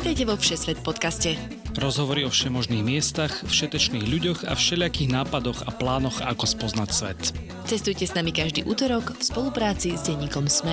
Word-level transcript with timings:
Vítajte 0.00 0.24
vo 0.24 0.32
Všesvet 0.32 0.80
podcaste. 0.80 1.36
Rozhovory 1.76 2.24
o 2.24 2.32
všemožných 2.32 2.80
miestach, 2.80 3.44
všetečných 3.44 4.08
ľuďoch 4.08 4.48
a 4.48 4.56
všelijakých 4.56 5.12
nápadoch 5.12 5.68
a 5.68 5.76
plánoch, 5.76 6.24
ako 6.24 6.48
spoznať 6.48 6.88
svet. 6.88 7.20
Cestujte 7.68 8.08
s 8.08 8.16
nami 8.16 8.32
každý 8.32 8.64
útorok 8.64 9.12
v 9.12 9.20
spolupráci 9.20 10.00
s 10.00 10.08
denníkom 10.08 10.48
SME. 10.48 10.72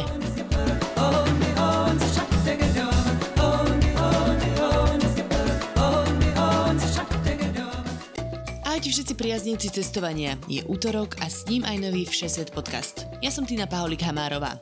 Ahojte 8.63 8.87
všetci 8.95 9.13
priaznivci 9.19 9.67
cestovania. 9.75 10.39
Je 10.47 10.63
útorok 10.71 11.19
a 11.19 11.27
s 11.27 11.43
ním 11.51 11.67
aj 11.67 11.75
nový 11.83 12.07
Všesvet 12.07 12.55
podcast. 12.55 13.03
Ja 13.19 13.27
som 13.27 13.43
Tina 13.43 13.67
Paholik 13.67 14.07
Hamárová. 14.07 14.55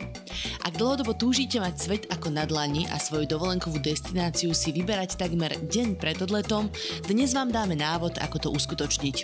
Ak 0.76 0.84
dlhodobo 0.84 1.16
túžite 1.16 1.56
mať 1.56 1.76
svet 1.80 2.04
ako 2.12 2.36
na 2.36 2.44
dlani 2.44 2.84
a 2.92 3.00
svoju 3.00 3.24
dovolenkovú 3.32 3.80
destináciu 3.80 4.52
si 4.52 4.76
vyberať 4.76 5.16
takmer 5.16 5.56
deň 5.72 5.96
pred 5.96 6.20
odletom, 6.20 6.68
dnes 7.08 7.32
vám 7.32 7.48
dáme 7.48 7.80
návod, 7.80 8.20
ako 8.20 8.36
to 8.44 8.50
uskutočniť. 8.52 9.24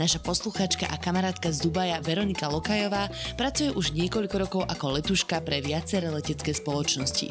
Naša 0.00 0.24
posluchačka 0.24 0.88
a 0.88 0.96
kamarátka 0.96 1.52
z 1.52 1.68
Dubaja 1.68 2.00
Veronika 2.00 2.48
Lokajová 2.48 3.12
pracuje 3.36 3.76
už 3.76 3.92
niekoľko 3.92 4.36
rokov 4.40 4.62
ako 4.64 4.96
letuška 4.96 5.44
pre 5.44 5.60
viaceré 5.60 6.08
letecké 6.08 6.56
spoločnosti. 6.56 7.28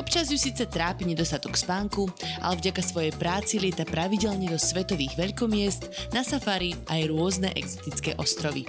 Občas 0.00 0.32
ju 0.32 0.40
síce 0.40 0.64
trápi 0.64 1.04
nedostatok 1.04 1.60
spánku, 1.60 2.08
ale 2.40 2.56
vďaka 2.56 2.80
svojej 2.80 3.12
práci 3.12 3.60
lieta 3.60 3.84
pravidelne 3.84 4.48
do 4.48 4.56
svetových 4.56 5.12
veľkomiest, 5.20 6.16
na 6.16 6.24
safari 6.24 6.72
aj 6.88 7.12
rôzne 7.12 7.52
exotické 7.52 8.16
ostrovy. 8.16 8.64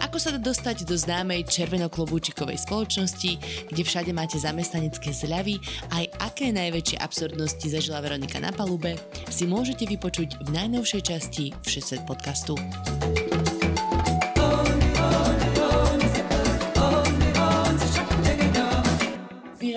Ako 0.00 0.16
sa 0.16 0.32
dostať 0.32 0.88
do 0.88 0.96
známej 0.96 1.44
červenoklobúčikovej 1.44 2.56
spoločnosti, 2.56 3.49
kde 3.68 3.82
všade 3.84 4.10
máte 4.16 4.40
zamestnanecké 4.40 5.12
zľavy, 5.12 5.60
aj 5.92 6.04
aké 6.22 6.50
najväčšie 6.50 6.98
absurdnosti 6.98 7.66
zažila 7.66 8.02
Veronika 8.02 8.40
na 8.40 8.50
palube, 8.50 8.96
si 9.28 9.44
môžete 9.44 9.86
vypočuť 9.86 10.40
v 10.46 10.48
najnovšej 10.54 11.02
časti 11.04 11.52
Všesvet 11.62 12.02
podcastu. 12.08 12.56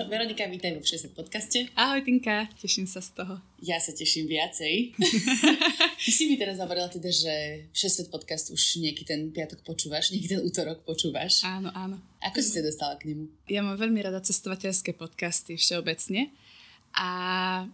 Veronika, 0.02 0.50
vítaj 0.50 0.74
vo 0.74 0.82
Všesvet 0.82 1.14
podcaste. 1.14 1.70
Ahoj 1.78 2.02
Tinka, 2.02 2.50
teším 2.58 2.82
sa 2.82 2.98
z 2.98 3.14
toho. 3.14 3.38
Ja 3.62 3.78
sa 3.78 3.94
teším 3.94 4.26
viacej. 4.26 4.90
Ty 6.02 6.10
si 6.10 6.26
mi 6.26 6.34
teraz 6.34 6.58
hovorila 6.58 6.90
teda, 6.90 7.14
že 7.14 7.62
Všesvet 7.70 8.10
podcast 8.10 8.50
už 8.50 8.82
nejaký 8.82 9.06
ten 9.06 9.30
piatok 9.30 9.62
počúvaš, 9.62 10.10
nejaký 10.10 10.34
ten 10.34 10.42
útorok 10.42 10.82
počúvaš. 10.82 11.46
Áno, 11.46 11.70
áno. 11.70 12.02
Ako 12.26 12.42
si 12.42 12.50
sa 12.50 12.66
dostala 12.66 12.98
k 12.98 13.14
nemu? 13.14 13.30
Ja 13.46 13.62
mám 13.62 13.78
veľmi 13.78 14.02
rada 14.02 14.18
cestovateľské 14.18 14.98
podcasty 14.98 15.54
všeobecne 15.54 16.34
a 16.94 17.08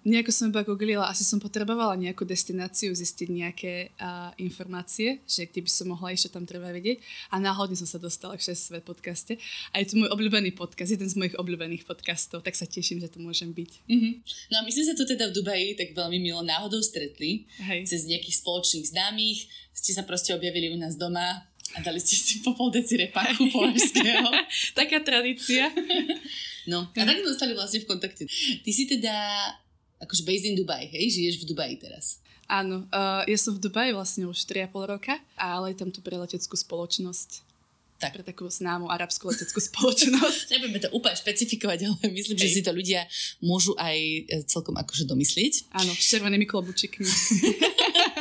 nejako 0.00 0.32
som 0.32 0.48
iba 0.48 0.64
googlila, 0.64 1.04
asi 1.04 1.28
som 1.28 1.36
potrebovala 1.36 1.92
nejakú 1.92 2.24
destináciu, 2.24 2.88
zistiť 2.96 3.28
nejaké 3.28 3.92
uh, 4.00 4.32
informácie, 4.40 5.20
že 5.28 5.44
kde 5.44 5.60
by 5.60 5.70
som 5.70 5.92
mohla 5.92 6.16
ešte 6.16 6.32
tam 6.32 6.48
treba 6.48 6.72
vedieť. 6.72 7.04
A 7.28 7.36
náhodne 7.36 7.76
som 7.76 7.84
sa 7.84 8.00
dostala 8.00 8.40
k 8.40 8.48
6 8.48 8.80
podcaste. 8.80 9.36
A 9.76 9.84
je 9.84 9.92
to 9.92 10.00
môj 10.00 10.08
obľúbený 10.08 10.56
podcast, 10.56 10.96
jeden 10.96 11.04
z 11.04 11.20
mojich 11.20 11.36
obľúbených 11.36 11.84
podcastov, 11.84 12.40
tak 12.40 12.56
sa 12.56 12.64
teším, 12.64 13.04
že 13.04 13.12
to 13.12 13.20
môžem 13.20 13.52
byť. 13.52 13.70
Mm-hmm. 13.92 14.12
No 14.50 14.54
a 14.56 14.62
my 14.64 14.70
sme 14.72 14.84
sa 14.88 14.96
tu 14.96 15.04
teda 15.04 15.28
v 15.28 15.36
Dubaji 15.36 15.76
tak 15.76 15.92
veľmi 15.92 16.16
milo 16.16 16.40
náhodou 16.40 16.80
stretli. 16.80 17.44
Hej. 17.60 17.92
Cez 17.92 18.08
nejakých 18.08 18.40
spoločných 18.40 18.88
známych. 18.88 19.52
Ste 19.76 20.00
sa 20.00 20.08
proste 20.08 20.32
objavili 20.32 20.72
u 20.72 20.80
nás 20.80 20.96
doma 20.96 21.44
a 21.70 21.78
dali 21.84 22.02
ste 22.02 22.18
si 22.18 22.42
po 22.42 22.56
pol 22.56 22.74
deci 22.74 22.98
repáku 22.98 23.46
poľského. 23.54 24.32
Taká 24.74 25.04
tradícia. 25.04 25.70
No, 26.68 26.90
a 26.92 27.02
tak 27.06 27.16
sme 27.16 27.28
dostali 27.28 27.52
vlastne 27.56 27.80
v 27.80 27.88
kontakte. 27.88 28.24
Ty 28.60 28.70
si 28.74 28.84
teda 28.84 29.14
akože 30.00 30.22
based 30.24 30.48
in 30.48 30.56
Dubai, 30.56 30.88
hej? 30.88 31.12
Žiješ 31.12 31.44
v 31.44 31.48
Dubaji 31.52 31.76
teraz. 31.80 32.20
Áno, 32.50 32.82
uh, 32.90 33.22
ja 33.30 33.38
som 33.38 33.54
v 33.54 33.62
Dubaji 33.62 33.94
vlastne 33.94 34.26
už 34.26 34.42
3,5 34.42 34.74
roka, 34.90 35.14
ale 35.38 35.70
tam 35.78 35.94
tu 35.94 36.02
pre 36.02 36.18
leteckú 36.18 36.58
spoločnosť. 36.58 37.46
Tak. 38.00 38.16
Pre 38.16 38.24
takú 38.24 38.48
známu 38.48 38.88
arabskú 38.88 39.28
leteckú 39.28 39.60
spoločnosť. 39.70 40.56
Nebudeme 40.56 40.80
to 40.80 40.90
úplne 40.90 41.14
špecifikovať, 41.14 41.78
ale 41.86 42.10
myslím, 42.10 42.36
Hej. 42.40 42.42
že 42.42 42.54
si 42.58 42.60
to 42.64 42.72
ľudia 42.72 43.04
môžu 43.44 43.76
aj 43.76 43.96
e, 43.96 44.20
celkom 44.48 44.74
akože 44.74 45.04
domyslieť. 45.04 45.68
Áno, 45.76 45.92
s 45.92 46.08
červenými 46.08 46.48
klobučikmi. 46.48 47.06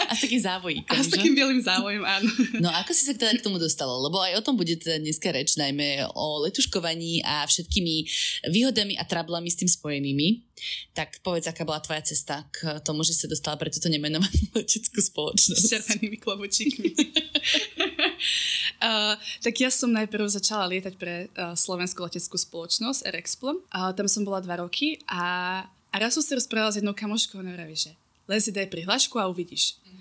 A 0.10 0.18
s 0.18 0.26
takým 0.26 0.42
závojíkom, 0.42 0.90
A 0.90 1.06
s 1.06 1.14
takým 1.14 1.38
bielým 1.38 1.62
závojom, 1.62 2.02
áno. 2.02 2.30
No 2.58 2.74
ako 2.74 2.98
si 2.98 3.06
sa 3.06 3.14
teda 3.14 3.38
k 3.38 3.46
tomu 3.46 3.62
dostala? 3.62 3.94
Lebo 3.94 4.18
aj 4.18 4.42
o 4.42 4.46
tom 4.46 4.58
bude 4.58 4.74
teda 4.74 4.98
dneska 4.98 5.30
reč, 5.30 5.54
najmä 5.54 6.10
o 6.18 6.42
letuškovaní 6.50 7.22
a 7.22 7.46
všetkými 7.46 7.96
výhodami 8.50 8.98
a 8.98 9.06
trablami 9.06 9.54
s 9.54 9.62
tým 9.62 9.70
spojenými. 9.70 10.50
Tak 10.98 11.22
povedz, 11.22 11.46
aká 11.46 11.62
bola 11.62 11.78
tvoja 11.78 12.02
cesta 12.02 12.50
k 12.50 12.82
tomu, 12.82 13.06
že 13.06 13.14
sa 13.14 13.30
dostala 13.30 13.56
pre 13.62 13.70
túto 13.70 13.86
nemenovanú 13.86 14.50
leteckú 14.58 14.98
spoločnosť. 14.98 15.62
S 15.62 15.72
červenými 15.78 16.18
klobučíkmi. 16.18 16.90
uh, 18.90 19.14
tak 19.46 19.54
ja 19.62 19.70
som 19.70 19.94
najprv 19.94 20.26
začala 20.26 20.66
lietať 20.74 20.94
pre 20.98 21.30
uh, 21.38 21.54
Slovenskú 21.54 22.02
leteckú 22.02 22.36
spoločnosť 22.36 23.14
Rexplom. 23.14 23.62
Uh, 23.70 23.94
tam 23.94 24.10
som 24.10 24.26
bola 24.26 24.42
dva 24.42 24.58
roky 24.58 24.98
a, 25.06 25.64
a 25.70 25.96
raz 26.02 26.18
som 26.18 26.26
si 26.26 26.34
rozprávala 26.34 26.74
s 26.74 26.82
jednou 26.82 26.98
kamoškou 26.98 27.40
a 27.40 27.46
vraví, 27.46 27.78
že 27.78 27.94
len 28.30 28.38
si 28.38 28.54
daj 28.54 28.70
prihlášku 28.70 29.18
a 29.18 29.26
uvidíš. 29.26 29.82
Mm-hmm. 29.82 29.99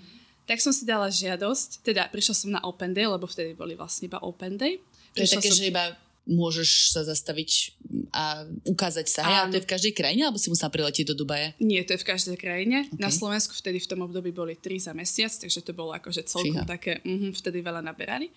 Tak 0.49 0.57
som 0.57 0.73
si 0.73 0.81
dala 0.81 1.13
žiadosť, 1.13 1.85
teda 1.85 2.09
prišla 2.09 2.33
som 2.33 2.49
na 2.49 2.61
Open 2.65 2.89
Day, 2.89 3.05
lebo 3.05 3.29
vtedy 3.29 3.53
boli 3.53 3.77
vlastne 3.77 4.09
iba 4.09 4.17
Open 4.25 4.57
Day. 4.57 4.81
To 5.13 5.21
je 5.21 5.29
také, 5.29 5.53
som... 5.53 5.61
že 5.61 5.69
iba 5.69 5.93
môžeš 6.29 6.93
sa 6.93 7.01
zastaviť 7.05 7.73
a 8.13 8.45
ukázať 8.65 9.05
sa. 9.09 9.21
Hej, 9.25 9.35
ale 9.37 9.49
to 9.49 9.57
je 9.61 9.65
v 9.65 9.71
každej 9.73 9.93
krajine, 9.97 10.21
alebo 10.25 10.37
si 10.37 10.53
musela 10.53 10.69
priletieť 10.69 11.09
do 11.09 11.15
Dubaje? 11.17 11.57
Nie, 11.57 11.81
to 11.85 11.97
je 11.97 12.01
v 12.01 12.07
každej 12.09 12.37
krajine. 12.37 12.85
Okay. 12.85 13.01
Na 13.01 13.09
Slovensku 13.09 13.57
vtedy 13.57 13.81
v 13.81 13.89
tom 13.89 14.05
období 14.05 14.29
boli 14.29 14.53
3 14.53 14.89
za 14.89 14.93
mesiac, 14.93 15.33
takže 15.33 15.65
to 15.65 15.73
bolo 15.73 15.93
akože 15.97 16.25
celkom 16.25 16.65
Fíha. 16.65 16.69
také, 16.69 17.01
uh-huh, 17.01 17.33
vtedy 17.33 17.65
veľa 17.65 17.81
naberali. 17.81 18.29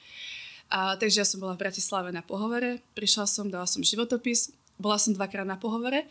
A, 0.73 0.97
takže 0.97 1.21
ja 1.21 1.27
som 1.29 1.37
bola 1.37 1.53
v 1.53 1.69
Bratislave 1.69 2.09
na 2.17 2.25
pohovore, 2.25 2.81
prišla 2.97 3.29
som, 3.29 3.53
dala 3.53 3.69
som 3.69 3.85
životopis, 3.85 4.57
bola 4.81 4.97
som 4.97 5.13
dvakrát 5.13 5.45
na 5.45 5.61
pohovore 5.61 6.09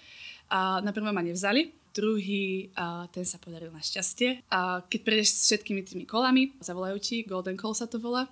a 0.53 0.77
na 0.85 0.93
prvom 0.93 1.09
ma 1.09 1.25
nevzali, 1.25 1.73
druhý, 1.91 2.71
a 2.75 3.07
ten 3.11 3.27
sa 3.27 3.37
podaril 3.37 3.71
na 3.71 3.83
šťastie. 3.83 4.47
A 4.51 4.83
keď 4.87 4.99
prejdeš 5.03 5.29
s 5.31 5.41
všetkými 5.51 5.81
tými 5.83 6.05
kolami, 6.07 6.55
zavolajú 6.63 6.97
ti, 6.99 7.23
Golden 7.27 7.59
Call 7.59 7.75
sa 7.75 7.87
to 7.87 7.99
volá, 7.99 8.27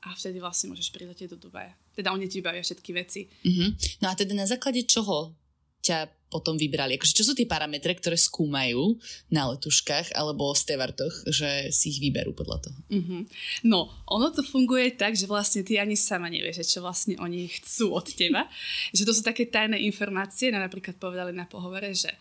a 0.00 0.16
vtedy 0.16 0.40
vlastne 0.40 0.72
môžeš 0.72 0.92
priletieť 0.96 1.36
do 1.36 1.38
Dubaja. 1.38 1.76
Teda 1.92 2.16
oni 2.16 2.24
ti 2.24 2.40
bavia 2.40 2.64
všetky 2.64 2.90
veci. 2.96 3.28
Mm-hmm. 3.28 4.00
No 4.00 4.06
a 4.08 4.16
teda 4.16 4.32
na 4.32 4.48
základe 4.48 4.88
čoho 4.88 5.36
ťa 5.84 6.08
potom 6.30 6.54
vybrali? 6.54 6.94
Akože 6.94 7.16
čo 7.16 7.26
sú 7.26 7.32
tie 7.34 7.44
parametre, 7.44 7.90
ktoré 7.92 8.14
skúmajú 8.14 8.96
na 9.34 9.50
letuškách 9.50 10.14
alebo 10.14 10.54
stevartoch, 10.54 11.26
že 11.26 11.74
si 11.74 11.90
ich 11.90 11.98
vyberú 11.98 12.32
podľa 12.32 12.70
toho? 12.70 12.78
Mm-hmm. 12.86 13.22
No, 13.66 13.90
ono 14.06 14.30
to 14.30 14.46
funguje 14.46 14.94
tak, 14.94 15.18
že 15.18 15.26
vlastne 15.26 15.66
ty 15.66 15.76
ani 15.76 15.98
sama 15.98 16.30
nevieš, 16.30 16.64
čo 16.64 16.80
vlastne 16.80 17.18
oni 17.18 17.50
chcú 17.60 17.98
od 17.98 18.06
teba. 18.06 18.46
že 18.96 19.02
to 19.02 19.12
sú 19.12 19.20
také 19.26 19.50
tajné 19.50 19.82
informácie, 19.84 20.54
no 20.54 20.62
napríklad 20.62 20.96
povedali 20.96 21.34
na 21.34 21.44
pohovore, 21.50 21.90
že 21.92 22.14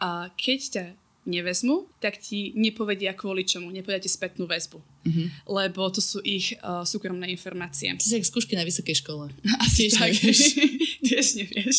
uh, 0.00 0.30
keď 0.34 0.60
ťa 0.70 0.86
nevezmu, 1.28 1.84
tak 2.00 2.16
ti 2.16 2.56
nepovedia 2.56 3.12
kvôli 3.12 3.44
čomu, 3.44 3.68
nepovedia 3.68 4.00
ti 4.00 4.08
spätnú 4.08 4.48
väzbu. 4.48 4.80
Mm-hmm. 4.80 5.26
Lebo 5.44 5.92
to 5.92 6.00
sú 6.00 6.24
ich 6.24 6.56
uh, 6.64 6.82
súkromné 6.88 7.28
informácie. 7.28 7.92
To 8.00 8.06
sú 8.08 8.16
jak 8.16 8.24
skúšky 8.24 8.56
na 8.56 8.64
vysokej 8.64 9.04
škole. 9.04 9.28
Asi 9.64 9.92
Tiež 9.92 10.00
tak. 10.00 10.08
nevieš. 10.08 10.40
Tiež 11.06 11.26
nevieš. 11.44 11.76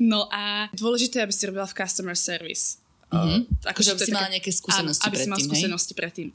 No 0.00 0.26
a 0.32 0.72
dôležité, 0.72 1.20
aby 1.20 1.30
si 1.30 1.44
robila 1.44 1.68
v 1.68 1.76
customer 1.76 2.16
service. 2.16 2.80
Mm-hmm. 3.12 3.68
Akože 3.68 3.92
aby 3.92 4.00
si 4.08 4.12
mala 4.16 4.32
nejaké 4.32 4.48
skúsenosti 4.48 5.04
aby 5.04 5.20
predtým, 5.20 5.28
si 5.28 5.30
mala 5.30 5.44
skúsenosti 5.44 5.92
hej? 5.92 5.98
predtým. 6.00 6.28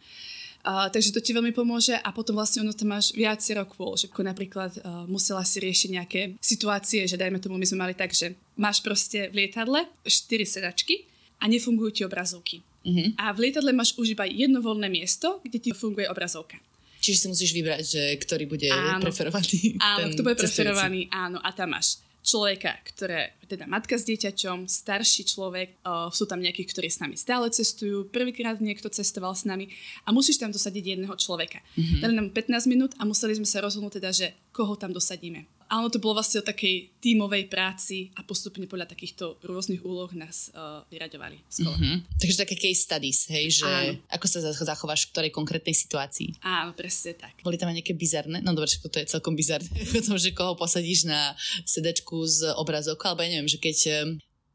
Uh, 0.67 0.91
takže 0.91 1.16
to 1.16 1.23
ti 1.23 1.31
veľmi 1.31 1.55
pomôže 1.55 1.95
a 1.95 2.11
potom 2.11 2.36
vlastne 2.36 2.59
ono 2.59 2.75
tam 2.75 2.91
máš 2.91 3.15
viacero 3.15 3.63
kôl, 3.63 3.95
že 3.95 4.12
ako 4.12 4.19
napríklad 4.27 4.75
uh, 4.83 5.07
musela 5.07 5.39
si 5.47 5.63
riešiť 5.63 5.89
nejaké 5.95 6.21
situácie, 6.44 7.07
že 7.07 7.15
dajme 7.15 7.39
tomu, 7.39 7.56
my 7.56 7.63
sme 7.63 7.88
mali 7.88 7.95
tak, 7.95 8.12
že 8.12 8.36
máš 8.59 8.83
proste 8.83 9.31
v 9.31 9.47
lietadle 9.47 9.88
4 10.03 10.12
sedačky 10.44 11.07
a 11.39 11.47
nefungujú 11.47 11.91
ti 11.95 12.01
obrazovky. 12.03 12.59
Uh-huh. 12.83 13.15
A 13.15 13.31
v 13.31 13.47
lietadle 13.47 13.71
máš 13.71 13.95
už 13.95 14.12
iba 14.12 14.27
jedno 14.27 14.59
voľné 14.59 14.91
miesto, 14.91 15.39
kde 15.39 15.56
ti 15.56 15.71
funguje 15.71 16.03
obrazovka. 16.12 16.59
Čiže 17.00 17.15
si 17.15 17.27
musíš 17.31 17.51
vybrať, 17.56 17.83
že 17.88 18.03
ktorý 18.27 18.44
bude 18.51 18.68
áno. 18.68 19.07
preferovaný. 19.07 19.80
Áno, 19.80 20.12
kto 20.12 20.19
bude 20.19 20.36
preferovaný, 20.36 21.07
áno. 21.15 21.39
A 21.39 21.56
tam 21.56 21.80
máš 21.80 22.03
človeka, 22.27 22.75
ktoré, 22.83 23.39
teda 23.47 23.63
matka 23.71 23.95
s 23.95 24.03
dieťaťom, 24.03 24.68
starší 24.68 25.24
človek, 25.31 25.79
o, 25.88 26.12
sú 26.12 26.27
tam 26.27 26.44
nejakí, 26.44 26.68
ktorí 26.68 26.91
s 26.91 27.00
nami 27.00 27.15
stále 27.15 27.47
cestujú, 27.47 28.12
prvýkrát 28.12 28.59
niekto 28.59 28.91
cestoval 28.91 29.31
s 29.31 29.47
nami 29.47 29.71
a 30.03 30.12
musíš 30.12 30.44
tam 30.44 30.51
dosadiť 30.51 31.00
jedného 31.00 31.15
človeka. 31.15 31.63
Mm-hmm. 31.79 32.00
Dali 32.03 32.13
nám 32.13 32.27
15 32.35 32.68
minút 32.68 32.91
a 33.00 33.07
museli 33.07 33.39
sme 33.39 33.47
sa 33.47 33.63
rozhodnúť 33.63 34.03
teda, 34.03 34.12
že 34.12 34.27
koho 34.51 34.75
tam 34.75 34.91
dosadíme. 34.91 35.56
A 35.67 35.83
ono 35.83 35.91
to 35.91 35.99
bolo 35.99 36.17
vlastne 36.19 36.39
o 36.39 36.47
takej 36.47 36.95
tímovej 37.03 37.51
práci 37.51 38.11
a 38.15 38.23
postupne 38.23 38.63
podľa 38.65 38.87
takýchto 38.87 39.39
rôznych 39.43 39.83
úloh 39.83 40.07
nás 40.15 40.51
uh, 40.55 40.83
vyraďovali 40.91 41.39
Mm-hmm. 41.57 42.21
Takže 42.21 42.43
také 42.43 42.55
case 42.55 42.85
studies, 42.85 43.27
hej, 43.27 43.63
že 43.63 43.67
Áno. 43.67 43.99
ako 44.13 44.25
sa 44.29 44.39
zachováš 44.53 45.07
v 45.07 45.11
ktorej 45.15 45.31
konkrétnej 45.33 45.73
situácii. 45.73 46.39
Áno, 46.43 46.71
presne 46.71 47.17
tak. 47.17 47.39
Boli 47.41 47.59
tam 47.59 47.71
aj 47.71 47.81
nejaké 47.81 47.97
bizarné, 47.97 48.39
no 48.43 48.53
dobre, 48.53 48.69
to 48.69 48.97
je 48.97 49.09
celkom 49.09 49.33
bizarné, 49.33 49.67
tom, 50.07 50.15
že 50.15 50.35
koho 50.35 50.55
posadíš 50.55 51.09
na 51.09 51.33
sedačku 51.65 52.23
z 52.27 52.53
obrazovkou, 52.55 53.11
alebo 53.11 53.25
ja 53.25 53.33
neviem, 53.37 53.49
že 53.49 53.59
keď 53.59 53.77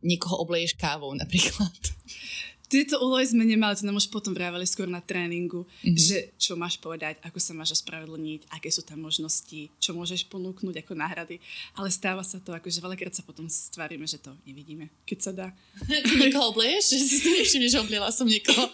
niekoho 0.02 0.42
obleješ 0.42 0.74
kávou 0.76 1.14
napríklad. 1.14 1.72
Tieto 2.72 3.04
úlohy 3.04 3.28
sme 3.28 3.44
nemali, 3.44 3.76
to 3.76 3.84
nám 3.84 4.00
už 4.00 4.08
potom 4.08 4.32
vraveli 4.32 4.64
skôr 4.64 4.88
na 4.88 5.04
tréningu, 5.04 5.68
mm-hmm. 5.68 5.92
že 5.92 6.32
čo 6.40 6.56
máš 6.56 6.80
povedať, 6.80 7.20
ako 7.20 7.36
sa 7.36 7.52
máš 7.52 7.76
ospravedlniť, 7.76 8.48
aké 8.48 8.72
sú 8.72 8.80
tam 8.80 9.04
možnosti, 9.04 9.68
čo 9.76 9.92
môžeš 9.92 10.24
ponúknuť 10.32 10.80
ako 10.80 10.96
náhrady. 10.96 11.36
Ale 11.76 11.92
stáva 11.92 12.24
sa 12.24 12.40
to, 12.40 12.56
akože 12.56 12.80
veľakrát 12.80 13.12
sa 13.12 13.20
potom 13.20 13.44
stvárime, 13.44 14.08
že 14.08 14.16
to 14.16 14.32
nevidíme, 14.48 14.88
keď 15.04 15.18
sa 15.20 15.32
dá. 15.36 15.48
Niekoho 16.16 16.56
obleješ? 16.56 16.96
Že 16.96 17.04
si 17.04 17.16
to 17.20 17.30
nevšimne, 17.36 17.68
že 17.68 17.76
obliela 17.76 18.08
som 18.08 18.24
niekoho. 18.24 18.72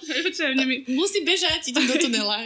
mi... 0.63 0.87
Musí 1.03 1.27
bežať, 1.27 1.75
idem 1.75 1.91
do 1.91 1.99
tunela. 1.99 2.39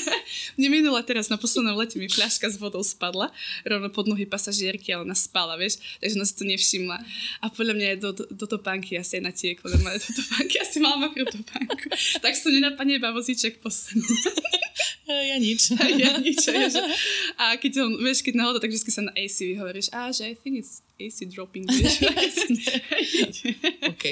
mne 0.56 0.68
minula 0.72 1.04
teraz 1.04 1.28
na 1.28 1.36
poslednom 1.36 1.76
lete 1.76 2.00
mi 2.00 2.08
fľaška 2.08 2.48
s 2.48 2.56
vodou 2.56 2.80
spadla, 2.80 3.28
rovno 3.68 3.92
pod 3.92 4.08
nohy 4.08 4.24
pasažierky, 4.24 4.88
ale 4.88 5.04
ona 5.04 5.12
spala, 5.12 5.60
vieš, 5.60 5.84
takže 6.00 6.16
ona 6.16 6.24
si 6.24 6.32
to 6.32 6.44
nevšimla. 6.48 6.96
A 7.44 7.52
podľa 7.52 7.76
mňa 7.76 7.88
je 7.92 7.98
do, 8.00 8.10
do, 8.16 8.24
do 8.32 8.46
topánky 8.48 8.96
asi 8.96 9.20
natieklo, 9.20 9.68
normálne 9.68 10.00
do 10.00 10.12
topánky 10.16 10.56
asi 10.64 10.80
mala 10.94 11.10
mokrú 11.10 11.26
topánku. 11.26 11.90
tak 12.24 12.38
som 12.38 12.54
nenapadne 12.54 13.02
iba 13.02 13.10
vozíček 13.10 13.58
posunul. 13.58 14.06
ja 15.30 15.36
nič. 15.42 15.74
ja 15.74 16.10
nič. 16.22 16.46
A 17.34 17.58
keď 17.58 17.82
on, 17.82 17.98
vieš, 17.98 18.22
keď 18.22 18.38
náhodou, 18.38 18.62
tak 18.62 18.70
vždy 18.70 18.90
sa 18.94 19.02
na 19.02 19.12
AC 19.18 19.42
vyhovoríš, 19.42 19.90
a 19.90 20.14
že 20.14 20.30
I 20.30 20.38
think 20.38 20.62
it's 20.62 20.83
AC 20.94 21.26
dropping. 21.32 21.66
OK. 23.90 24.04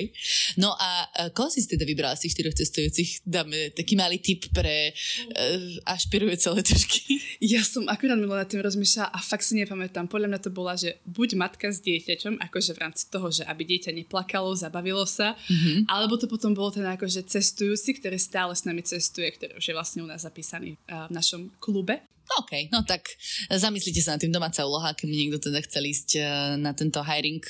No 0.58 0.75
a 0.75 1.06
koho 1.31 1.49
si 1.49 1.62
teda 1.64 1.87
vybrala 1.87 2.19
z 2.19 2.26
tých 2.26 2.34
štyroch 2.38 2.56
cestujúcich? 2.58 3.11
Dáme 3.23 3.70
taký 3.70 3.94
malý 3.94 4.19
tip 4.19 4.50
pre 4.50 4.90
uh, 4.90 5.90
ašpirujúce 5.90 6.50
letušky. 6.50 7.23
Ja 7.43 7.62
som 7.62 7.87
akurát 7.87 8.19
minula 8.19 8.43
nad 8.43 8.50
tým 8.50 8.62
rozmýšľala 8.62 9.14
a 9.14 9.19
fakt 9.23 9.46
si 9.46 9.58
nepamätám. 9.58 10.11
Podľa 10.11 10.29
mňa 10.34 10.40
to 10.43 10.50
bola, 10.50 10.75
že 10.75 10.99
buď 11.06 11.38
matka 11.38 11.70
s 11.70 11.82
dieťaťom, 11.82 12.38
akože 12.38 12.70
v 12.75 12.79
rámci 12.82 13.05
toho, 13.11 13.31
že 13.31 13.43
aby 13.46 13.62
dieťa 13.67 13.90
neplakalo, 13.94 14.55
zabavilo 14.55 15.06
sa, 15.06 15.34
mm-hmm. 15.34 15.90
alebo 15.90 16.19
to 16.19 16.26
potom 16.31 16.55
bol 16.55 16.70
ten 16.70 16.87
akože 16.87 17.26
cestujúci, 17.26 17.99
ktorý 17.99 18.19
stále 18.19 18.55
s 18.55 18.67
nami 18.67 18.82
cestuje, 18.82 19.31
ktorý 19.34 19.58
už 19.58 19.64
je 19.70 19.75
vlastne 19.75 20.00
u 20.02 20.08
nás 20.11 20.23
zapísaný 20.23 20.79
uh, 20.90 21.11
v 21.11 21.12
našom 21.14 21.50
klube. 21.58 22.12
OK, 22.40 22.73
no 22.73 22.87
tak 22.87 23.12
zamyslite 23.52 24.00
sa 24.00 24.17
na 24.17 24.23
tým 24.23 24.32
domáca 24.32 24.64
úloha, 24.64 24.96
keby 24.96 25.12
niekto 25.12 25.52
teda 25.52 25.61
chcel 25.67 25.84
ísť 25.84 26.08
eh, 26.17 26.25
na 26.56 26.73
tento 26.73 27.05
hiring 27.05 27.44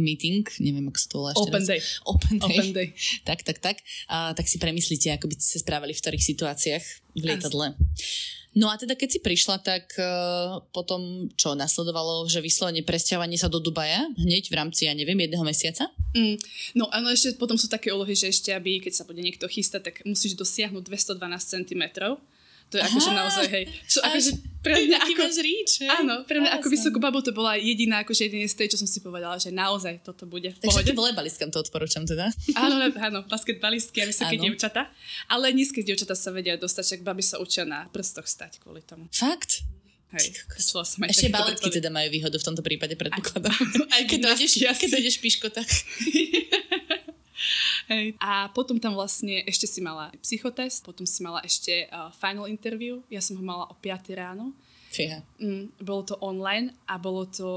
meeting, 0.00 0.46
neviem, 0.62 0.88
ako 0.88 0.98
sa 0.98 1.08
to 1.10 1.16
volá 1.20 1.30
Open 1.36 1.60
raz. 1.60 1.68
day. 1.68 1.80
Open 2.08 2.36
day. 2.40 2.48
Open 2.48 2.68
day. 2.72 2.88
tak, 3.28 3.40
tak, 3.44 3.58
tak. 3.60 3.76
A, 4.08 4.32
tak 4.32 4.46
si 4.48 4.56
premyslíte, 4.56 5.12
ako 5.14 5.28
by 5.28 5.34
ste 5.36 5.58
sa 5.58 5.58
správali 5.60 5.92
v 5.92 6.00
ktorých 6.00 6.24
situáciách 6.24 6.84
v 7.14 7.22
lietadle. 7.22 7.76
No 8.54 8.70
a 8.70 8.78
teda 8.78 8.94
keď 8.94 9.18
si 9.18 9.20
prišla, 9.20 9.58
tak 9.66 9.98
uh, 9.98 10.62
potom 10.70 11.26
čo 11.34 11.58
nasledovalo, 11.58 12.30
že 12.30 12.38
vyslovene 12.38 12.86
presťahovanie 12.86 13.34
sa 13.34 13.50
do 13.50 13.58
Dubaja 13.58 14.06
hneď 14.14 14.46
v 14.46 14.54
rámci, 14.54 14.86
ja 14.86 14.94
neviem, 14.94 15.18
jedného 15.18 15.42
mesiaca? 15.42 15.90
Mm, 16.14 16.38
no 16.78 16.86
áno, 16.94 17.10
ešte 17.10 17.34
potom 17.34 17.58
sú 17.58 17.66
také 17.66 17.90
úlohy, 17.90 18.14
že 18.14 18.30
ešte 18.30 18.54
aby, 18.54 18.78
keď 18.78 19.02
sa 19.02 19.04
bude 19.04 19.18
niekto 19.18 19.50
chystať, 19.50 19.90
tak 19.90 19.94
musíš 20.06 20.38
dosiahnuť 20.38 20.86
212 20.86 21.18
cm 21.50 21.82
to 22.74 22.82
je 22.82 22.90
akože 22.90 23.10
naozaj, 23.14 23.46
hej. 23.54 23.64
Čo, 23.86 24.02
akože 24.02 24.30
pre 24.58 24.74
mňa 24.82 24.98
ako... 24.98 25.22
ríč? 25.46 25.70
Áno, 25.86 26.26
pre 26.26 26.42
mňa 26.42 26.58
ako 26.58 26.66
vysokú 26.66 26.98
babu 26.98 27.22
to 27.22 27.30
bola 27.30 27.54
jediná, 27.54 28.02
akože 28.02 28.26
jediný 28.26 28.50
z 28.50 28.56
tej, 28.58 28.74
čo 28.74 28.82
som 28.82 28.90
si 28.90 28.98
povedala, 28.98 29.38
že 29.38 29.54
naozaj 29.54 30.02
toto 30.02 30.26
bude 30.26 30.50
v 30.50 30.58
pohode. 30.58 30.82
Takže 30.82 30.98
volejbalistkám 30.98 31.54
to 31.54 31.62
odporúčam 31.62 32.02
teda. 32.02 32.34
Áno, 32.58 32.82
áno, 32.98 33.22
basketbalistky 33.30 34.02
a 34.02 34.10
vysoké 34.10 34.42
dievčata. 34.42 34.90
Ale 35.30 35.54
nízke 35.54 35.86
dievčata 35.86 36.18
sa 36.18 36.34
vedia 36.34 36.58
dostať, 36.58 36.82
však 36.82 37.00
baby 37.06 37.22
sa 37.22 37.38
učia 37.38 37.62
na 37.62 37.86
prstoch 37.94 38.26
stať 38.26 38.58
kvôli 38.58 38.82
tomu. 38.82 39.06
Fakt? 39.14 39.62
Hej, 40.14 40.34
som 40.62 40.82
aj 41.02 41.10
Ešte 41.10 41.30
baletky 41.30 41.70
teda 41.70 41.90
majú 41.90 42.10
výhodu 42.10 42.38
v 42.38 42.44
tomto 42.46 42.62
prípade, 42.62 42.94
predpokladám. 42.98 43.54
Aj, 43.54 43.94
aj 43.98 44.02
keď, 44.10 44.18
dojdeš, 44.30 44.52
keď 44.58 44.90
dojdeš 44.98 45.16
piško, 45.22 45.46
tak... 45.54 45.66
Hej. 47.88 48.16
A 48.20 48.48
potom 48.52 48.80
tam 48.80 48.96
vlastne 48.96 49.44
ešte 49.44 49.68
si 49.68 49.80
mala 49.84 50.08
psychotest, 50.24 50.84
potom 50.84 51.04
si 51.04 51.20
mala 51.20 51.44
ešte 51.44 51.88
uh, 51.92 52.08
final 52.16 52.48
interview. 52.48 53.04
Ja 53.12 53.20
som 53.20 53.36
ho 53.36 53.44
mala 53.44 53.68
o 53.68 53.74
5 53.76 54.08
ráno. 54.16 54.56
Fíha. 54.94 55.26
Mm, 55.42 55.74
bolo 55.82 56.02
to 56.06 56.14
online 56.22 56.70
a 56.86 56.94
bolo 57.02 57.26
to 57.26 57.50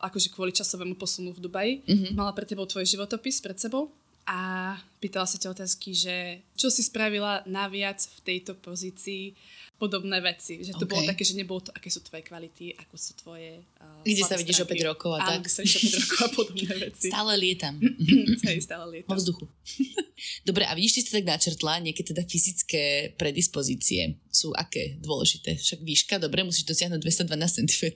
akože 0.00 0.32
kvôli 0.32 0.56
časovému 0.56 0.96
posunu 0.96 1.36
v 1.36 1.42
Dubaji. 1.44 1.72
Mm-hmm. 1.84 2.12
Mala 2.16 2.32
pre 2.32 2.48
tebou 2.48 2.64
tvoj 2.64 2.88
životopis 2.88 3.44
pred 3.44 3.60
sebou 3.60 3.92
a 4.24 4.72
pýtala 5.00 5.28
sa 5.28 5.40
ťa 5.40 5.52
otázky, 5.52 5.92
že 5.96 6.44
čo 6.56 6.68
si 6.72 6.84
spravila 6.84 7.44
naviac 7.44 8.00
v 8.00 8.18
tejto 8.24 8.56
pozícii 8.56 9.36
podobné 9.78 10.18
veci. 10.18 10.58
Že 10.60 10.74
to 10.74 10.84
okay. 10.84 10.90
bolo 10.90 11.02
také, 11.06 11.22
že 11.22 11.38
nebolo 11.38 11.62
to, 11.62 11.70
aké 11.70 11.86
sú 11.86 12.02
tvoje 12.02 12.26
kvality, 12.26 12.74
ako 12.74 12.94
sú 12.98 13.14
tvoje 13.14 13.62
uh, 13.78 14.02
Kde 14.02 14.22
sa 14.26 14.34
vidíš 14.34 14.66
o 14.66 14.68
5 14.68 14.90
rokov 14.90 15.10
a 15.14 15.20
tak. 15.22 15.46
Áno, 15.46 15.48
sa 15.48 15.62
vidíš 15.62 15.82
o 15.86 15.90
5 15.94 16.02
rokov 16.02 16.18
a 16.18 16.28
podobné 16.34 16.74
veci. 16.90 17.08
Stále 17.08 17.32
lietam. 17.38 17.74
Hej, 18.50 18.58
stále 18.66 18.84
lietam. 18.90 19.14
Po 19.14 19.16
vzduchu. 19.16 19.46
Dobre, 20.48 20.66
a 20.66 20.74
vidíš, 20.74 20.98
ty 20.98 21.00
si 21.06 21.10
tak 21.14 21.30
načrtla 21.30 21.78
nejaké 21.78 22.02
teda 22.02 22.26
fyzické 22.26 23.14
predispozície. 23.14 24.18
Sú 24.34 24.50
aké 24.50 24.98
dôležité? 24.98 25.54
Však 25.54 25.78
výška, 25.78 26.14
dobre, 26.18 26.42
musíš 26.42 26.66
dosiahnuť 26.66 26.98
212 26.98 27.62
cm. 27.62 27.86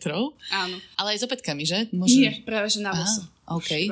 Áno. 0.55 0.79
Ale 0.95 1.19
aj 1.19 1.19
s 1.19 1.25
opätkami, 1.27 1.67
že? 1.67 1.91
Môže... 1.91 2.15
Nie, 2.15 2.33
práve 2.47 2.71
že 2.71 2.79
na 2.79 2.95
vosu. 2.95 3.27
Okay. 3.59 3.91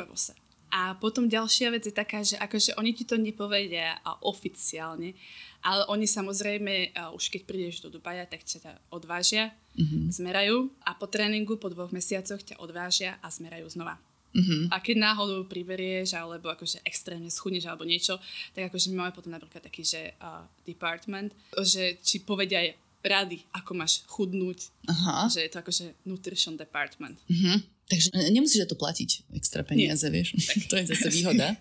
A 0.70 0.94
potom 0.94 1.26
ďalšia 1.26 1.74
vec 1.74 1.82
je 1.82 1.94
taká, 1.94 2.22
že 2.22 2.38
akože 2.38 2.78
oni 2.78 2.94
ti 2.94 3.02
to 3.02 3.18
nepovedia 3.18 3.98
oficiálne, 4.22 5.18
ale 5.66 5.82
oni 5.90 6.06
samozrejme, 6.06 6.94
už 7.18 7.26
keď 7.26 7.42
prídeš 7.42 7.82
do 7.82 7.90
Dubaja, 7.90 8.22
tak 8.24 8.46
ťa 8.46 8.78
odvážia, 8.94 9.50
mm-hmm. 9.74 10.14
zmerajú 10.14 10.70
a 10.86 10.94
po 10.94 11.10
tréningu 11.10 11.58
po 11.58 11.68
dvoch 11.68 11.90
mesiacoch 11.90 12.38
ťa 12.40 12.62
odvážia 12.62 13.18
a 13.18 13.28
zmerajú 13.28 13.66
znova. 13.66 13.98
Mm-hmm. 14.30 14.70
A 14.70 14.78
keď 14.78 14.96
náhodou 15.10 15.42
priberieš 15.50 16.14
alebo 16.14 16.54
akože 16.54 16.86
extrémne 16.86 17.26
schudneš 17.34 17.66
alebo 17.66 17.82
niečo, 17.82 18.14
tak 18.54 18.70
akože 18.70 18.94
my 18.94 19.02
máme 19.02 19.12
potom 19.12 19.34
napríklad 19.34 19.66
taký, 19.66 19.82
že 19.82 20.14
uh, 20.22 20.46
department, 20.62 21.34
že 21.66 21.98
či 21.98 22.22
povedia 22.22 22.62
aj 22.62 22.78
rady, 23.02 23.42
ako 23.50 23.70
máš 23.74 24.06
chudnúť, 24.06 24.70
Aha. 24.86 25.26
že 25.26 25.42
je 25.42 25.50
to 25.50 25.58
akože 25.58 25.84
nutrition 26.06 26.54
department. 26.54 27.18
Mm-hmm. 27.26 27.58
Takže 27.90 28.14
nemusíš 28.30 28.62
za 28.62 28.70
to 28.70 28.78
platiť 28.78 29.34
extra 29.34 29.66
peniaze, 29.66 30.06
Nie. 30.06 30.22
vieš. 30.22 30.38
Tak. 30.38 30.56
to 30.70 30.74
je 30.78 30.84
zase 30.94 31.08
výhoda. 31.10 31.58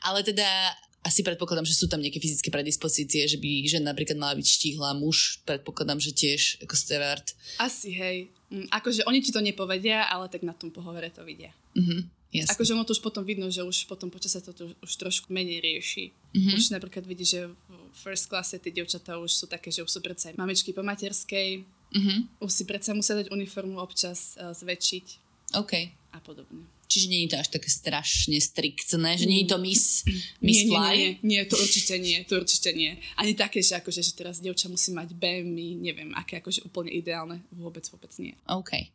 Ale 0.00 0.24
teda 0.24 0.72
asi 1.04 1.22
predpokladám, 1.22 1.68
že 1.68 1.76
sú 1.76 1.86
tam 1.86 2.02
nejaké 2.02 2.18
fyzické 2.18 2.50
predispozície, 2.50 3.28
že 3.28 3.38
by 3.38 3.68
žena 3.68 3.94
napríklad 3.94 4.18
mala 4.18 4.34
byť 4.34 4.46
štíhla, 4.48 4.98
muž 4.98 5.44
predpokladám, 5.46 6.02
že 6.02 6.10
tiež 6.10 6.64
ako 6.66 6.74
stevard. 6.74 7.26
Asi, 7.62 7.94
hej. 7.94 8.32
Mm, 8.50 8.66
akože 8.72 9.06
oni 9.06 9.22
ti 9.22 9.30
to 9.30 9.38
nepovedia, 9.38 10.08
ale 10.08 10.26
tak 10.26 10.42
na 10.42 10.56
tom 10.56 10.74
pohovore 10.74 11.06
to 11.12 11.22
vidia. 11.22 11.54
Mhm. 11.78 12.16
Jasne. 12.34 12.52
Akože 12.52 12.74
ono 12.74 12.84
to 12.84 12.92
už 12.92 13.00
potom 13.00 13.22
vidno, 13.22 13.48
že 13.48 13.62
už 13.62 13.86
potom 13.86 14.10
počasie 14.10 14.42
to 14.42 14.74
už 14.82 14.92
trošku 14.98 15.32
menej 15.32 15.62
rieši. 15.62 16.12
Mm-hmm. 16.36 16.58
Už 16.58 16.74
napríklad 16.74 17.06
vidí, 17.08 17.24
že 17.24 17.48
v 17.48 17.96
first 17.96 18.28
classe 18.28 18.58
tie 18.60 18.74
dievčatá 18.74 19.16
už 19.16 19.30
sú 19.32 19.46
také, 19.48 19.72
že 19.72 19.80
už 19.80 19.88
sú 19.88 20.00
predsa 20.04 20.34
mamičky 20.36 20.74
po 20.76 20.84
materskej, 20.84 21.64
mm-hmm. 21.64 22.18
už 22.42 22.50
si 22.50 22.68
predsa 22.68 22.92
musia 22.92 23.16
dať 23.16 23.32
uniformu 23.32 23.80
občas 23.80 24.36
uh, 24.36 24.52
zväčšiť. 24.52 25.06
OK. 25.54 25.72
A 26.16 26.18
podobne. 26.18 26.76
Čiže 26.86 27.10
nie 27.10 27.26
je 27.26 27.34
to 27.34 27.42
až 27.42 27.48
také 27.50 27.66
strašne 27.66 28.38
striktné, 28.38 29.18
že 29.18 29.26
nie 29.26 29.42
je 29.42 29.50
to 29.50 29.58
Miss, 29.58 30.06
miss 30.38 30.62
nie, 30.62 30.70
Fly? 30.70 30.78
Nie, 30.78 30.94
nie, 30.94 31.10
nie, 31.26 31.40
to 31.50 31.58
určite 31.58 31.98
nie, 31.98 32.22
to 32.22 32.38
určite 32.38 32.70
nie. 32.78 32.94
Ani 33.18 33.34
také, 33.34 33.58
že, 33.58 33.82
akože, 33.82 34.06
že 34.06 34.14
teraz 34.14 34.38
dievča 34.38 34.70
musí 34.70 34.94
mať 34.94 35.10
BMI, 35.18 35.82
neviem, 35.82 36.14
aké 36.14 36.38
akože 36.38 36.62
úplne 36.62 36.94
ideálne, 36.94 37.42
vôbec, 37.50 37.82
vôbec 37.90 38.14
nie. 38.22 38.38
OK. 38.46 38.86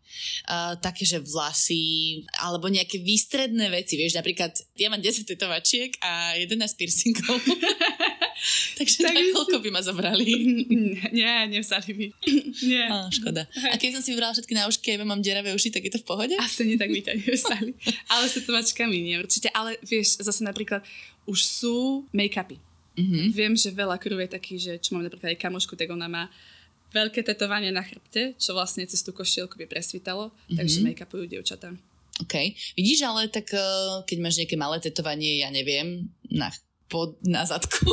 Uh, 0.47 0.79
také, 0.79 1.03
že 1.03 1.19
vlasy, 1.19 2.23
alebo 2.39 2.71
nejaké 2.71 2.95
výstredné 3.03 3.67
veci, 3.67 3.99
vieš, 3.99 4.15
napríklad 4.15 4.55
ja 4.79 4.87
mám 4.87 5.03
10 5.03 5.27
tetovačiek 5.27 5.91
a 5.99 6.39
11 6.39 6.79
piercingov. 6.79 7.43
Takže 8.81 8.97
tak, 9.05 9.13
koľko 9.13 9.61
by 9.61 9.69
ma 9.69 9.81
zobrali? 9.85 10.25
Nie, 11.17 11.45
nevzali 11.45 11.93
by. 11.93 12.05
Nie. 12.71 12.89
Á, 12.89 13.13
škoda. 13.13 13.45
A 13.69 13.77
keď 13.77 13.97
som 13.97 14.01
si 14.01 14.17
vybrala 14.17 14.33
všetky 14.33 14.57
náušky 14.57 14.97
ja 14.97 15.05
mám 15.05 15.21
deravé 15.21 15.53
uši, 15.53 15.69
tak 15.69 15.85
je 15.85 15.93
to 15.93 16.01
v 16.01 16.07
pohode? 16.09 16.33
Asi 16.41 16.65
nie, 16.65 16.81
tak 16.81 16.89
by 16.89 16.97
ťa 17.05 17.13
nevzali. 17.21 17.77
ale 18.13 18.25
s 18.25 18.33
tetovačkami 18.41 18.97
nie, 18.97 19.21
určite. 19.21 19.53
Ale 19.53 19.77
vieš, 19.85 20.17
zase 20.17 20.41
napríklad 20.41 20.81
už 21.29 21.45
sú 21.45 22.09
make-upy. 22.09 22.57
Mm-hmm. 22.97 23.25
Viem, 23.37 23.53
že 23.53 23.69
veľa 23.69 24.01
krv 24.01 24.17
je 24.25 24.29
taký, 24.33 24.53
že 24.57 24.81
čo 24.81 24.97
mám 24.97 25.05
napríklad 25.05 25.37
aj 25.37 25.39
kamošku, 25.39 25.77
tak 25.77 25.93
ona 25.93 26.09
má 26.09 26.23
veľké 26.91 27.21
tetovanie 27.23 27.69
na 27.69 27.85
chrbte, 27.85 28.35
čo 28.35 28.51
vlastne 28.57 28.83
cez 28.83 28.99
tú 29.05 29.13
košielku 29.13 29.55
by 29.61 29.69
presvítalo, 29.69 30.33
mm-hmm. 30.33 30.57
takže 30.57 30.77
make-upujú 30.81 31.29
dievčatá. 31.29 31.69
OK. 32.19 32.35
Vidíš, 32.75 33.07
ale 33.07 33.31
tak 33.31 33.53
eh, 33.53 33.61
keď 34.09 34.17
máš 34.19 34.41
nejaké 34.41 34.55
malé 34.59 34.77
tetovanie, 34.81 35.39
ja 35.39 35.53
neviem, 35.53 36.09
na 36.27 36.51
pod, 36.91 37.15
na 37.23 37.47
zadku. 37.47 37.87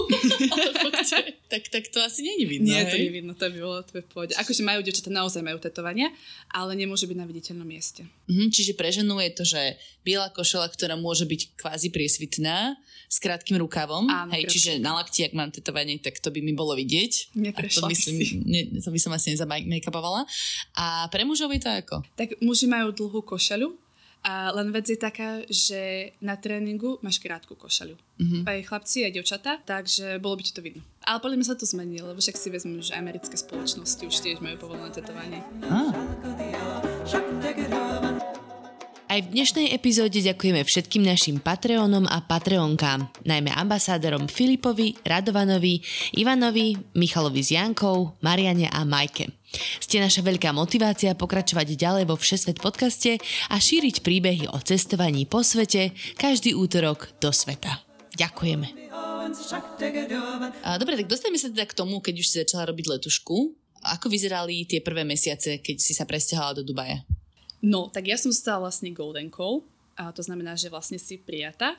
tak, 1.52 1.70
tak 1.70 1.84
to 1.94 2.02
asi 2.02 2.26
je 2.26 2.44
vidno. 2.50 2.74
Nie, 2.74 2.82
hej? 2.82 2.90
to 2.90 2.96
nie 2.98 3.12
vidno, 3.14 3.32
to 3.38 3.46
by 3.46 3.58
bolo 3.62 3.80
to 3.86 4.02
pôjde. 4.10 4.34
Akože 4.34 4.66
majú 4.66 4.82
dievčatá 4.82 5.14
naozaj 5.14 5.46
majú 5.46 5.62
tetovania, 5.62 6.10
ale 6.50 6.74
nemôže 6.74 7.06
byť 7.06 7.16
na 7.16 7.26
viditeľnom 7.30 7.64
mieste. 7.64 8.10
Mhm, 8.26 8.50
čiže 8.50 8.74
pre 8.74 8.90
ženu 8.90 9.22
je 9.22 9.30
to, 9.30 9.44
že 9.46 9.62
biela 10.02 10.26
košela, 10.34 10.66
ktorá 10.66 10.98
môže 10.98 11.22
byť 11.22 11.54
kvázi 11.54 11.94
priesvitná, 11.94 12.74
s 13.08 13.16
krátkým 13.24 13.56
rukavom. 13.56 14.04
Áno, 14.04 14.36
hej, 14.36 14.44
čiže 14.52 14.76
na 14.84 15.00
lakti, 15.00 15.24
ak 15.24 15.32
mám 15.32 15.48
tetovanie, 15.48 15.96
tak 15.96 16.20
to 16.20 16.28
by 16.28 16.44
mi 16.44 16.52
bolo 16.52 16.76
vidieť. 16.76 17.32
Neprešla 17.40 17.88
to, 17.88 17.90
myslím, 17.90 18.14
si. 18.20 18.36
Ne, 18.44 18.60
to 18.84 18.92
by 18.92 19.00
som 19.00 19.16
asi 19.16 19.32
nezamake-upovala. 19.32 20.28
A 20.76 21.08
pre 21.08 21.24
mužov 21.24 21.48
je 21.56 21.64
to 21.64 21.72
ako? 21.72 22.04
Tak 22.20 22.36
muži 22.44 22.68
majú 22.68 22.92
dlhú 22.92 23.24
košelu, 23.24 23.72
A 24.26 24.50
len 24.50 24.74
vec 24.74 24.90
je 24.90 24.98
taká, 24.98 25.46
že 25.46 26.12
na 26.18 26.34
tréningu 26.34 26.98
máš 27.00 27.22
krátku 27.22 27.54
košaľu. 27.54 27.94
Mm-hmm. 28.18 28.42
Aj 28.44 28.58
chlapci, 28.66 29.06
aj 29.06 29.12
devčata, 29.14 29.52
takže 29.62 30.18
bolo 30.18 30.36
by 30.36 30.42
ti 30.42 30.52
to 30.52 30.60
vidno. 30.60 30.82
Ale 31.06 31.22
podľa 31.22 31.36
mňa 31.38 31.46
sa 31.48 31.56
to 31.56 31.64
zmenilo, 31.64 32.10
lebo 32.12 32.20
však 32.20 32.36
si 32.36 32.48
vezmem, 32.50 32.82
že 32.82 32.98
americké 32.98 33.38
spoločnosti 33.38 34.02
už 34.04 34.16
tiež 34.18 34.38
majú 34.42 34.68
povolené 34.68 34.90
tetovanie. 34.90 35.40
Ah. 35.70 35.94
Aj 39.08 39.24
v 39.24 39.32
dnešnej 39.32 39.72
epizóde 39.72 40.20
ďakujeme 40.20 40.60
všetkým 40.68 41.00
našim 41.00 41.40
Patreonom 41.40 42.04
a 42.04 42.20
Patreonkám, 42.20 43.08
najmä 43.24 43.48
ambasádorom 43.56 44.28
Filipovi, 44.28 45.00
Radovanovi, 45.00 45.80
Ivanovi, 46.20 46.76
Michalovi 46.92 47.40
s 47.40 47.56
Jankou, 47.56 48.20
Mariane 48.20 48.68
a 48.68 48.84
Majke. 48.84 49.37
Ste 49.80 50.04
naša 50.04 50.20
veľká 50.20 50.52
motivácia 50.52 51.16
pokračovať 51.16 51.72
ďalej 51.72 52.04
vo 52.04 52.16
Všesvet 52.20 52.60
podcaste 52.60 53.16
a 53.48 53.56
šíriť 53.56 54.04
príbehy 54.04 54.44
o 54.52 54.58
cestovaní 54.60 55.24
po 55.24 55.40
svete 55.40 55.96
každý 56.20 56.52
útorok 56.52 57.08
do 57.16 57.32
sveta. 57.32 57.80
Ďakujeme. 58.18 58.90
Dobre, 60.76 60.94
tak 61.00 61.08
dostaneme 61.08 61.38
sa 61.40 61.48
teda 61.48 61.64
k 61.64 61.76
tomu, 61.76 62.00
keď 62.04 62.14
už 62.20 62.26
si 62.26 62.34
začala 62.44 62.68
robiť 62.68 62.98
letušku. 62.98 63.36
Ako 63.78 64.10
vyzerali 64.10 64.66
tie 64.66 64.82
prvé 64.82 65.06
mesiace, 65.06 65.62
keď 65.62 65.76
si 65.78 65.94
sa 65.94 66.02
presťahala 66.02 66.60
do 66.60 66.62
Dubaja? 66.66 67.06
No, 67.62 67.90
tak 67.90 68.10
ja 68.10 68.18
som 68.18 68.34
stala 68.34 68.66
vlastne 68.68 68.90
Golden 68.90 69.30
Call, 69.30 69.62
a 69.98 70.14
to 70.14 70.22
znamená, 70.22 70.54
že 70.54 70.70
vlastne 70.70 70.98
si 70.98 71.18
prijata. 71.18 71.74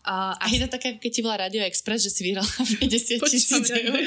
A, 0.00 0.32
a 0.40 0.44
je 0.48 0.64
to 0.64 0.68
také, 0.72 0.96
keď 0.96 1.10
ti 1.12 1.20
volá 1.20 1.36
Radio 1.44 1.60
Express, 1.60 2.08
že 2.08 2.12
si 2.12 2.24
vyhrala 2.24 2.48
50 2.48 3.20
tisíc 3.28 3.68
eur. 3.68 4.00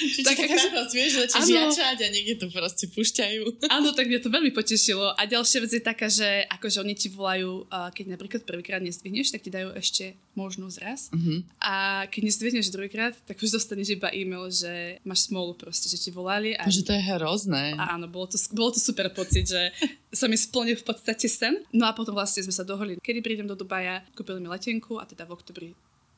Čiže 0.16 0.26
tak 0.26 0.36
taká 0.40 0.56
radosť, 0.56 0.92
vieš, 0.96 1.12
začneš 1.28 1.48
jačať 1.48 1.98
a 2.04 2.08
niekde 2.08 2.34
to 2.40 2.46
proste 2.48 2.86
púšťajú. 2.92 3.42
Áno, 3.76 3.92
tak 3.92 4.08
mňa 4.08 4.20
to 4.24 4.30
veľmi 4.32 4.52
potešilo. 4.54 5.12
A 5.14 5.22
ďalšia 5.28 5.58
vec 5.60 5.72
je 5.76 5.82
taká, 5.82 6.08
že 6.08 6.48
akože 6.48 6.80
oni 6.80 6.94
ti 6.96 7.08
volajú, 7.12 7.68
keď 7.68 8.04
napríklad 8.16 8.42
prvýkrát 8.48 8.80
nezdvihneš, 8.80 9.32
tak 9.34 9.44
ti 9.44 9.50
dajú 9.52 9.76
ešte 9.76 10.16
možnosť 10.38 10.76
raz. 10.80 11.00
Uh-huh. 11.12 11.44
A 11.60 12.06
keď 12.08 12.30
nezdvihneš 12.30 12.72
druhýkrát, 12.72 13.14
tak 13.26 13.36
už 13.42 13.52
dostaneš 13.60 13.98
iba 13.98 14.08
e-mail, 14.14 14.48
že 14.48 15.02
máš 15.04 15.28
smolu 15.28 15.52
proste, 15.58 15.90
že 15.90 16.00
ti 16.00 16.10
volali. 16.14 16.56
A... 16.56 16.70
Že 16.70 16.86
to 16.86 16.92
je 16.96 17.02
hrozné. 17.12 17.64
A 17.76 17.98
áno, 17.98 18.08
bolo 18.08 18.30
to, 18.30 18.38
bolo 18.54 18.72
to 18.72 18.80
super 18.80 19.10
pocit, 19.12 19.50
že 19.50 19.74
sa 20.20 20.30
mi 20.30 20.38
splnil 20.38 20.78
v 20.80 20.86
podstate 20.86 21.26
sen. 21.28 21.60
No 21.74 21.84
a 21.84 21.92
potom 21.92 22.14
vlastne 22.16 22.46
sme 22.46 22.54
sa 22.54 22.64
dohodli, 22.64 22.96
kedy 23.02 23.20
prídem 23.20 23.46
do 23.50 23.58
Dubaja, 23.58 24.00
kúpili 24.14 24.40
mi 24.40 24.48
letenku 24.48 24.96
a 24.96 25.04
teda 25.04 25.26
v 25.26 25.34
oktobri 25.34 25.68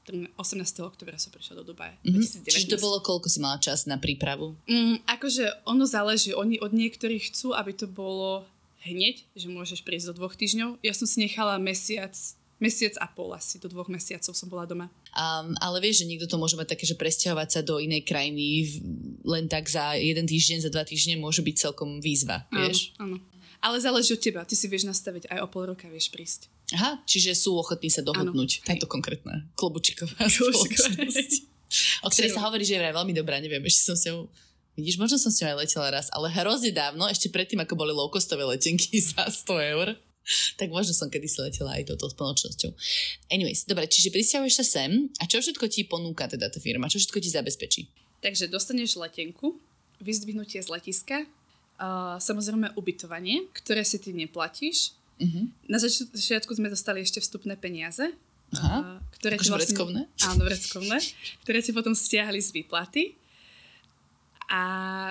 18. 0.09 0.35
oktobra 0.83 1.15
som 1.15 1.31
prišla 1.31 1.63
do 1.63 1.73
Dubaja. 1.73 1.95
Mm-hmm. 2.03 2.43
Čiže 2.49 2.75
to 2.75 2.83
bolo, 2.83 2.99
koľko 2.99 3.31
si 3.31 3.39
mala 3.39 3.63
čas 3.63 3.87
na 3.87 4.03
prípravu? 4.03 4.59
Mm, 4.67 4.99
akože 5.07 5.63
ono 5.63 5.87
záleží. 5.87 6.35
Oni 6.35 6.59
od 6.59 6.75
niektorých 6.75 7.31
chcú, 7.31 7.55
aby 7.55 7.71
to 7.71 7.87
bolo 7.87 8.43
hneď, 8.83 9.23
že 9.39 9.47
môžeš 9.47 9.87
prísť 9.87 10.11
do 10.11 10.23
dvoch 10.23 10.35
týždňov. 10.35 10.83
Ja 10.83 10.91
som 10.91 11.07
si 11.07 11.23
nechala 11.23 11.55
mesiac, 11.63 12.11
mesiac 12.59 12.99
a 12.99 13.07
pol 13.07 13.31
asi, 13.35 13.63
do 13.63 13.71
dvoch 13.71 13.87
mesiacov 13.87 14.35
som 14.35 14.49
bola 14.51 14.67
doma. 14.67 14.91
Um, 15.15 15.55
ale 15.63 15.79
vieš, 15.79 16.03
že 16.03 16.09
niekto 16.11 16.27
to 16.27 16.39
môže 16.39 16.59
mať 16.59 16.75
také, 16.75 16.85
že 16.87 16.99
presťahovať 16.99 17.49
sa 17.49 17.61
do 17.63 17.79
inej 17.79 18.03
krajiny 18.03 18.67
len 19.23 19.47
tak 19.47 19.71
za 19.71 19.95
jeden 19.95 20.27
týždeň, 20.27 20.67
za 20.67 20.71
dva 20.71 20.83
týždne 20.83 21.19
môže 21.19 21.47
byť 21.47 21.57
celkom 21.59 22.03
výzva, 22.03 22.47
vieš? 22.51 22.91
Áno, 22.99 23.19
áno. 23.19 23.32
Ale 23.63 23.79
záleží 23.79 24.11
od 24.13 24.21
teba. 24.21 24.43
Ty 24.43 24.59
si 24.59 24.67
vieš 24.67 24.91
nastaviť 24.91 25.31
aj 25.31 25.39
o 25.39 25.49
pol 25.49 25.71
roka, 25.71 25.87
vieš 25.87 26.11
prísť. 26.11 26.51
Aha, 26.75 26.99
čiže 27.07 27.39
sú 27.39 27.55
ochotní 27.55 27.89
sa 27.95 28.03
dohodnúť. 28.03 28.67
Ano, 28.67 28.67
Táto 28.75 28.87
konkrétna 28.91 29.47
klobučiková 29.55 30.27
spoločnosť. 30.27 31.31
o 32.03 32.09
ktorej 32.11 32.35
sa 32.35 32.43
hovorí, 32.43 32.67
že 32.67 32.75
je 32.75 32.83
vraj 32.83 32.91
veľmi 32.91 33.15
dobrá. 33.15 33.39
Neviem, 33.39 33.63
ešte 33.63 33.83
som 33.87 33.95
s 33.95 34.11
ňou 34.11 34.27
Vidíš, 34.73 34.97
možno 34.97 35.21
som 35.21 35.29
s 35.29 35.37
ňou 35.45 35.53
aj 35.53 35.59
letela 35.69 35.89
raz, 35.93 36.09
ale 36.17 36.33
hrozne 36.33 36.73
dávno, 36.73 37.05
ešte 37.05 37.29
predtým, 37.29 37.61
ako 37.61 37.77
boli 37.77 37.93
low-costové 37.93 38.41
letenky 38.57 38.97
za 39.05 39.29
100 39.29 39.73
eur, 39.77 40.01
tak 40.57 40.73
možno 40.73 40.97
som 40.97 41.13
kedysi 41.13 41.45
letela 41.45 41.77
aj 41.77 41.93
touto 41.93 42.09
spoločnosťou. 42.09 42.73
Anyways, 43.29 43.69
dobre, 43.69 43.85
čiže 43.85 44.09
prisťahuješ 44.09 44.55
sa 44.55 44.65
sem 44.65 45.13
a 45.21 45.29
čo 45.29 45.45
všetko 45.45 45.69
ti 45.69 45.85
ponúka 45.85 46.25
teda 46.25 46.49
tá 46.49 46.57
firma? 46.57 46.89
Čo 46.89 47.05
všetko 47.05 47.19
ti 47.21 47.29
zabezpečí? 47.29 47.81
Takže 48.25 48.49
dostaneš 48.49 48.97
letenku, 48.97 49.61
vyzdvihnutie 50.01 50.63
z 50.65 50.69
letiska, 50.73 51.29
uh, 51.79 52.19
samozrejme 52.19 52.75
ubytovanie, 52.77 53.49
ktoré 53.55 53.87
si 53.87 54.01
ty 54.03 54.13
neplatíš, 54.13 54.97
Uh-huh. 55.23 55.47
Na 55.71 55.79
začiatku 55.79 56.51
sme 56.51 56.67
dostali 56.67 56.99
ešte 56.99 57.23
vstupné 57.23 57.55
peniaze, 57.55 58.11
Aha, 58.59 58.99
ktoré 59.15 59.39
akože 59.39 59.53
vlastne, 59.55 59.71
vreckovné? 59.71 60.01
Áno, 60.27 60.43
vreckovné, 60.43 60.99
ktoré 61.47 61.59
ti 61.63 61.71
potom 61.71 61.95
stiahli 61.95 62.43
z 62.43 62.51
výplaty. 62.51 63.15
A 64.51 64.63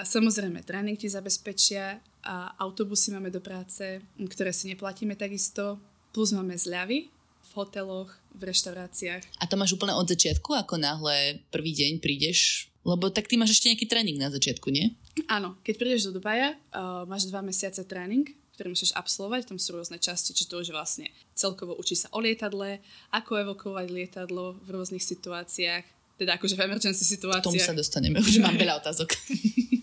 samozrejme, 0.03 0.62
tréning 0.68 1.00
ti 1.00 1.08
zabezpečia, 1.08 2.03
a 2.22 2.53
autobusy 2.62 3.10
máme 3.10 3.34
do 3.34 3.41
práce, 3.41 4.03
ktoré 4.13 4.53
si 4.53 4.70
neplatíme 4.70 5.18
takisto, 5.18 5.82
plus 6.13 6.30
máme 6.36 6.53
zľavy 6.53 7.10
v 7.41 7.50
hoteloch, 7.58 8.13
v 8.38 8.41
reštauráciách. 8.53 9.41
A 9.41 9.50
to 9.50 9.58
máš 9.58 9.74
úplne 9.74 9.98
od 9.98 10.06
začiatku, 10.06 10.53
ako 10.53 10.77
náhle 10.77 11.41
prvý 11.50 11.74
deň 11.74 11.98
prídeš? 11.98 12.70
Lebo 12.86 13.10
tak 13.10 13.25
ty 13.25 13.41
máš 13.41 13.58
ešte 13.58 13.74
nejaký 13.74 13.89
tréning 13.89 14.22
na 14.22 14.30
začiatku, 14.30 14.70
nie? 14.70 14.94
Áno, 15.27 15.60
keď 15.63 15.75
prídeš 15.75 16.08
do 16.08 16.20
Dubaja, 16.20 16.56
uh, 16.72 17.03
máš 17.03 17.27
dva 17.27 17.44
mesiace 17.44 17.84
tréning, 17.84 18.32
ktoré 18.56 18.72
musíš 18.72 18.96
absolvovať, 18.96 19.51
tam 19.51 19.58
sú 19.60 19.75
rôzne 19.75 20.00
časti, 20.00 20.32
či 20.32 20.48
to 20.48 20.62
už 20.62 20.72
vlastne 20.72 21.10
celkovo 21.36 21.75
učí 21.75 21.98
sa 21.98 22.08
o 22.15 22.20
lietadle, 22.22 22.80
ako 23.12 23.41
evokovať 23.44 23.88
lietadlo 23.91 24.56
v 24.63 24.68
rôznych 24.72 25.03
situáciách, 25.03 25.84
teda 26.22 26.38
akože 26.38 26.56
v 26.56 26.62
emergency 26.70 27.03
situáciách. 27.03 27.44
K 27.44 27.50
tomu 27.50 27.60
sa 27.60 27.75
dostaneme, 27.75 28.22
už 28.22 28.39
mám 28.39 28.56
veľa 28.56 28.80
otázok. 28.80 29.18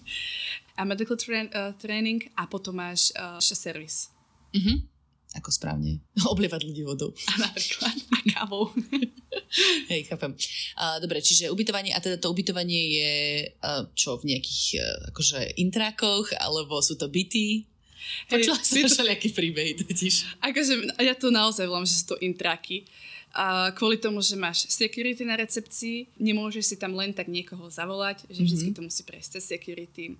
a 0.78 0.86
medical 0.86 1.18
tra- 1.18 1.50
uh, 1.50 1.74
training 1.74 2.30
a 2.38 2.46
potom 2.46 2.78
máš 2.78 3.10
uh, 3.18 3.42
servis. 3.42 4.14
Uh-huh. 4.54 4.78
Ako 5.36 5.52
správne. 5.52 6.00
Oblievať 6.32 6.64
ľudí 6.64 6.82
vodou. 6.88 7.12
A 7.28 7.32
napríklad. 7.44 7.94
A 8.14 8.18
kávou. 8.32 8.72
Hej, 9.92 10.08
chápem. 10.08 10.32
Uh, 10.76 10.96
dobre, 11.04 11.20
čiže 11.20 11.52
ubytovanie, 11.52 11.92
a 11.92 12.00
teda 12.00 12.16
to 12.16 12.32
ubytovanie 12.32 12.82
je 12.96 13.12
uh, 13.60 13.84
čo, 13.92 14.16
v 14.20 14.36
nejakých 14.36 14.64
uh, 14.80 15.12
akože 15.12 15.60
intrákoch, 15.60 16.32
alebo 16.36 16.80
sú 16.80 16.96
to 16.96 17.08
byty? 17.08 17.68
Počula 18.28 18.56
som 18.60 18.80
to... 18.80 18.88
všelijaký 18.88 19.28
príbehy 19.36 19.72
totiž. 19.84 20.40
Akože 20.40 20.96
ja 21.00 21.12
to 21.12 21.28
naozaj 21.28 21.68
volám, 21.68 21.84
že 21.84 22.00
sú 22.00 22.14
to 22.14 22.16
intraky. 22.24 22.88
A 23.36 23.70
kvôli 23.76 24.00
tomu, 24.00 24.24
že 24.24 24.40
máš 24.40 24.64
security 24.72 25.20
na 25.20 25.36
recepcii, 25.36 26.08
nemôžeš 26.16 26.74
si 26.74 26.76
tam 26.80 26.96
len 26.96 27.12
tak 27.12 27.28
niekoho 27.28 27.68
zavolať, 27.68 28.24
že 28.32 28.40
vždy 28.40 28.72
mm-hmm. 28.72 28.76
to 28.76 28.86
musí 28.88 29.02
prejsť 29.04 29.30
cez 29.36 29.44
security 29.44 30.16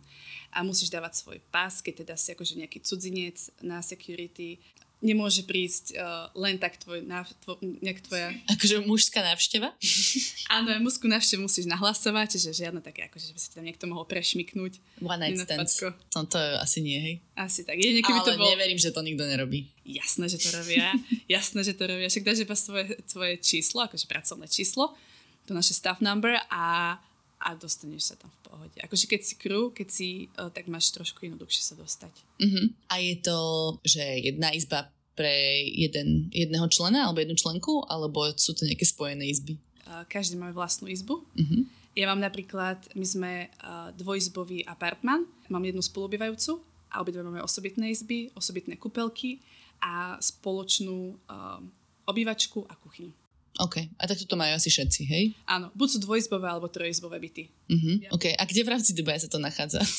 a 0.53 0.61
musíš 0.61 0.93
dávať 0.93 1.25
svoj 1.25 1.41
pás, 1.49 1.81
keď 1.81 2.05
teda 2.05 2.15
si 2.21 2.37
akože 2.37 2.61
nejaký 2.61 2.79
cudzinec 2.85 3.49
na 3.65 3.81
security 3.81 4.61
nemôže 4.99 5.47
prísť 5.47 5.95
uh, 5.95 6.27
len 6.35 6.59
tak 6.59 6.75
tvoj, 6.83 7.07
na, 7.07 7.23
tvo, 7.47 7.55
nejak 7.63 8.03
tvoja... 8.03 8.35
Akože 8.51 8.83
mužská 8.83 9.23
návšteva? 9.23 9.71
Áno, 10.59 10.75
mužskú 10.83 11.07
návštevu 11.07 11.47
musíš 11.47 11.71
nahlasovať, 11.71 12.35
čiže 12.35 12.67
žiadne 12.67 12.83
také, 12.83 13.07
akože 13.07 13.31
by 13.31 13.39
si 13.39 13.49
tam 13.55 13.63
niekto 13.63 13.87
mohol 13.87 14.03
prešmiknúť. 14.11 14.83
One 14.99 15.23
night 15.23 15.39
stands. 15.47 15.79
To, 15.79 16.27
to 16.27 16.39
asi 16.59 16.83
nie, 16.83 16.99
hej? 16.99 17.15
Asi 17.39 17.63
tak. 17.63 17.79
Je, 17.79 18.03
Ale 18.03 18.27
to 18.27 18.35
bol... 18.35 18.51
neverím, 18.51 18.79
že 18.79 18.91
to 18.91 19.07
nikto 19.07 19.23
nerobí. 19.23 19.71
Jasné, 19.87 20.27
že 20.27 20.43
to 20.43 20.51
robia. 20.51 20.91
Jasné, 21.35 21.63
že 21.63 21.79
to 21.79 21.87
robia. 21.87 22.11
Však 22.11 22.27
dáš 22.27 22.43
iba 22.43 22.57
svoje, 22.59 22.99
svoje 23.07 23.39
číslo, 23.39 23.87
akože 23.87 24.11
pracovné 24.11 24.51
číslo, 24.51 24.99
to 25.47 25.57
naše 25.57 25.73
staff 25.73 26.03
number 26.03 26.37
a 26.51 26.99
a 27.39 27.55
dostaneš 27.55 28.13
sa 28.13 28.15
tam 28.19 28.31
v 28.31 28.41
pohode. 28.51 28.79
Akože 28.83 29.07
keď 29.07 29.21
si 29.23 29.35
crew, 29.39 29.71
keď 29.71 29.89
si, 29.89 30.09
uh, 30.39 30.51
tak 30.51 30.67
máš 30.67 30.91
trošku 30.91 31.23
jednoduchšie 31.23 31.63
sa 31.63 31.75
dostať. 31.79 32.15
Uh-huh. 32.43 32.67
A 32.91 32.99
je 32.99 33.15
to, 33.23 33.39
že 33.87 34.03
jedna 34.03 34.51
izba 34.51 34.91
pre 35.15 35.63
jeden, 35.67 36.31
jedného 36.35 36.67
člena 36.71 37.07
alebo 37.07 37.23
jednu 37.23 37.39
členku, 37.39 37.83
alebo 37.87 38.27
sú 38.35 38.55
to 38.55 38.67
nejaké 38.67 38.87
spojené 38.87 39.31
izby? 39.31 39.59
Uh, 39.87 40.03
každý 40.11 40.35
má 40.35 40.51
vlastnú 40.51 40.91
izbu. 40.91 41.23
Uh-huh. 41.23 41.63
Ja 41.99 42.11
mám 42.11 42.23
napríklad, 42.23 42.91
my 42.95 43.07
sme 43.07 43.33
uh, 43.63 43.91
dvojizbový 43.95 44.63
apartman, 44.67 45.27
mám 45.51 45.65
jednu 45.67 45.83
spolubývajúcu 45.83 46.63
a 46.95 47.03
obidve 47.03 47.27
máme 47.27 47.43
osobitné 47.43 47.91
izby, 47.91 48.31
osobitné 48.39 48.79
kúpelky 48.79 49.43
a 49.83 50.19
spoločnú 50.19 51.15
uh, 51.27 51.59
obývačku 52.07 52.67
a 52.67 52.75
kuchyňu. 52.79 53.28
OK. 53.59 53.77
A 53.99 54.07
tak 54.07 54.23
toto 54.23 54.39
majú 54.39 54.55
asi 54.55 54.71
všetci, 54.71 55.01
hej? 55.11 55.25
Áno. 55.51 55.75
Buď 55.75 55.89
sú 55.95 55.99
dvojizbové 56.07 56.47
alebo 56.47 56.71
trojizbové 56.71 57.19
byty. 57.19 57.51
Uh-huh. 57.67 57.97
Ja. 58.07 58.11
OK. 58.15 58.31
A 58.39 58.43
kde 58.47 58.63
v 58.63 58.71
rámci 58.71 58.95
Dubaja 58.95 59.27
sa 59.27 59.31
to 59.31 59.43
nachádza? 59.43 59.83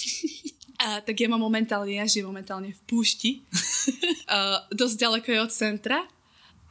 A, 0.80 1.04
tak 1.04 1.20
ja 1.20 1.28
mám 1.28 1.44
momentálne, 1.44 1.92
ja 1.92 2.08
žijem 2.08 2.32
momentálne 2.32 2.72
v 2.72 2.82
púšti. 2.88 3.44
uh, 4.32 4.64
dosť 4.72 4.96
ďaleko 4.96 5.28
je 5.28 5.40
od 5.44 5.52
centra, 5.52 6.00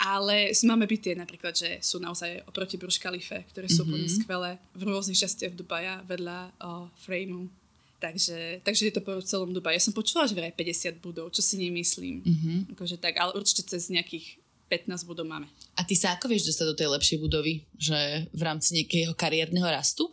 ale 0.00 0.56
máme 0.64 0.88
byty 0.88 1.12
napríklad, 1.12 1.52
že 1.52 1.76
sú 1.84 2.00
naozaj 2.00 2.40
oproti 2.48 2.80
Burj 2.80 2.96
Khalifa, 2.96 3.44
ktoré 3.52 3.68
sú 3.68 3.84
mm-hmm. 3.84 3.92
úplne 3.92 4.08
skvelé 4.08 4.50
v 4.72 4.82
rôznych 4.88 5.20
častiach 5.20 5.52
Dubaja 5.52 6.00
vedľa 6.08 6.56
uh, 6.56 6.88
Frameu. 7.04 7.52
Takže, 8.00 8.64
takže 8.64 8.88
je 8.88 8.94
to 8.96 9.04
po 9.04 9.20
celom 9.20 9.52
Dubaji. 9.52 9.76
Ja 9.76 9.84
som 9.84 9.92
počula, 9.92 10.24
že 10.24 10.32
vraj 10.32 10.56
50 10.56 11.04
budov, 11.04 11.28
čo 11.34 11.44
si 11.44 11.60
nemyslím. 11.60 12.24
Mm-hmm. 12.24 12.58
Akože 12.78 12.96
tak, 12.96 13.20
ale 13.20 13.36
určite 13.36 13.66
cez 13.68 13.92
nejakých 13.92 14.40
15 14.68 15.08
budov 15.08 15.24
máme. 15.24 15.48
A 15.74 15.82
ty 15.82 15.96
sa 15.96 16.14
ako 16.14 16.28
vieš 16.28 16.52
dostať 16.52 16.66
do 16.68 16.78
tej 16.78 16.88
lepšej 16.92 17.18
budovy? 17.18 17.64
Že 17.80 18.28
v 18.30 18.42
rámci 18.44 18.76
nejakého 18.76 19.16
kariérneho 19.16 19.66
rastu? 19.66 20.12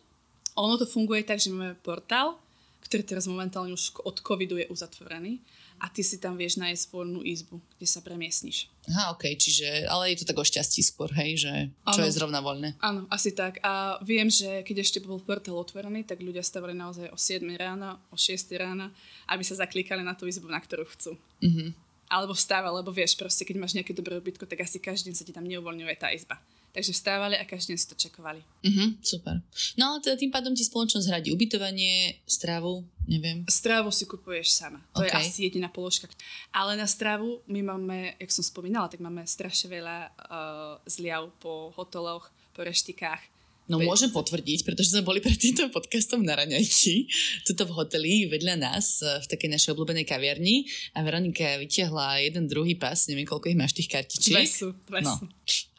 Ono 0.56 0.80
to 0.80 0.88
funguje 0.88 1.28
tak, 1.28 1.44
že 1.44 1.52
máme 1.52 1.76
portál, 1.84 2.40
ktorý 2.88 3.04
teraz 3.04 3.28
momentálne 3.28 3.76
už 3.76 4.00
od 4.08 4.24
covidu 4.24 4.56
je 4.56 4.72
uzatvorený, 4.72 5.44
a 5.76 5.92
ty 5.92 6.08
si 6.08 6.16
tam 6.24 6.40
vieš 6.40 6.56
nájsť 6.56 6.88
voľnú 6.88 7.20
izbu, 7.28 7.60
kde 7.76 7.88
sa 7.88 8.00
premiesniš. 8.00 8.72
Aha, 8.88 9.12
ok, 9.12 9.36
čiže, 9.36 9.84
ale 9.92 10.16
je 10.16 10.24
to 10.24 10.30
tak 10.32 10.40
o 10.40 10.46
šťastí 10.48 10.80
skôr, 10.80 11.12
hej, 11.20 11.44
že 11.44 11.54
čo 11.92 12.00
ano. 12.00 12.08
je 12.08 12.16
zrovna 12.16 12.40
voľné. 12.40 12.80
Áno, 12.80 13.04
asi 13.12 13.36
tak. 13.36 13.60
A 13.60 14.00
viem, 14.00 14.32
že 14.32 14.64
keď 14.64 14.88
ešte 14.88 15.04
bol 15.04 15.20
portál 15.20 15.60
otvorený, 15.60 16.08
tak 16.08 16.24
ľudia 16.24 16.46
stavali 16.46 16.72
naozaj 16.72 17.12
o 17.12 17.18
7 17.20 17.44
rána, 17.60 18.00
o 18.08 18.16
6 18.16 18.56
rána, 18.56 18.88
aby 19.28 19.44
sa 19.44 19.60
zaklikali 19.60 20.00
na 20.00 20.16
tú 20.16 20.30
izbu, 20.32 20.48
na 20.48 20.64
ktorú 20.64 20.88
chcú. 20.96 21.20
Mm-hmm. 21.44 21.70
Alebo 22.06 22.38
vstávali, 22.38 22.82
lebo 22.82 22.94
vieš, 22.94 23.18
proste, 23.18 23.42
keď 23.44 23.56
máš 23.58 23.74
nejaké 23.74 23.92
dobré 23.92 24.16
ubytko, 24.18 24.46
tak 24.46 24.62
asi 24.62 24.78
každý 24.78 25.10
deň 25.10 25.16
sa 25.18 25.26
ti 25.26 25.34
tam 25.34 25.46
neuvoľňuje 25.46 25.96
tá 25.98 26.14
izba. 26.14 26.38
Takže 26.76 26.92
vstávali 26.92 27.40
a 27.40 27.48
každý 27.48 27.72
deň 27.72 27.80
si 27.80 27.88
to 27.88 27.96
čekovali. 27.96 28.44
Uh-huh, 28.44 29.00
super. 29.00 29.40
No 29.80 29.96
ale 29.96 30.04
teda 30.04 30.20
tým 30.20 30.28
pádom 30.28 30.52
ti 30.52 30.68
spoločnosť 30.68 31.08
hradí 31.08 31.32
ubytovanie, 31.32 32.20
stravu, 32.28 32.84
neviem. 33.08 33.48
Stravu 33.48 33.96
si 33.96 34.04
kupuješ 34.04 34.52
sama. 34.52 34.84
To 34.92 35.02
okay. 35.02 35.24
je 35.24 35.32
asi 35.32 35.40
jediná 35.48 35.72
položka. 35.72 36.12
Ale 36.52 36.76
na 36.76 36.84
stravu 36.84 37.40
my 37.48 37.64
máme, 37.64 38.20
jak 38.20 38.28
som 38.28 38.44
spomínala, 38.44 38.92
tak 38.92 39.00
máme 39.00 39.24
strašne 39.24 39.72
veľa 39.72 39.98
uh, 40.12 40.76
zliav 40.84 41.32
po 41.40 41.72
hoteloch, 41.80 42.28
po 42.52 42.68
reštikách 42.68 43.35
No 43.66 43.82
môžem 43.82 44.14
potvrdiť, 44.14 44.62
pretože 44.62 44.94
sme 44.94 45.02
boli 45.02 45.18
pred 45.18 45.34
týmto 45.34 45.66
podcastom 45.74 46.22
na 46.22 46.38
raňajky, 46.38 47.10
tuto 47.50 47.66
v 47.66 47.74
hoteli 47.74 48.30
vedľa 48.30 48.62
nás, 48.62 49.02
e, 49.02 49.10
v 49.22 49.26
takej 49.26 49.50
našej 49.58 49.70
obľúbenej 49.74 50.06
kaviarni 50.06 50.70
a 50.94 51.02
Veronika 51.02 51.58
vytiahla 51.58 52.22
jeden 52.22 52.46
druhý 52.46 52.78
pas, 52.78 52.94
neviem 53.10 53.26
koľko 53.26 53.50
ich 53.50 53.58
máš 53.58 53.74
tých 53.74 53.90
kartičiek. 53.90 54.38
Dve 54.38 54.46
sú, 54.46 54.70
dve 54.86 55.02
no. 55.02 55.18
sú. 55.18 55.26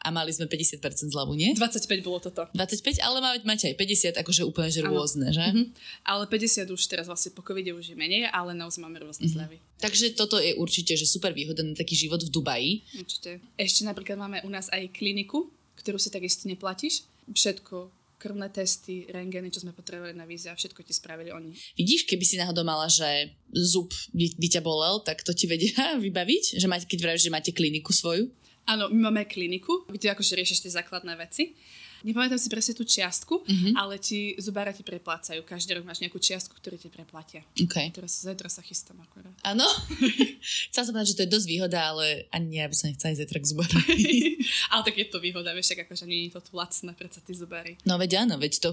A 0.03 0.11
mali 0.11 0.35
sme 0.35 0.51
50% 0.51 0.83
zľavu, 1.11 1.35
nie? 1.35 1.55
25 1.55 1.87
bolo 2.03 2.19
toto. 2.19 2.47
25, 2.51 2.99
ale 3.03 3.43
máte 3.43 3.71
aj 3.71 3.75
50, 3.75 4.19
akože 4.19 4.43
úplne 4.43 4.71
že 4.71 4.83
rôzne, 4.83 5.31
že? 5.31 5.43
Mm-hmm. 5.43 5.65
Ale 6.07 6.23
50 6.27 6.67
už 6.67 6.81
teraz 6.91 7.07
vlastne 7.07 7.35
po 7.35 7.43
covide 7.43 7.71
už 7.71 7.91
je 7.91 7.97
menej, 7.99 8.27
ale 8.31 8.51
naozaj 8.51 8.83
máme 8.83 8.99
rôzne 8.99 9.27
mm-hmm. 9.27 9.35
zľavy. 9.35 9.57
Takže 9.79 10.15
toto 10.15 10.39
je 10.39 10.55
určite 10.59 10.95
že 10.95 11.07
super 11.07 11.31
výhoda 11.31 11.63
na 11.63 11.75
taký 11.75 11.95
život 11.95 12.19
v 12.23 12.31
Dubaji. 12.31 12.71
Určite. 12.99 13.43
Ešte 13.59 13.83
napríklad 13.83 14.19
máme 14.19 14.37
u 14.43 14.49
nás 14.51 14.71
aj 14.71 14.91
kliniku, 14.95 15.51
ktorú 15.79 15.99
si 15.99 16.11
takisto 16.11 16.47
neplatíš 16.47 17.07
všetko, 17.31 17.91
krvné 18.17 18.49
testy, 18.49 19.05
rengeny, 19.13 19.53
čo 19.53 19.61
sme 19.61 19.77
potrebovali 19.77 20.17
na 20.17 20.25
víza, 20.25 20.49
všetko 20.51 20.81
ti 20.81 20.93
spravili 20.93 21.29
oni. 21.29 21.53
Vidíš, 21.77 22.09
keby 22.09 22.25
si 22.25 22.41
náhodou 22.41 22.65
mala, 22.65 22.89
že 22.89 23.37
zub 23.53 23.93
by, 24.11 24.25
by 24.41 24.47
ťa 24.57 24.61
bolel, 24.65 25.05
tak 25.05 25.21
to 25.21 25.31
ti 25.37 25.45
vedia 25.45 25.93
vybaviť? 26.05 26.57
Že 26.57 26.67
máte, 26.67 26.85
keď 26.89 26.99
vravíš, 27.05 27.29
že 27.29 27.33
máte 27.33 27.51
kliniku 27.53 27.93
svoju? 27.93 28.27
Áno, 28.67 28.91
my 28.91 29.07
máme 29.07 29.23
kliniku, 29.29 29.87
kde 29.87 30.11
akože 30.11 30.35
riešiš 30.35 30.67
tie 30.67 30.75
základné 30.75 31.15
veci 31.15 31.55
nepamätám 32.03 32.37
si 32.37 32.49
presne 32.51 32.73
tú 32.77 32.83
čiastku, 32.83 33.45
mm-hmm. 33.45 33.73
ale 33.77 33.97
ti 33.97 34.33
zubára 34.37 34.73
ti 34.73 34.81
preplácajú. 34.81 35.41
Každý 35.45 35.77
rok 35.77 35.85
máš 35.87 36.01
nejakú 36.01 36.17
čiastku, 36.21 36.57
ktorú 36.57 36.77
ti 36.77 36.89
preplatia. 36.91 37.41
Okay. 37.55 37.93
Teraz 37.93 38.21
zajtra 38.21 38.49
sa 38.49 38.61
chystám 38.61 38.99
akorát. 39.01 39.33
Áno. 39.45 39.65
Chcela 40.69 40.85
som 40.85 40.93
povedať, 40.93 41.13
že 41.13 41.17
to 41.17 41.23
je 41.25 41.33
dosť 41.33 41.47
výhoda, 41.47 41.79
ale 41.93 42.29
ani 42.29 42.61
ja 42.61 42.67
by 42.67 42.75
som 42.75 42.89
nechcela 42.89 43.13
ísť 43.13 43.21
zajtra 43.25 43.39
k 43.39 43.49
zubárovi. 43.49 44.01
ale 44.73 44.81
tak 44.85 44.95
je 44.97 45.07
to 45.09 45.17
výhoda, 45.23 45.49
vieš, 45.55 45.73
akože 45.73 46.05
nie 46.05 46.29
je 46.29 46.37
to 46.37 46.41
tu 46.43 46.51
lacné, 46.53 46.91
predsa 46.93 47.19
tí 47.23 47.33
zubári. 47.33 47.79
No 47.87 47.95
veď 47.95 48.27
áno, 48.27 48.37
veď 48.37 48.53
to 48.61 48.69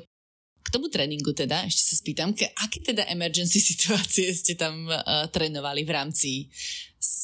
k 0.65 0.73
tomu 0.73 0.89
tréningu 0.89 1.37
teda, 1.37 1.69
ešte 1.69 1.93
sa 1.93 1.95
spýtam, 2.01 2.33
ke, 2.33 2.49
aké 2.57 2.81
teda 2.81 3.05
emergency 3.13 3.61
situácie 3.77 4.33
ste 4.33 4.57
tam 4.57 4.89
uh, 4.89 5.29
trénovali 5.29 5.85
v 5.85 5.93
rámci, 5.93 6.31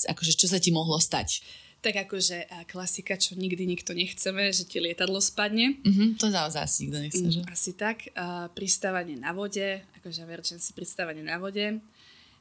akože 0.07 0.37
čo 0.37 0.47
sa 0.47 0.61
ti 0.61 0.71
mohlo 0.71 1.01
stať? 1.01 1.41
Tak 1.81 1.97
akože 2.09 2.69
klasika, 2.69 3.17
čo 3.17 3.33
nikdy 3.37 3.65
nikto 3.65 3.97
nechceme, 3.97 4.53
že 4.53 4.69
ti 4.69 4.85
lietadlo 4.85 5.17
spadne. 5.17 5.81
Mm-hmm, 5.81 6.09
to 6.21 6.29
naozaj 6.29 6.69
asi 6.69 6.87
nikto 6.87 6.99
nechce, 7.01 7.27
že? 7.33 7.41
Asi 7.49 7.73
tak. 7.73 8.13
Uh, 8.13 8.53
pristávanie 8.53 9.17
na 9.17 9.33
vode, 9.33 9.81
akože 10.01 10.25
emergency 10.29 10.77
pristávanie 10.77 11.25
na 11.25 11.41
vode. 11.41 11.81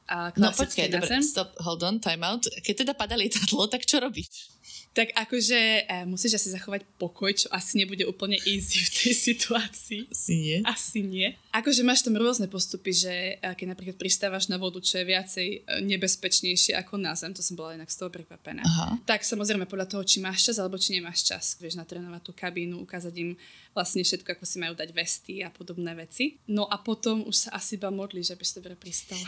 Uh, 0.10 0.34
no 0.42 0.50
počkaj, 0.52 0.90
dobre, 0.90 1.22
stop, 1.22 1.54
hold 1.62 1.86
on, 1.86 2.02
time 2.02 2.26
out. 2.26 2.44
Keď 2.66 2.84
teda 2.84 2.94
pada 2.98 3.14
lietadlo, 3.16 3.70
tak 3.72 3.88
čo 3.88 4.02
robíš? 4.02 4.52
Tak 4.94 5.14
akože 5.14 5.86
e, 5.86 6.04
musíš 6.10 6.42
asi 6.42 6.50
zachovať 6.50 6.82
pokoj, 6.98 7.30
čo 7.30 7.48
asi 7.54 7.78
nebude 7.78 8.04
úplne 8.10 8.42
easy 8.50 8.82
v 8.82 8.90
tej 8.90 9.14
situácii. 9.14 10.02
Asi 10.10 10.34
nie. 10.36 10.58
Asi 10.66 11.00
nie. 11.06 11.28
Akože 11.54 11.86
máš 11.86 12.02
tam 12.02 12.18
rôzne 12.18 12.50
postupy, 12.50 12.92
že 12.92 13.14
e, 13.38 13.54
keď 13.54 13.78
napríklad 13.78 13.98
pristávaš 14.02 14.50
na 14.50 14.58
vodu, 14.58 14.82
čo 14.82 14.98
je 14.98 15.06
viacej 15.06 15.48
e, 15.48 15.58
nebezpečnejšie 15.86 16.74
ako 16.82 16.98
na 16.98 17.14
zem, 17.14 17.38
to 17.38 17.46
som 17.46 17.54
bola 17.54 17.78
inak 17.78 17.94
z 17.94 18.02
toho 18.02 18.10
prekvapená. 18.10 18.66
Aha. 18.66 18.98
Tak 19.06 19.22
samozrejme 19.22 19.70
podľa 19.70 19.94
toho, 19.94 20.02
či 20.02 20.18
máš 20.20 20.50
čas 20.50 20.58
alebo 20.58 20.82
či 20.82 20.98
nemáš 20.98 21.22
čas. 21.22 21.56
Vieš 21.62 21.78
natrénovať 21.78 22.22
tú 22.26 22.32
kabínu, 22.34 22.82
ukázať 22.82 23.14
im 23.22 23.38
vlastne 23.78 24.02
všetko, 24.02 24.36
ako 24.36 24.46
si 24.50 24.58
majú 24.58 24.74
dať 24.74 24.90
vesty 24.90 25.46
a 25.46 25.54
podobné 25.54 25.94
veci. 25.94 26.42
No 26.50 26.66
a 26.66 26.82
potom 26.82 27.30
už 27.30 27.48
sa 27.48 27.50
asi 27.56 27.78
iba 27.78 27.94
modlíš, 27.94 28.34
aby 28.34 28.44
si 28.44 28.58
dobre 28.58 28.74
pristala. 28.74 29.22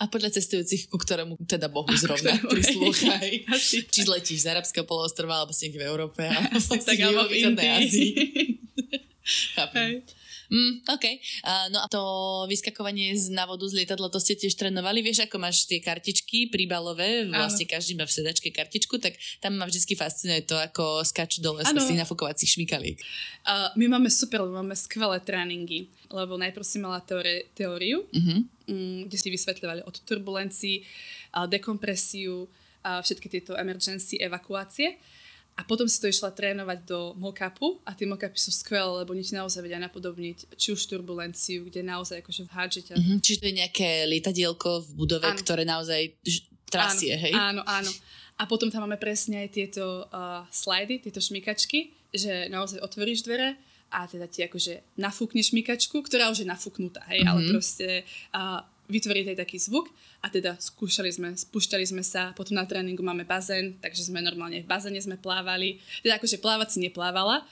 A 0.00 0.08
podľa 0.08 0.36
cestujúcich, 0.36 0.92
ku 0.92 1.00
ktorému 1.00 1.40
teda 1.48 1.72
Bohu 1.72 1.88
zrovna 1.96 2.36
prislúchaj. 2.52 3.48
Či 3.92 4.00
zletíš 4.04 4.44
z 4.44 4.52
Arabského 4.52 4.84
poloostrova, 4.84 5.42
alebo 5.42 5.56
si 5.56 5.68
niekde 5.68 5.80
v 5.80 5.88
Európe, 5.88 6.22
alebo 6.32 6.60
si 6.60 6.78
tak, 6.84 7.00
v 7.00 7.64
Ázii. 7.64 8.12
Mm, 10.52 10.84
OK. 10.84 11.04
Uh, 11.40 11.72
no 11.72 11.80
a 11.80 11.88
to 11.88 12.02
vyskakovanie 12.44 13.16
z, 13.16 13.32
na 13.32 13.48
vodu 13.48 13.64
z 13.64 13.72
lietadla, 13.72 14.12
to 14.12 14.20
ste 14.20 14.36
tiež 14.36 14.52
trénovali. 14.52 15.00
Vieš, 15.00 15.24
ako 15.24 15.40
máš 15.40 15.64
tie 15.64 15.80
kartičky 15.80 16.52
príbalové, 16.52 17.24
vlastne 17.24 17.64
každý 17.64 17.96
má 17.96 18.04
v 18.04 18.12
sedačke 18.12 18.52
kartičku, 18.52 19.00
tak 19.00 19.16
tam 19.40 19.56
ma 19.56 19.64
vždy 19.64 19.96
fascinuje 19.96 20.44
to, 20.44 20.60
ako 20.60 21.00
skáču 21.08 21.40
dole 21.40 21.64
z 21.64 21.72
tých 21.72 22.04
nafukovacích 22.04 22.60
šmikalík. 22.60 23.00
Uh, 23.48 23.72
my 23.80 23.96
máme 23.96 24.12
super, 24.12 24.44
máme 24.44 24.76
skvelé 24.76 25.24
tréningy, 25.24 25.88
lebo 26.12 26.36
najprv 26.36 26.64
si 26.68 26.76
mala 26.76 27.00
teóri- 27.00 27.48
teóriu, 27.56 28.04
uh-huh. 28.12 28.44
Um, 28.68 29.08
kde 29.08 29.16
si 29.18 29.28
vysvetľovali 29.32 29.82
od 29.86 29.96
turbulencií, 30.04 30.84
dekompresiu, 31.32 32.46
všetky 32.82 33.30
tieto 33.30 33.56
emergency 33.56 34.18
evakuácie. 34.20 34.98
A 35.52 35.68
potom 35.68 35.84
si 35.84 36.00
to 36.00 36.08
išla 36.08 36.32
trénovať 36.32 36.88
do 36.88 37.12
mockupu 37.20 37.76
a 37.84 37.92
tie 37.92 38.08
mockupy 38.08 38.40
sú 38.40 38.48
skvelé, 38.48 39.04
lebo 39.04 39.12
ti 39.12 39.36
naozaj 39.36 39.60
vedia 39.60 39.76
napodobniť 39.76 40.56
či 40.56 40.72
už 40.72 40.80
turbulenciu, 40.88 41.68
kde 41.68 41.84
naozaj 41.84 42.24
akože 42.24 42.48
vhádžete. 42.48 42.92
Mm-hmm, 42.96 43.18
čiže 43.20 43.40
to 43.44 43.48
je 43.52 43.58
nejaké 43.60 43.88
lietadielko 44.08 44.80
v 44.80 44.90
budove, 44.96 45.28
áno. 45.28 45.36
ktoré 45.36 45.68
naozaj 45.68 46.16
trasie, 46.72 47.12
áno, 47.12 47.22
hej? 47.28 47.32
Áno, 47.36 47.62
áno. 47.68 47.92
A 48.40 48.48
potom 48.48 48.72
tam 48.72 48.88
máme 48.88 48.96
presne 48.96 49.44
aj 49.44 49.48
tieto 49.52 50.08
uh, 50.08 50.48
slajdy, 50.48 51.04
tieto 51.04 51.20
šmikačky, 51.20 51.92
že 52.16 52.48
naozaj 52.48 52.80
otvoríš 52.80 53.28
dvere 53.28 53.60
a 53.92 54.08
teda 54.08 54.24
ti 54.24 54.40
akože 54.48 54.96
nafúkneš 54.96 55.52
šmikačku, 55.52 56.00
ktorá 56.00 56.32
už 56.32 56.42
je 56.42 56.48
nafúknutá, 56.48 57.04
hej, 57.12 57.22
mm-hmm. 57.22 57.30
ale 57.30 57.40
proste 57.52 57.86
uh, 58.32 58.64
vytvoriť 58.88 59.26
aj 59.32 59.36
taký 59.44 59.56
zvuk 59.60 59.92
a 60.24 60.32
teda 60.32 60.56
skúšali 60.56 61.12
sme, 61.12 61.36
spúšťali 61.36 61.84
sme 61.84 62.00
sa, 62.00 62.32
potom 62.32 62.56
na 62.56 62.64
tréningu 62.64 63.04
máme 63.04 63.28
bazén, 63.28 63.76
takže 63.84 64.08
sme 64.08 64.24
normálne 64.24 64.64
v 64.64 64.68
bazéne 64.68 64.98
sme 64.98 65.20
plávali, 65.20 65.78
teda 66.00 66.16
akože 66.16 66.40
plávať 66.40 66.68
si 66.74 66.78
neplávala, 66.88 67.44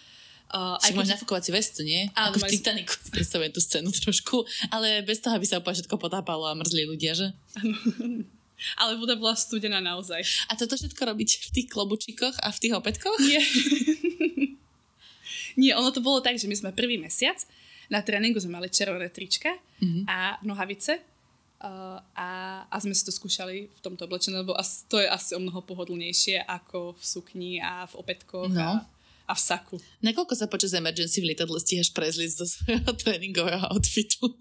Uh, 0.50 0.74
aj 0.82 0.98
máš 0.98 1.14
nafúkovací 1.14 1.54
vestu, 1.54 1.86
nie? 1.86 2.10
Áno, 2.10 2.34
Ako 2.34 2.42
v 2.42 2.58
Titaniku 2.58 2.90
si 2.90 3.06
predstavujem 3.14 3.54
tú 3.54 3.62
scénu 3.62 3.86
trošku, 3.94 4.42
ale 4.74 4.98
bez 5.06 5.22
toho, 5.22 5.38
aby 5.38 5.46
sa 5.46 5.62
úplne 5.62 5.78
všetko 5.78 5.94
potápalo 5.94 6.42
a 6.50 6.58
mrzli 6.58 6.90
ľudia, 6.90 7.14
že? 7.14 7.30
Áno. 7.62 7.78
Ale 8.82 9.00
voda 9.00 9.16
bola 9.16 9.32
studená 9.32 9.80
naozaj. 9.80 10.20
A 10.50 10.58
toto 10.58 10.76
všetko 10.76 11.00
robiť 11.00 11.48
v 11.48 11.48
tých 11.48 11.66
klobučíkoch 11.72 12.44
a 12.44 12.52
v 12.52 12.60
tých 12.60 12.76
opätkoch? 12.76 13.16
Nie. 13.24 13.40
Nie, 15.60 15.76
ono 15.76 15.92
to 15.92 16.00
bolo 16.00 16.24
tak, 16.24 16.40
že 16.40 16.48
my 16.48 16.56
sme 16.56 16.70
prvý 16.72 16.96
mesiac 16.96 17.36
na 17.90 18.00
tréningu 18.06 18.38
sme 18.38 18.56
mali 18.62 18.70
červené 18.70 19.10
trička 19.10 19.50
mm-hmm. 19.82 20.04
a 20.08 20.38
nohavice 20.46 21.10
Uh, 21.60 22.00
a, 22.16 22.64
a 22.72 22.76
sme 22.80 22.96
si 22.96 23.04
to 23.04 23.12
skúšali 23.12 23.68
v 23.68 23.80
tomto 23.84 24.08
oblečení, 24.08 24.32
lebo 24.32 24.56
as, 24.56 24.88
to 24.88 24.96
je 24.96 25.04
asi 25.04 25.36
o 25.36 25.44
mnoho 25.44 25.60
pohodlnejšie 25.60 26.40
ako 26.48 26.96
v 26.96 27.02
sukni 27.04 27.52
a 27.60 27.84
v 27.84 28.00
opätkoch 28.00 28.48
no. 28.48 28.80
a, 28.80 28.88
a 29.28 29.32
v 29.36 29.40
saku. 29.44 29.76
Nakoľko 30.00 30.40
sa 30.40 30.48
počas 30.48 30.72
emergency 30.72 31.20
v 31.20 31.28
lietadle 31.28 31.60
stíhaš 31.60 31.92
prezliť 31.92 32.32
do 32.40 32.48
svojho 32.48 32.90
tréningového 33.04 33.76
outfitu? 33.76 34.32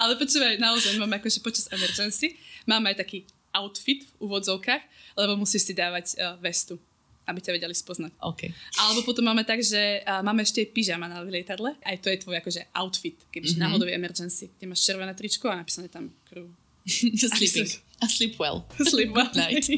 Ale 0.00 0.16
počúvaj, 0.16 0.56
naozaj 0.56 0.96
máme 0.96 1.20
akože 1.20 1.44
počas 1.44 1.68
emergency, 1.68 2.40
máme 2.64 2.96
aj 2.96 3.04
taký 3.04 3.28
outfit 3.52 4.08
v 4.08 4.32
úvodzovkách, 4.32 4.82
lebo 5.20 5.36
musíš 5.36 5.68
si 5.68 5.76
dávať 5.76 6.16
uh, 6.16 6.40
vestu 6.40 6.80
aby 7.28 7.38
ťa 7.44 7.52
vedeli 7.60 7.76
spoznať. 7.76 8.16
Okay. 8.18 8.50
Alebo 8.80 9.04
potom 9.04 9.28
máme 9.28 9.44
tak, 9.44 9.60
že 9.60 10.00
uh, 10.02 10.24
máme 10.24 10.42
ešte 10.42 10.64
pyžama 10.64 11.06
na 11.06 11.20
lietadle. 11.20 11.76
Aj 11.84 11.96
to 12.00 12.08
je 12.08 12.18
tvoj 12.24 12.40
akože 12.40 12.72
outfit, 12.72 13.20
kebyže 13.28 13.60
mm-hmm. 13.60 13.68
náhodou 13.68 13.86
je 13.86 13.94
emergency, 13.94 14.44
kde 14.56 14.66
máš 14.72 14.82
červené 14.88 15.12
tričko 15.12 15.52
a 15.52 15.60
napísané 15.60 15.92
tam 15.92 16.08
crew. 16.24 16.48
Sleeping. 16.88 17.68
A 18.00 18.06
sleep 18.08 18.38
well. 18.38 18.64
Sleep 18.80 19.12
well. 19.12 19.28
Night. 19.34 19.68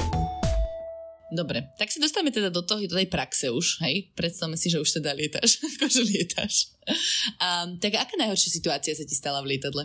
Dobre, 1.36 1.68
tak 1.76 1.92
si 1.92 2.00
dostávame 2.00 2.32
teda 2.32 2.48
do, 2.48 2.64
toho, 2.64 2.80
do 2.88 2.96
tej 2.96 3.12
praxe 3.12 3.52
už, 3.52 3.84
hej? 3.84 4.08
Predstavme 4.16 4.56
si, 4.56 4.72
že 4.72 4.80
už 4.80 4.88
teda 4.96 5.12
lietáš, 5.12 5.60
akože 5.76 6.00
lietáš. 6.00 6.72
Um, 7.36 7.76
tak 7.76 8.00
aká 8.00 8.16
najhoršia 8.16 8.56
situácia 8.56 8.96
sa 8.96 9.04
ti 9.04 9.12
stala 9.12 9.44
v 9.44 9.52
lietadle? 9.52 9.84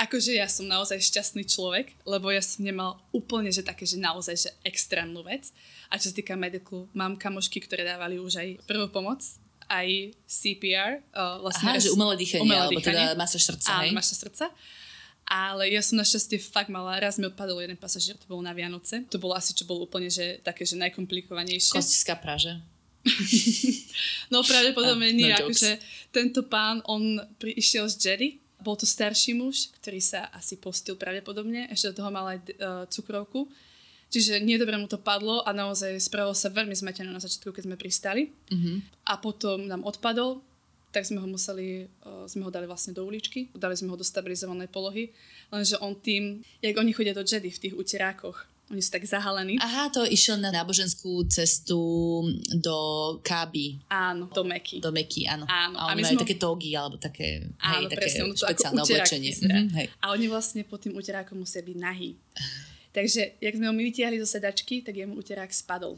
Akože 0.00 0.40
ja 0.40 0.48
som 0.48 0.64
naozaj 0.64 0.96
šťastný 1.04 1.44
človek, 1.44 1.92
lebo 2.08 2.32
ja 2.32 2.40
som 2.40 2.64
nemal 2.64 2.96
úplne, 3.12 3.52
že 3.52 3.60
také, 3.60 3.84
že 3.84 4.00
naozaj, 4.00 4.36
že 4.48 4.50
extrémnu 4.64 5.20
vec. 5.20 5.52
A 5.92 6.00
čo 6.00 6.08
sa 6.08 6.16
týka 6.16 6.32
mediku, 6.32 6.88
mám 6.96 7.20
kamošky, 7.20 7.60
ktoré 7.60 7.84
dávali 7.84 8.16
už 8.16 8.40
aj 8.40 8.48
prvú 8.64 8.88
pomoc, 8.88 9.20
aj 9.68 10.16
CPR. 10.24 11.04
Uh, 11.12 11.44
vlastne 11.44 11.76
Aha, 11.76 11.82
že 11.82 11.92
umelé 11.92 12.16
dýchanie, 12.16 12.48
umelé 12.48 12.64
alebo 12.72 12.80
teda 12.80 13.12
masa 13.14 13.36
srdca, 13.36 13.84
Áno, 13.84 13.92
masa 13.92 14.16
srdca. 14.16 14.48
Ale 15.28 15.68
ja 15.68 15.84
som 15.84 16.00
našťastie 16.00 16.40
fakt 16.40 16.72
mala, 16.72 16.96
raz 16.96 17.20
mi 17.20 17.28
odpadol 17.28 17.60
jeden 17.60 17.76
pasažier, 17.76 18.16
to 18.16 18.24
bolo 18.24 18.40
na 18.40 18.56
Vianoce. 18.56 19.04
To 19.12 19.20
bolo 19.20 19.36
asi, 19.36 19.52
čo 19.52 19.68
bolo 19.68 19.84
úplne, 19.84 20.08
že 20.08 20.40
také, 20.40 20.64
že 20.64 20.80
najkomplikovanejšie. 20.80 21.76
Kostická 21.76 22.16
praže. 22.16 22.56
no 24.32 24.40
pravdepodobne 24.40 25.12
nie, 25.12 25.28
no 25.28 25.36
akože 25.44 25.78
tento 26.10 26.48
pán, 26.48 26.80
on 26.88 27.20
prišiel 27.36 27.86
z 27.92 27.96
Jerry, 28.00 28.28
bol 28.58 28.74
to 28.74 28.88
starší 28.88 29.38
muž, 29.38 29.70
ktorý 29.78 30.02
sa 30.02 30.32
asi 30.34 30.58
postil 30.58 30.98
pravdepodobne, 30.98 31.70
ešte 31.70 31.94
do 31.94 32.02
toho 32.02 32.10
mal 32.10 32.26
aj 32.34 32.38
uh, 32.40 32.48
cukrovku. 32.90 33.46
Čiže 34.08 34.40
nedobre 34.40 34.80
mu 34.80 34.88
to 34.88 34.96
padlo 34.96 35.44
a 35.44 35.52
naozaj 35.52 35.92
spravilo 36.00 36.32
sa 36.32 36.48
veľmi 36.48 36.72
zmetené 36.72 37.12
na 37.12 37.20
začiatku, 37.20 37.52
keď 37.52 37.68
sme 37.68 37.76
pristali. 37.76 38.32
Mm-hmm. 38.48 38.76
A 39.04 39.20
potom 39.20 39.68
nám 39.68 39.84
odpadol, 39.84 40.40
tak 40.88 41.04
sme 41.04 41.20
ho 41.20 41.28
museli, 41.28 41.88
uh, 42.04 42.24
sme 42.24 42.48
ho 42.48 42.50
dali 42.50 42.64
vlastne 42.64 42.96
do 42.96 43.04
uličky, 43.04 43.52
dali 43.52 43.76
sme 43.76 43.92
ho 43.92 43.96
do 43.96 44.04
stabilizovanej 44.06 44.72
polohy, 44.72 45.12
lenže 45.52 45.76
on 45.84 45.92
tým, 45.92 46.40
jak 46.64 46.76
oni 46.76 46.92
chodia 46.96 47.12
do 47.12 47.20
Jedy 47.24 47.52
v 47.52 47.62
tých 47.68 47.74
uterákoch, 47.76 48.48
oni 48.68 48.84
sú 48.84 48.92
tak 48.92 49.04
zahalení. 49.08 49.56
Aha, 49.64 49.88
to 49.88 50.04
išiel 50.04 50.36
na 50.36 50.52
náboženskú 50.52 51.24
cestu 51.32 51.80
do 52.60 52.76
Káby. 53.24 53.80
Áno, 53.88 54.28
do 54.28 54.44
Meky. 54.44 54.84
Do 54.84 54.92
Meky, 54.92 55.24
áno. 55.24 55.48
áno. 55.48 55.76
A, 55.80 55.92
a 55.92 55.96
majú 55.96 56.12
sme... 56.12 56.24
také 56.28 56.36
togy, 56.36 56.76
alebo 56.76 57.00
také, 57.00 57.48
áno, 57.64 57.88
hej, 57.88 57.96
také 57.96 57.96
presne, 57.96 58.36
špeciálne 58.36 58.80
oblečenie. 58.84 59.32
Mm-hmm, 59.32 59.68
hej. 59.72 59.86
A 60.04 60.12
oni 60.12 60.28
vlastne 60.28 60.68
pod 60.68 60.84
tým 60.84 60.92
uterákom 61.00 61.40
musia 61.40 61.64
byť 61.64 61.76
nahý. 61.80 62.20
Takže, 62.92 63.40
jak 63.40 63.56
sme 63.56 63.72
ho 63.72 63.74
my 63.76 63.82
vytiahli 63.88 64.20
zo 64.20 64.28
sedačky, 64.28 64.84
tak 64.84 65.00
jemu 65.00 65.16
uterák 65.16 65.48
spadol 65.48 65.96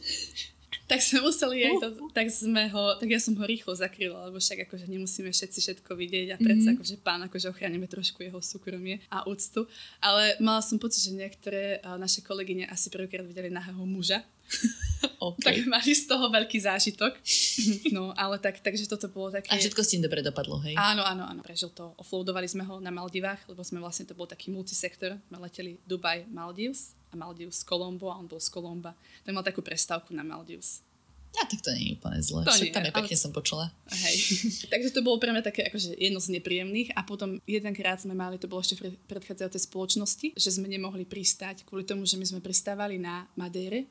tak 0.91 0.99
sme 1.07 1.23
museli 1.23 1.71
aj 1.71 1.75
to, 1.79 1.89
tak 2.11 2.27
sme 2.35 2.67
ho, 2.75 2.99
tak 2.99 3.07
ja 3.07 3.23
som 3.23 3.39
ho 3.39 3.45
rýchlo 3.47 3.71
zakryla, 3.79 4.27
lebo 4.27 4.43
však 4.43 4.67
akože 4.67 4.91
nemusíme 4.91 5.31
všetci 5.31 5.59
všetko 5.63 5.95
vidieť 5.95 6.35
a 6.35 6.37
predsa 6.43 6.75
mm-hmm. 6.75 6.83
akože 6.83 6.95
pán 6.99 7.23
akože 7.31 7.47
ochránime 7.47 7.87
trošku 7.87 8.27
jeho 8.27 8.43
súkromie 8.43 8.99
a 9.07 9.23
úctu. 9.31 9.71
Ale 10.03 10.35
mala 10.43 10.59
som 10.67 10.83
pocit, 10.83 11.07
že 11.07 11.15
niektoré 11.15 11.79
naše 11.95 12.27
kolegyne 12.27 12.67
asi 12.67 12.91
prvýkrát 12.91 13.23
videli 13.23 13.55
nahého 13.55 13.87
muža. 13.87 14.27
Okay. 15.21 15.45
tak 15.45 15.57
mali 15.69 15.93
z 15.97 16.05
toho 16.05 16.29
veľký 16.29 16.61
zážitok. 16.61 17.13
No, 17.97 18.13
ale 18.17 18.37
tak, 18.41 18.61
takže 18.61 18.89
toto 18.89 19.09
bolo 19.09 19.33
také... 19.33 19.49
A 19.53 19.57
všetko 19.57 19.81
s 19.81 19.93
tým 19.97 20.05
dobre 20.05 20.21
dopadlo, 20.21 20.61
hej? 20.65 20.77
Áno, 20.77 21.05
áno, 21.05 21.25
áno. 21.25 21.41
Prežil 21.45 21.73
to. 21.73 21.93
Offloadovali 21.97 22.49
sme 22.49 22.65
ho 22.65 22.79
na 22.81 22.89
Maldivách, 22.93 23.49
lebo 23.49 23.61
sme 23.65 23.81
vlastne, 23.81 24.09
to 24.09 24.17
bol 24.17 24.29
taký 24.29 24.53
multisektor. 24.53 25.17
My 25.29 25.41
leteli 25.41 25.81
Dubaj, 25.85 26.29
Maldives 26.29 26.97
a 27.13 27.19
Maldives 27.19 27.65
Colombo 27.65 28.13
a 28.13 28.17
on 28.17 28.29
bol 28.29 28.41
z 28.41 28.49
Kolomba. 28.53 28.97
Tak 29.25 29.33
mal 29.33 29.45
takú 29.45 29.61
prestávku 29.61 30.13
na 30.17 30.25
Maldives. 30.25 30.85
Ja, 31.31 31.47
tak 31.47 31.63
to 31.63 31.71
nie 31.71 31.95
je 31.95 31.97
úplne 32.01 32.21
zle. 32.27 32.43
To 32.43 32.59
nie, 32.59 32.75
tam 32.75 32.83
je 32.83 32.95
pekne 32.95 33.15
ale... 33.15 33.23
som 33.23 33.31
počula. 33.31 33.71
Hej. 33.87 34.17
Takže 34.73 34.91
to 34.91 35.01
bolo 35.07 35.23
pre 35.23 35.31
mňa 35.31 35.47
také 35.47 35.71
akože 35.71 35.95
jedno 35.95 36.19
z 36.19 36.35
nepríjemných 36.39 36.91
a 36.99 37.07
potom 37.07 37.39
jedenkrát 37.47 38.03
sme 38.03 38.19
mali, 38.19 38.35
to 38.35 38.51
bolo 38.51 38.65
ešte 38.65 38.83
v 38.83 38.99
predchádzajúcej 39.07 39.63
spoločnosti, 39.71 40.27
že 40.35 40.51
sme 40.51 40.67
nemohli 40.67 41.07
pristať 41.07 41.63
kvôli 41.63 41.87
tomu, 41.87 42.03
že 42.03 42.19
my 42.19 42.27
sme 42.27 42.41
pristávali 42.43 42.99
na 42.99 43.31
Madére, 43.39 43.87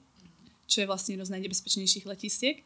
čo 0.69 0.85
je 0.85 0.89
vlastne 0.89 1.17
jedno 1.17 1.25
z 1.25 1.33
najnebezpečnejších 1.33 2.05
letisiek 2.05 2.61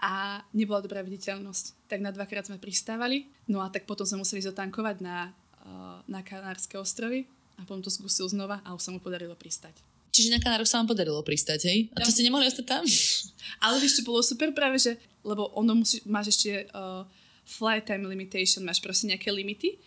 a 0.00 0.40
nebola 0.56 0.80
dobrá 0.80 1.04
viditeľnosť. 1.04 1.86
Tak 1.86 2.00
na 2.00 2.10
dvakrát 2.10 2.48
sme 2.48 2.56
pristávali, 2.56 3.28
no 3.46 3.60
a 3.60 3.68
tak 3.68 3.84
potom 3.84 4.08
sme 4.08 4.24
museli 4.24 4.40
zotankovať 4.42 4.96
na, 5.04 5.30
eh, 5.30 5.98
na 6.08 6.20
Kanárske 6.24 6.80
ostrovy 6.80 7.28
a 7.60 7.68
potom 7.68 7.84
to 7.84 7.92
skúsil 7.92 8.26
znova 8.26 8.64
a 8.64 8.72
už 8.72 8.80
sa 8.80 8.90
mu 8.90 8.98
podarilo 8.98 9.36
pristať. 9.36 9.76
Čiže 10.10 10.34
na 10.34 10.42
Kanároch 10.42 10.66
sa 10.66 10.82
vám 10.82 10.90
podarilo 10.90 11.22
pristať, 11.22 11.70
hej? 11.70 11.78
A 11.94 12.02
to 12.02 12.10
ste 12.10 12.26
nemohli 12.26 12.50
ostať 12.50 12.66
tam? 12.66 12.82
Ale 13.64 13.78
vieš, 13.78 14.02
čo 14.02 14.08
bolo 14.08 14.18
super 14.26 14.50
práve, 14.50 14.82
že, 14.82 14.98
lebo 15.22 15.54
ono 15.54 15.78
musí, 15.78 16.02
máš 16.02 16.34
ešte 16.34 16.66
uh, 16.74 17.06
flight 17.46 17.86
time 17.86 18.10
limitation, 18.10 18.66
máš 18.66 18.82
proste 18.82 19.06
nejaké 19.06 19.30
limity, 19.30 19.78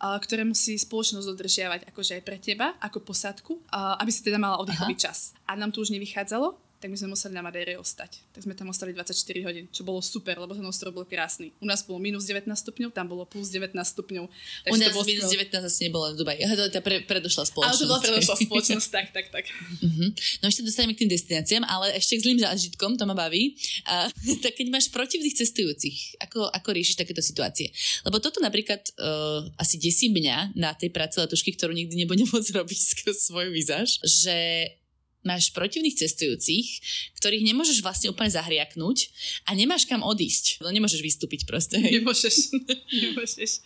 uh, 0.00 0.16
ktoré 0.16 0.48
musí 0.48 0.72
spoločnosť 0.80 1.26
dodržiavať 1.36 1.80
akože 1.84 2.16
aj 2.16 2.22
pre 2.24 2.40
teba, 2.40 2.80
ako 2.80 3.04
posadku, 3.04 3.60
uh, 3.68 4.00
aby 4.00 4.08
si 4.08 4.24
teda 4.24 4.40
mala 4.40 4.56
oddychový 4.56 4.96
čas. 4.96 5.36
A 5.44 5.52
nám 5.52 5.68
to 5.68 5.84
už 5.84 5.92
nevychádzalo, 5.92 6.56
tak 6.78 6.94
my 6.94 6.96
sme 6.96 7.10
museli 7.10 7.34
na 7.34 7.42
Madére 7.42 7.74
ostať. 7.74 8.22
Tak 8.30 8.46
sme 8.46 8.54
tam 8.54 8.70
ostali 8.70 8.94
24 8.94 9.10
hodín, 9.42 9.66
čo 9.74 9.82
bolo 9.82 9.98
super, 9.98 10.38
lebo 10.38 10.54
ten 10.54 10.62
ostrov 10.62 10.94
bol 10.94 11.02
krásny. 11.02 11.50
U 11.58 11.66
nás 11.66 11.82
bolo 11.82 11.98
minus 11.98 12.22
19 12.30 12.46
stupňov, 12.54 12.94
tam 12.94 13.10
bolo 13.10 13.26
plus 13.26 13.50
19 13.50 13.74
stupňov. 13.74 14.24
U 14.70 14.76
nás 14.78 14.94
bolo 14.94 15.02
minus 15.02 15.26
19 15.26 15.50
asi 15.58 15.90
nebolo 15.90 16.14
v 16.14 16.22
Dubaji. 16.22 16.38
To 16.58 16.66
je 16.66 16.74
tá 16.74 16.82
pre, 16.82 17.02
predošla 17.06 17.50
spoločnosť. 17.50 17.70
Ale 17.70 17.82
to 17.82 17.90
bola 17.90 18.02
predošla 18.02 18.34
spoločnosť, 18.46 18.88
tak, 18.90 19.06
tak, 19.14 19.26
tak. 19.30 19.44
Uh-huh. 19.78 20.10
No 20.42 20.44
ešte 20.50 20.62
dostaneme 20.66 20.94
k 20.94 21.06
tým 21.06 21.10
destináciám, 21.10 21.62
ale 21.66 21.94
ešte 21.98 22.18
k 22.18 22.24
zlým 22.26 22.38
zážitkom, 22.42 22.98
to 22.98 23.04
ma 23.06 23.14
baví. 23.14 23.58
A, 23.86 24.10
tak 24.44 24.58
keď 24.58 24.66
máš 24.70 24.90
protivných 24.90 25.34
cestujúcich, 25.34 26.18
ako, 26.22 26.50
ako 26.50 26.68
riešiš 26.74 26.98
takéto 26.98 27.22
situácie? 27.22 27.74
Lebo 28.06 28.22
toto 28.22 28.38
napríklad 28.38 28.82
uh, 28.98 29.46
asi 29.58 29.78
desí 29.78 30.10
mňa 30.10 30.54
na 30.54 30.74
tej 30.74 30.94
práci 30.94 31.18
letušky, 31.18 31.54
ktorú 31.54 31.74
nikdy 31.74 32.06
nebudem 32.06 32.26
môcť 32.30 32.50
robiť 32.54 32.78
skrz 32.78 33.30
svoj 33.30 33.50
výzaž, 33.50 34.02
že 34.02 34.36
máš 35.26 35.50
protivných 35.50 35.98
cestujúcich, 35.98 36.66
ktorých 37.18 37.46
nemôžeš 37.50 37.82
vlastne 37.82 38.10
úplne 38.10 38.30
zahriaknúť 38.30 39.10
a 39.50 39.54
nemáš 39.54 39.84
kam 39.84 40.06
odísť. 40.06 40.62
No 40.62 40.70
nemôžeš 40.70 41.02
vystúpiť 41.02 41.44
proste. 41.44 41.78
Hej. 41.78 42.02
Nemôžeš. 42.02 42.36
nemôžeš. 43.04 43.64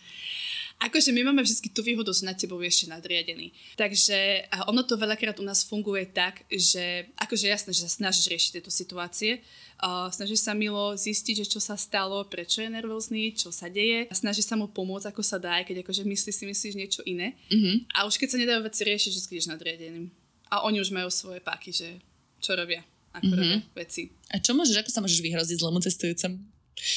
Akože 0.81 1.13
my 1.13 1.29
máme 1.29 1.45
vždy 1.45 1.69
tú 1.69 1.85
výhodu, 1.85 2.09
že 2.09 2.25
na 2.25 2.33
tebou 2.33 2.57
ešte 2.59 2.89
nadriadený. 2.89 3.53
Takže 3.77 4.49
a 4.49 4.67
ono 4.67 4.81
to 4.81 4.97
veľakrát 4.97 5.37
u 5.37 5.45
nás 5.45 5.61
funguje 5.61 6.09
tak, 6.09 6.43
že 6.49 7.13
akože 7.15 7.45
jasné, 7.45 7.71
že 7.71 7.85
sa 7.85 7.91
snažíš 7.93 8.27
riešiť 8.27 8.51
tieto 8.57 8.73
situácie, 8.73 9.39
uh, 9.79 10.09
snažíš 10.09 10.43
sa 10.43 10.57
milo 10.57 10.97
zistiť, 10.97 11.45
že 11.45 11.49
čo 11.55 11.61
sa 11.61 11.77
stalo, 11.77 12.25
prečo 12.25 12.59
je 12.65 12.73
nervózny, 12.73 13.37
čo 13.37 13.53
sa 13.53 13.69
deje, 13.69 14.09
a 14.09 14.13
snažíš 14.17 14.49
sa 14.49 14.57
mu 14.57 14.65
pomôcť, 14.65 15.13
ako 15.13 15.21
sa 15.21 15.37
dá, 15.37 15.61
keď 15.61 15.85
akože 15.85 16.03
myslíš 16.03 16.35
si 16.35 16.45
myslíš 16.49 16.73
niečo 16.75 17.01
iné. 17.05 17.37
Mm-hmm. 17.53 17.93
A 17.93 18.09
už 18.09 18.17
keď 18.17 18.27
sa 18.33 18.41
nedajú 18.41 18.65
veci 18.65 18.81
riešiť, 18.83 19.11
vždy 19.13 19.29
ideš 19.29 19.47
nadriadeným 19.53 20.22
a 20.53 20.61
oni 20.69 20.77
už 20.77 20.93
majú 20.93 21.09
svoje 21.09 21.41
páky, 21.41 21.73
že 21.73 21.97
čo 22.37 22.53
robia, 22.53 22.85
ako 23.17 23.25
mm-hmm. 23.25 23.41
robia 23.41 23.59
veci. 23.73 24.13
A 24.29 24.37
čo 24.37 24.53
môžeš, 24.53 24.85
ako 24.85 24.91
sa 24.93 25.01
môžeš 25.01 25.25
vyhroziť 25.25 25.57
zlému 25.57 25.81
cestujúcemu? 25.81 26.37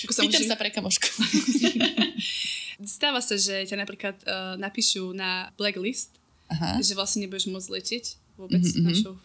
Ako 0.05 0.13
sa 0.13 0.21
Pýtam 0.29 0.45
môže... 0.45 0.53
sa 0.53 0.61
pre 0.61 0.69
kamošku. 0.69 1.09
Stáva 3.01 3.25
sa, 3.25 3.41
že 3.41 3.65
ťa 3.65 3.81
napríklad 3.81 4.17
uh, 4.29 4.61
napíšu 4.61 5.17
na 5.17 5.49
blacklist, 5.57 6.13
Aha. 6.53 6.77
že 6.85 6.93
vlastne 6.93 7.25
nebudeš 7.25 7.49
môcť 7.49 7.69
letieť 7.73 8.05
vôbec 8.37 8.61
mm-hmm. 8.61 8.85
našou 8.85 9.17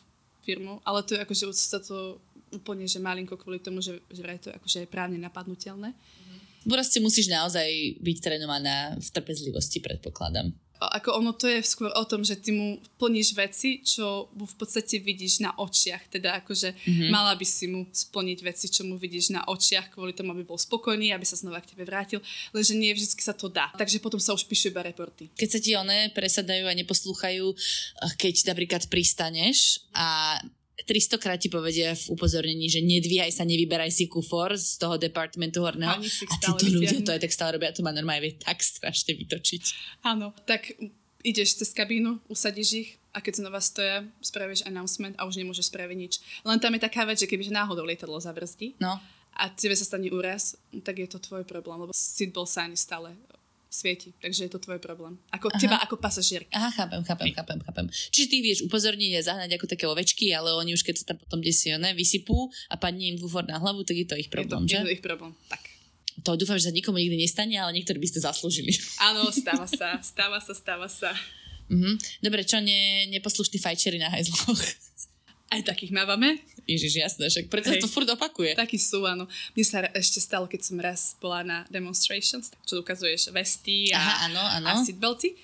firmou, 0.47 0.79
ale 0.87 1.03
to 1.03 1.19
je 1.19 1.19
akože 1.19 1.51
sa 1.51 1.83
to 1.83 2.23
úplne, 2.55 2.87
že 2.87 3.03
malinko 3.03 3.35
kvôli 3.35 3.59
tomu, 3.59 3.83
že, 3.83 3.99
že 4.07 4.23
vraj 4.23 4.39
to 4.39 4.55
akože 4.55 4.87
je 4.87 4.87
právne 4.87 5.19
napadnutelné. 5.19 5.91
Mm-hmm. 5.91 6.71
Proste 6.71 7.03
musíš 7.03 7.27
naozaj 7.27 7.99
byť 7.99 8.17
trénovaná 8.23 8.95
v 8.95 9.07
trpezlivosti, 9.11 9.83
predpokladám 9.83 10.55
ako 10.81 11.21
ono 11.21 11.37
to 11.37 11.45
je 11.45 11.61
skôr 11.61 11.93
o 11.93 12.03
tom, 12.09 12.25
že 12.25 12.41
ty 12.41 12.49
mu 12.49 12.81
plníš 12.97 13.37
veci, 13.37 13.85
čo 13.85 14.33
mu 14.33 14.49
v 14.49 14.55
podstate 14.57 14.97
vidíš 14.97 15.45
na 15.45 15.53
očiach. 15.53 16.09
Teda 16.09 16.41
akože 16.41 16.73
mm-hmm. 16.73 17.09
mala 17.13 17.37
by 17.37 17.45
si 17.45 17.69
mu 17.69 17.85
splniť 17.85 18.39
veci, 18.41 18.65
čo 18.73 18.81
mu 18.81 18.97
vidíš 18.97 19.37
na 19.37 19.45
očiach, 19.45 19.93
kvôli 19.93 20.17
tomu, 20.17 20.33
aby 20.33 20.41
bol 20.41 20.57
spokojný, 20.57 21.13
aby 21.13 21.21
sa 21.21 21.37
znova 21.37 21.61
k 21.61 21.77
tebe 21.77 21.85
vrátil. 21.85 22.17
Lenže 22.49 22.73
nie 22.73 22.89
vždy 22.89 23.13
sa 23.21 23.37
to 23.37 23.45
dá. 23.45 23.69
Takže 23.77 24.01
potom 24.01 24.17
sa 24.17 24.33
už 24.33 24.49
píšu 24.49 24.73
iba 24.73 24.81
reporty. 24.81 25.29
Keď 25.37 25.49
sa 25.49 25.59
ti 25.61 25.77
one 25.77 26.09
presadajú 26.17 26.65
a 26.65 26.73
neposlúchajú, 26.73 27.53
keď 28.17 28.35
napríklad 28.49 28.89
pristaneš 28.89 29.85
a 29.93 30.41
300 30.85 31.21
krát 31.21 31.39
ti 31.39 31.49
povedia 31.49 31.93
v 31.95 32.05
upozornení, 32.13 32.67
že 32.67 32.81
nedvíhaj 32.81 33.31
sa, 33.33 33.43
nevyberaj 33.45 33.91
si 33.93 34.09
kufor 34.09 34.57
z 34.57 34.77
toho 34.81 34.97
departmentu 34.97 35.61
horného. 35.65 35.97
A, 35.97 36.03
a 36.03 36.35
títo 36.39 36.65
ľudia 36.69 37.01
to 37.01 37.13
aj 37.13 37.21
tak 37.21 37.33
stále 37.33 37.57
robia, 37.57 37.75
to 37.75 37.85
ma 37.85 37.93
normálne 37.93 38.29
vie 38.29 38.33
tak 38.37 38.61
strašne 38.61 39.13
vytočiť. 39.17 39.63
Áno, 40.05 40.33
tak 40.45 40.73
ideš 41.21 41.61
cez 41.61 41.69
kabínu, 41.73 42.21
usadíš 42.27 42.69
ich 42.73 42.89
a 43.13 43.19
keď 43.19 43.43
znova 43.45 43.61
stoja, 43.61 44.07
spravíš 44.23 44.65
announcement 44.65 45.13
a 45.19 45.27
už 45.27 45.37
nemôžeš 45.37 45.69
spraviť 45.69 45.97
nič. 45.97 46.13
Len 46.47 46.57
tam 46.57 46.73
je 46.75 46.81
taká 46.81 47.03
vec, 47.05 47.19
že 47.19 47.29
keby 47.29 47.51
náhodou 47.51 47.85
lietadlo 47.85 48.17
zabrzdí 48.17 48.79
no. 48.79 48.97
a 49.35 49.43
tebe 49.51 49.75
sa 49.75 49.85
stane 49.85 50.09
úraz, 50.09 50.55
tak 50.81 51.03
je 51.03 51.07
to 51.07 51.19
tvoj 51.19 51.43
problém, 51.43 51.77
lebo 51.77 51.93
seatbelt 51.93 52.49
sign 52.49 52.73
je 52.73 52.79
stále 52.79 53.13
svieti. 53.71 54.11
Takže 54.19 54.45
je 54.45 54.51
to 54.51 54.59
tvoj 54.59 54.83
problém. 54.83 55.15
Ako 55.31 55.47
Aha. 55.47 55.55
teba 55.55 55.79
ako 55.79 55.95
pasažierka. 55.95 56.51
Aha, 56.51 56.75
chápem, 56.75 57.01
chápem, 57.07 57.31
chápem, 57.31 57.59
chápem. 57.63 57.85
Čiže 58.11 58.27
ty 58.27 58.37
vieš 58.43 58.59
upozorniť 58.67 59.11
a 59.15 59.21
zahnať 59.23 59.55
ako 59.55 59.65
také 59.71 59.87
ovečky, 59.87 60.35
ale 60.35 60.51
oni 60.51 60.75
už 60.75 60.83
keď 60.83 60.95
sa 60.99 61.05
tam 61.15 61.17
potom 61.23 61.39
desí 61.39 61.71
ne, 61.71 61.95
vysypú 61.95 62.51
a 62.67 62.75
padne 62.75 63.15
im 63.15 63.17
bufor 63.17 63.47
na 63.47 63.55
hlavu, 63.63 63.87
tak 63.87 63.95
je 63.95 64.07
to 64.11 64.19
ich 64.19 64.27
problém, 64.27 64.67
je 64.67 64.75
to, 64.75 64.75
že? 64.75 64.79
Je 64.83 64.87
to 64.91 64.95
ich 64.99 65.05
problém, 65.05 65.31
tak. 65.47 65.63
To 66.27 66.35
dúfam, 66.35 66.59
že 66.59 66.67
sa 66.67 66.75
nikomu 66.75 66.99
nikdy 66.99 67.15
nestane, 67.23 67.55
ale 67.55 67.71
niektorí 67.79 67.95
by 67.95 68.11
ste 68.11 68.19
zaslúžili. 68.19 68.75
Áno, 68.99 69.31
stáva 69.31 69.63
sa, 69.65 69.95
stáva 70.03 70.43
sa, 70.43 70.51
stáva 70.51 70.87
sa. 70.91 71.15
Mhm. 71.71 72.19
Dobre, 72.19 72.43
čo 72.43 72.59
ne, 72.59 73.07
neposlušný 73.07 73.55
fajčeri 73.55 73.95
na 73.95 74.11
hajzloch? 74.11 74.90
Aj 75.51 75.59
takých 75.67 75.91
mávame. 75.91 76.39
Ježiš, 76.63 77.03
jasné, 77.03 77.27
však 77.27 77.51
preto 77.51 77.75
to 77.75 77.91
furt 77.91 78.07
opakuje. 78.07 78.55
Takí 78.55 78.79
sú, 78.79 79.03
áno. 79.03 79.27
Mne 79.51 79.65
sa 79.67 79.83
ešte 79.91 80.23
stalo, 80.23 80.47
keď 80.47 80.61
som 80.63 80.77
raz 80.79 81.19
bola 81.19 81.43
na 81.43 81.57
demonstrations, 81.67 82.55
čo 82.63 82.79
ukazuješ 82.79 83.35
vesty 83.35 83.91
a, 83.91 83.99
Aha, 83.99 84.13
áno, 84.31 84.39
áno. 84.39 84.67
a 84.71 84.73
seatbelty. 84.79 85.35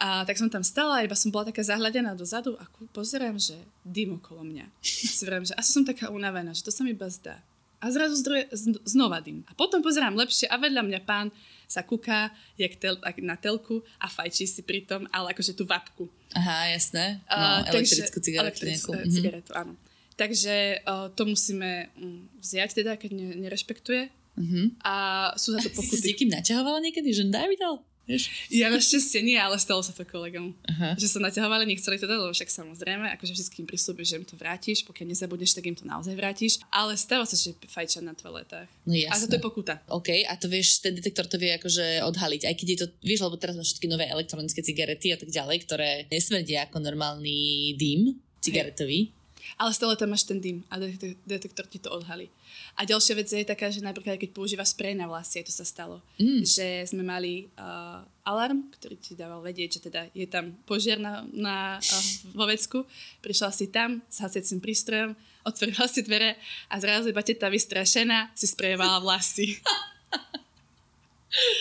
A 0.00 0.24
tak 0.24 0.38
som 0.38 0.46
tam 0.48 0.62
stala, 0.62 1.02
iba 1.02 1.18
som 1.18 1.28
bola 1.34 1.50
taká 1.50 1.60
zahľadená 1.60 2.14
dozadu 2.14 2.56
a 2.56 2.64
pozerám, 2.94 3.36
že 3.36 3.58
dym 3.82 4.16
okolo 4.22 4.46
mňa. 4.46 4.64
A 4.64 4.80
si 5.18 5.22
vrám, 5.26 5.42
že 5.42 5.52
asi 5.58 5.74
som 5.74 5.82
taká 5.82 6.14
unavená, 6.14 6.54
že 6.54 6.62
to 6.62 6.70
sa 6.70 6.86
mi 6.86 6.94
iba 6.94 7.10
zdá. 7.10 7.42
A 7.82 7.90
zrazu 7.90 8.14
zdroje, 8.16 8.46
znova 8.86 9.18
dym. 9.18 9.42
A 9.48 9.52
potom 9.56 9.82
pozerám 9.82 10.14
lepšie 10.14 10.46
a 10.46 10.60
vedľa 10.60 10.84
mňa 10.84 11.00
pán 11.02 11.32
sa 11.70 11.86
kúka 11.86 12.34
jak 12.58 12.74
tel, 12.82 12.98
na 13.22 13.38
telku 13.38 13.86
a 14.02 14.10
fajčí 14.10 14.50
si 14.50 14.66
pritom, 14.66 15.06
ale 15.14 15.30
akože 15.30 15.54
tú 15.54 15.62
vapku. 15.62 16.10
Aha, 16.34 16.74
jasné. 16.74 17.22
No, 17.30 17.62
uh, 17.62 17.70
elektrickú 17.70 18.18
cigaretu 18.18 18.66
elektrickú 18.66 18.90
nejakú. 18.98 19.14
cigaretu, 19.14 19.50
áno. 19.54 19.78
Takže 20.18 20.82
uh, 20.82 21.08
to 21.14 21.22
musíme 21.30 21.86
um, 21.94 22.26
vziať 22.42 22.82
teda, 22.82 22.98
keď 22.98 23.10
ne, 23.14 23.26
nerešpektuje. 23.46 24.10
Uh-huh. 24.34 24.66
A 24.82 24.94
sú 25.38 25.54
za 25.54 25.62
to 25.62 25.70
pokuty. 25.70 25.94
Si 25.94 26.02
s 26.02 26.08
niekým 26.10 26.30
naťahovala 26.34 26.82
niekedy, 26.82 27.14
že 27.14 27.30
daj 27.30 27.46
mi 27.46 27.54
dal? 27.54 27.78
Vieš? 28.10 28.50
Ja 28.50 28.66
našťastie 28.74 29.22
nie, 29.22 29.38
ale 29.38 29.54
stalo 29.62 29.86
sa 29.86 29.94
to 29.94 30.02
kolegom. 30.02 30.50
Uh-huh. 30.50 30.92
Že 30.98 31.06
sa 31.06 31.18
naťahovali, 31.22 31.62
nechceli 31.70 31.94
to 31.94 32.10
dať, 32.10 32.18
lebo 32.18 32.34
však 32.34 32.50
samozrejme, 32.50 33.06
akože 33.14 33.38
všetkým 33.38 33.70
prislúbiš, 33.70 34.10
že 34.10 34.16
im 34.18 34.26
to 34.26 34.34
vrátiš, 34.34 34.82
pokiaľ 34.82 35.14
nezabudneš, 35.14 35.54
tak 35.54 35.70
im 35.70 35.78
to 35.78 35.86
naozaj 35.86 36.18
vrátiš. 36.18 36.58
Ale 36.74 36.98
stáva 36.98 37.22
sa, 37.22 37.38
že 37.38 37.54
fajčia 37.70 38.02
na 38.02 38.18
toaletách. 38.18 38.66
No 38.82 38.98
jasné. 38.98 39.30
A 39.30 39.30
to 39.30 39.38
je 39.38 39.46
pokuta. 39.46 39.78
OK, 39.86 40.26
a 40.26 40.34
to 40.34 40.50
vieš, 40.50 40.82
ten 40.82 40.98
detektor 40.98 41.30
to 41.30 41.38
vie 41.38 41.54
akože 41.54 42.02
odhaliť. 42.02 42.50
Aj 42.50 42.54
keď 42.58 42.66
je 42.66 42.78
to, 42.82 42.86
vieš, 43.06 43.22
lebo 43.22 43.38
teraz 43.38 43.54
máš 43.54 43.78
všetky 43.78 43.86
nové 43.86 44.10
elektronické 44.10 44.58
cigarety 44.66 45.14
a 45.14 45.18
tak 45.22 45.30
ďalej, 45.30 45.56
ktoré 45.70 45.90
nesmrdia 46.10 46.66
ako 46.66 46.82
normálny 46.82 47.78
dým 47.78 48.18
cigaretový. 48.42 49.14
Hey 49.14 49.19
ale 49.60 49.76
stále 49.76 49.92
tam 49.92 50.16
máš 50.16 50.24
ten 50.24 50.40
dym 50.40 50.64
a 50.72 50.80
detektor 51.28 51.68
ti 51.68 51.76
to 51.76 51.92
odhalí. 51.92 52.32
A 52.80 52.88
ďalšia 52.88 53.12
vec 53.12 53.28
je 53.28 53.44
taká, 53.44 53.68
že 53.68 53.84
napríklad 53.84 54.16
keď 54.16 54.32
používa 54.32 54.64
sprej 54.64 54.96
na 54.96 55.04
vlasy, 55.04 55.44
to 55.44 55.52
sa 55.52 55.68
stalo, 55.68 56.00
mm. 56.16 56.40
že 56.48 56.88
sme 56.88 57.04
mali 57.04 57.52
uh, 57.60 58.00
alarm, 58.24 58.72
ktorý 58.72 58.96
ti 58.96 59.12
dával 59.12 59.44
vedieť, 59.44 59.76
že 59.76 59.80
teda 59.92 60.08
je 60.16 60.24
tam 60.24 60.56
požiar 60.64 60.96
na, 60.96 61.28
na 61.28 61.76
uh, 61.76 62.04
vo 62.32 62.48
vecku, 62.48 62.88
prišla 63.20 63.52
si 63.52 63.68
tam 63.68 64.00
s 64.08 64.24
hasiacím 64.24 64.64
prístrojom, 64.64 65.12
otvorila 65.44 65.84
si 65.84 66.00
dvere 66.08 66.40
a 66.72 66.80
zrazu 66.80 67.12
iba 67.12 67.20
teta 67.20 67.52
vystrašená 67.52 68.32
si 68.32 68.48
sprejovala 68.48 69.04
vlasy. 69.04 69.60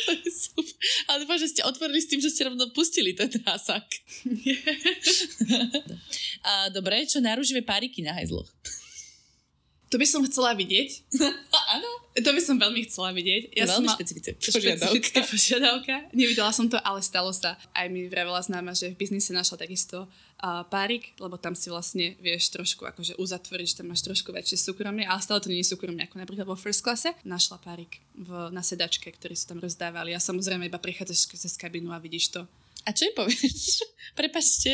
to 0.05 0.12
je 0.17 0.32
super. 0.34 0.75
Ale 1.10 1.17
dúfam, 1.23 1.39
že 1.39 1.51
ste 1.53 1.62
otvorili 1.62 2.01
s 2.01 2.10
tým, 2.10 2.21
že 2.21 2.34
ste 2.34 2.49
rovno 2.49 2.65
pustili 2.73 3.13
ten 3.13 3.29
hásák. 3.45 3.86
A 6.49 6.73
dobre, 6.73 7.05
čo 7.05 7.21
naruživé 7.21 7.62
páriky 7.62 8.01
na 8.01 8.17
hajzloch? 8.17 8.49
To 9.89 9.97
by 9.97 10.05
som 10.05 10.21
chcela 10.29 10.53
vidieť. 10.53 11.17
Áno. 11.75 11.89
To 12.13 12.29
by 12.29 12.41
som 12.41 12.62
veľmi 12.62 12.86
chcela 12.86 13.10
vidieť. 13.10 13.58
Ja 13.58 13.65
veľmi 13.65 13.89
som 13.89 13.97
špecifické 13.97 14.38
požiadavka. 14.38 15.19
požiadavka. 15.25 15.95
Nevidela 16.13 16.53
som 16.53 16.69
to, 16.69 16.77
ale 16.86 17.01
stalo 17.01 17.34
sa. 17.34 17.58
Aj 17.73 17.89
mi 17.89 18.05
vravela 18.05 18.38
známa, 18.38 18.77
že 18.77 18.93
v 18.93 19.01
biznise 19.01 19.34
našla 19.34 19.65
takisto 19.65 20.05
uh, 20.39 20.63
párik, 20.67 21.13
lebo 21.19 21.36
tam 21.36 21.54
si 21.54 21.67
vlastne 21.67 22.15
vieš 22.23 22.52
trošku 22.56 22.88
akože 22.88 23.19
uzatvoriť, 23.19 23.65
že 23.67 23.78
tam 23.84 23.91
máš 23.91 24.04
trošku 24.08 24.32
väčšie 24.32 24.58
súkromie, 24.71 25.04
ale 25.04 25.19
stále 25.19 25.43
to 25.43 25.52
nie 25.52 25.62
je 25.62 25.71
súkromie, 25.75 26.08
ako 26.08 26.19
napríklad 26.19 26.47
vo 26.47 26.56
first 26.56 26.84
classe. 26.84 27.12
Našla 27.28 27.60
párik 27.60 27.99
v, 28.15 28.52
na 28.52 28.63
sedačke, 28.63 29.12
ktorý 29.12 29.36
sa 29.36 29.52
tam 29.52 29.60
rozdávali 29.60 30.15
a 30.15 30.19
samozrejme 30.23 30.71
iba 30.71 30.80
prichádzaš 30.80 31.36
cez 31.36 31.54
kabinu 31.60 31.91
a 31.91 31.99
vidíš 31.99 32.39
to. 32.39 32.41
A 32.88 32.95
čo 32.95 33.12
im 33.12 33.15
povieš? 33.15 33.84
Prepačte. 34.19 34.71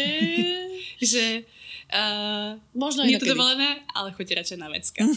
že 1.13 1.43
uh, 1.89 2.55
možno 2.77 3.03
nie 3.03 3.17
je 3.17 3.25
to 3.25 3.33
dovolené, 3.33 3.81
ale 3.97 4.13
choďte 4.13 4.45
radšej 4.45 4.59
na 4.61 4.69
vecka. 4.69 5.01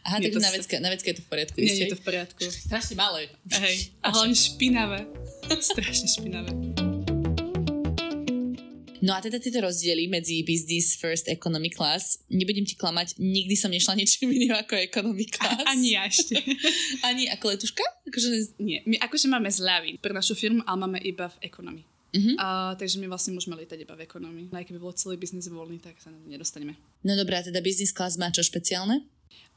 Aha, 0.00 0.16
tak 0.16 0.32
na 0.32 0.48
vecka, 0.48 0.74
na 0.80 0.88
vecka 0.88 1.12
je 1.12 1.16
to 1.20 1.24
v 1.24 1.28
poriadku. 1.28 1.56
Nie 1.60 1.76
je 1.76 1.92
to 1.92 2.00
v 2.00 2.04
poriadku. 2.08 2.40
Strašne 2.48 2.96
malé. 2.96 3.28
Hej. 3.52 3.92
A 4.00 4.08
hlavne 4.08 4.32
špinavé. 4.32 5.04
Strašne 5.60 6.08
špinavé. 6.08 6.79
No 9.00 9.16
a 9.16 9.24
teda 9.24 9.40
tieto 9.40 9.64
rozdiely 9.64 10.12
medzi 10.12 10.44
business 10.44 10.96
first 10.96 11.28
economy 11.28 11.72
class, 11.72 12.20
nebudem 12.28 12.68
ti 12.68 12.76
klamať, 12.76 13.16
nikdy 13.16 13.56
som 13.56 13.72
nešla 13.72 13.96
niečím 13.96 14.28
iným 14.32 14.52
ako 14.60 14.76
economy 14.76 15.24
class. 15.24 15.64
A, 15.64 15.72
ani 15.72 15.96
ja 15.96 16.04
ešte. 16.04 16.36
ani 17.08 17.32
ako 17.32 17.56
letuška? 17.56 17.84
Akože... 18.08 18.60
Nie, 18.60 18.84
my 18.84 19.00
akože 19.00 19.26
máme 19.32 19.48
zľavy 19.48 19.96
pre 19.98 20.12
našu 20.12 20.36
firmu, 20.36 20.60
ale 20.68 20.78
máme 20.84 20.98
iba 21.00 21.32
v 21.32 21.36
economy. 21.48 21.82
Uh-huh. 22.10 22.34
A, 22.42 22.74
takže 22.74 22.98
my 22.98 23.06
vlastne 23.06 23.32
môžeme 23.32 23.54
lietať 23.56 23.86
iba 23.86 23.94
v 23.94 24.04
ekonomii. 24.04 24.46
Aj 24.50 24.66
keby 24.66 24.82
bol 24.82 24.92
celý 24.92 25.16
biznis 25.16 25.46
voľný, 25.46 25.78
tak 25.78 25.96
sa 26.02 26.10
nedostaneme. 26.10 26.74
No 27.06 27.14
dobré, 27.14 27.38
a 27.38 27.46
teda 27.46 27.62
business 27.62 27.94
class 27.94 28.18
má 28.18 28.28
čo 28.34 28.42
špeciálne? 28.42 29.06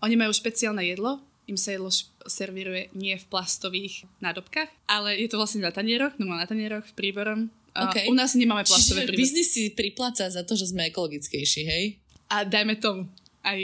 Oni 0.05 0.15
majú 0.15 0.31
špeciálne 0.31 0.85
jedlo, 0.85 1.19
im 1.49 1.59
sa 1.59 1.75
jedlo 1.75 1.91
servíruje 2.23 2.93
nie 2.95 3.19
v 3.19 3.25
plastových 3.27 4.07
nádobkách, 4.23 4.69
ale 4.87 5.19
je 5.19 5.27
to 5.27 5.39
vlastne 5.39 5.65
na 5.65 5.75
tanieroch, 5.75 6.15
no 6.21 6.31
na 6.31 6.47
tanieroch, 6.47 6.87
príborom. 6.95 7.51
Okay. 7.73 8.05
u 8.05 8.13
nás 8.13 8.37
nemáme 8.37 8.61
plastové 8.69 9.09
príbory. 9.09 9.17
biznis 9.17 9.49
si 9.49 9.73
pripláca 9.73 10.29
za 10.29 10.45
to, 10.45 10.53
že 10.53 10.69
sme 10.69 10.93
ekologickejší, 10.93 11.61
hej? 11.65 11.97
A 12.29 12.45
dajme 12.45 12.77
tomu. 12.77 13.09
Aj, 13.41 13.57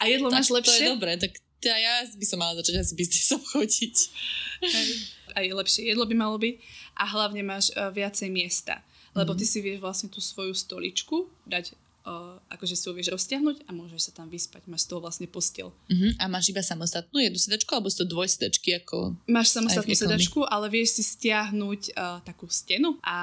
a 0.00 0.02
jedlo 0.08 0.32
tak 0.32 0.40
máš 0.40 0.48
lepšie. 0.48 0.72
to 0.72 0.84
je 0.88 0.92
dobré, 0.96 1.12
tak 1.20 1.36
teda 1.60 1.76
ja 1.76 1.94
by 2.08 2.26
som 2.26 2.38
mala 2.40 2.58
začať 2.58 2.74
asi 2.80 2.92
biznisom 2.96 3.40
chodiť. 3.52 3.96
Hej. 4.64 4.88
Aj 5.36 5.44
lepšie 5.44 5.92
jedlo 5.92 6.08
by 6.08 6.14
malo 6.16 6.40
byť 6.40 6.54
a 6.96 7.04
hlavne 7.12 7.44
máš 7.44 7.70
uh, 7.76 7.92
viacej 7.92 8.32
miesta. 8.32 8.80
Lebo 9.12 9.36
mm-hmm. 9.36 9.44
ty 9.44 9.44
si 9.44 9.58
vieš 9.60 9.78
vlastne 9.84 10.08
tú 10.08 10.24
svoju 10.24 10.56
stoličku 10.56 11.28
dať 11.44 11.76
uh, 12.06 12.38
akože 12.50 12.74
si 12.74 12.84
ho 12.90 12.94
vieš 12.94 13.14
roztiahnuť 13.14 13.66
a 13.66 13.70
môžeš 13.70 14.10
sa 14.10 14.12
tam 14.22 14.28
vyspať. 14.28 14.66
Máš 14.66 14.86
z 14.86 14.88
toho 14.94 15.00
vlastne 15.02 15.26
postel. 15.30 15.70
Uh-huh. 15.70 16.12
A 16.18 16.26
máš 16.26 16.50
iba 16.50 16.62
samostatnú 16.62 17.18
jednu 17.18 17.38
sedačku 17.38 17.70
alebo 17.72 17.88
sú 17.90 18.04
to 18.04 18.08
dvojsedačky? 18.10 18.82
Ako 18.82 19.16
máš 19.30 19.54
samostatnú 19.54 19.94
sedačku, 19.94 20.40
ale 20.46 20.66
vieš 20.70 21.00
si 21.00 21.02
stiahnuť 21.06 21.80
uh, 21.94 22.18
takú 22.26 22.50
stenu 22.50 22.98
a 23.02 23.16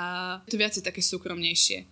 to 0.48 0.56
viac 0.56 0.76
je 0.76 0.84
také 0.84 1.04
súkromnejšie. 1.04 1.86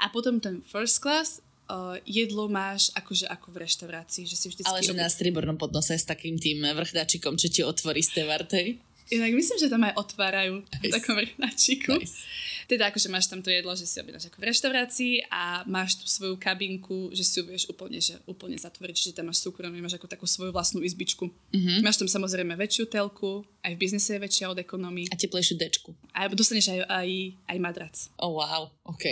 A 0.00 0.08
potom 0.08 0.40
ten 0.40 0.64
first 0.64 1.00
class 1.04 1.44
uh, 1.68 1.96
jedlo 2.08 2.48
máš 2.48 2.88
akože 2.96 3.28
ako 3.28 3.52
v 3.52 3.56
reštaurácii, 3.68 4.24
že 4.24 4.36
si 4.36 4.46
vždy 4.48 4.64
Ale 4.64 4.80
že 4.80 4.96
na 4.96 5.06
stribornom 5.06 5.60
podnose 5.60 5.94
s 5.94 6.08
takým 6.08 6.40
tým 6.40 6.64
vrchdačikom, 6.64 7.36
čo 7.36 7.48
ti 7.52 7.60
otvorí 7.60 8.00
z 8.00 8.20
tej 8.20 8.24
vartej. 8.26 8.66
Inak 9.10 9.34
myslím, 9.34 9.58
že 9.58 9.66
tam 9.66 9.82
aj 9.82 9.94
otvárajú 9.98 10.62
nice. 10.62 10.82
v 10.86 10.94
takom 10.94 11.14
vrchnáčiku. 11.18 11.98
Nice. 11.98 12.22
Teda 12.70 12.86
akože 12.94 13.10
máš 13.10 13.26
tam 13.26 13.42
to 13.42 13.50
jedlo, 13.50 13.74
že 13.74 13.82
si 13.82 13.98
objednáš 13.98 14.30
ako 14.30 14.38
v 14.38 14.46
reštaurácii 14.46 15.14
a 15.26 15.66
máš 15.66 15.98
tú 15.98 16.06
svoju 16.06 16.38
kabinku, 16.38 17.10
že 17.10 17.26
si 17.26 17.42
ju 17.42 17.50
vieš 17.50 17.66
úplne, 17.66 17.98
že 17.98 18.22
úplne 18.30 18.54
zatvoriť, 18.54 18.94
čiže 18.94 19.18
tam 19.18 19.26
máš 19.26 19.42
súkromie, 19.42 19.82
máš 19.82 19.98
ako 19.98 20.06
takú 20.06 20.30
svoju 20.30 20.54
vlastnú 20.54 20.78
izbičku. 20.78 21.26
Mm-hmm. 21.26 21.82
Máš 21.82 21.98
tam 21.98 22.06
samozrejme 22.06 22.54
väčšiu 22.54 22.86
telku, 22.86 23.42
aj 23.66 23.74
v 23.74 23.80
biznise 23.82 24.14
je 24.14 24.22
väčšia 24.22 24.54
od 24.54 24.62
ekonomii. 24.62 25.10
A 25.10 25.18
teplejšiu 25.18 25.58
dečku. 25.58 25.90
A 26.14 26.30
dostaneš 26.30 26.70
aj, 26.70 26.86
aj, 26.86 27.08
aj 27.50 27.58
madrac. 27.58 27.94
Oh 28.22 28.38
wow, 28.38 28.70
OK. 28.86 29.04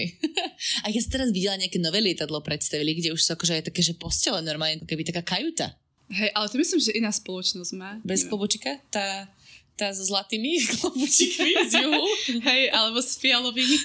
a 0.85 0.95
ja 0.95 1.01
som 1.03 1.19
teraz 1.19 1.35
videla 1.35 1.59
nejaké 1.59 1.83
nové 1.83 1.99
lietadlo 1.99 2.39
predstavili, 2.39 2.95
kde 2.95 3.11
už 3.11 3.27
sú 3.27 3.35
akože 3.35 3.59
aj 3.59 3.75
také, 3.75 3.83
že 3.83 3.99
postele 3.99 4.39
normálne, 4.47 4.79
keby 4.87 5.03
taká 5.03 5.35
kajuta. 5.35 5.75
Hej, 6.09 6.33
ale 6.33 6.49
to 6.49 6.57
myslím, 6.57 6.81
že 6.81 6.97
iná 6.97 7.13
spoločnosť 7.13 7.73
má. 7.77 8.01
Bez 8.01 8.25
pobočika? 8.25 8.81
Tá 8.89 9.29
tá 9.79 9.95
so 9.95 10.03
zlatými 10.03 10.59
klobučíkmi 10.75 11.71
z 11.71 11.73
juhu. 11.87 12.05
Hej, 12.43 12.75
alebo 12.75 12.99
s 12.99 13.15
fialovými. 13.23 13.79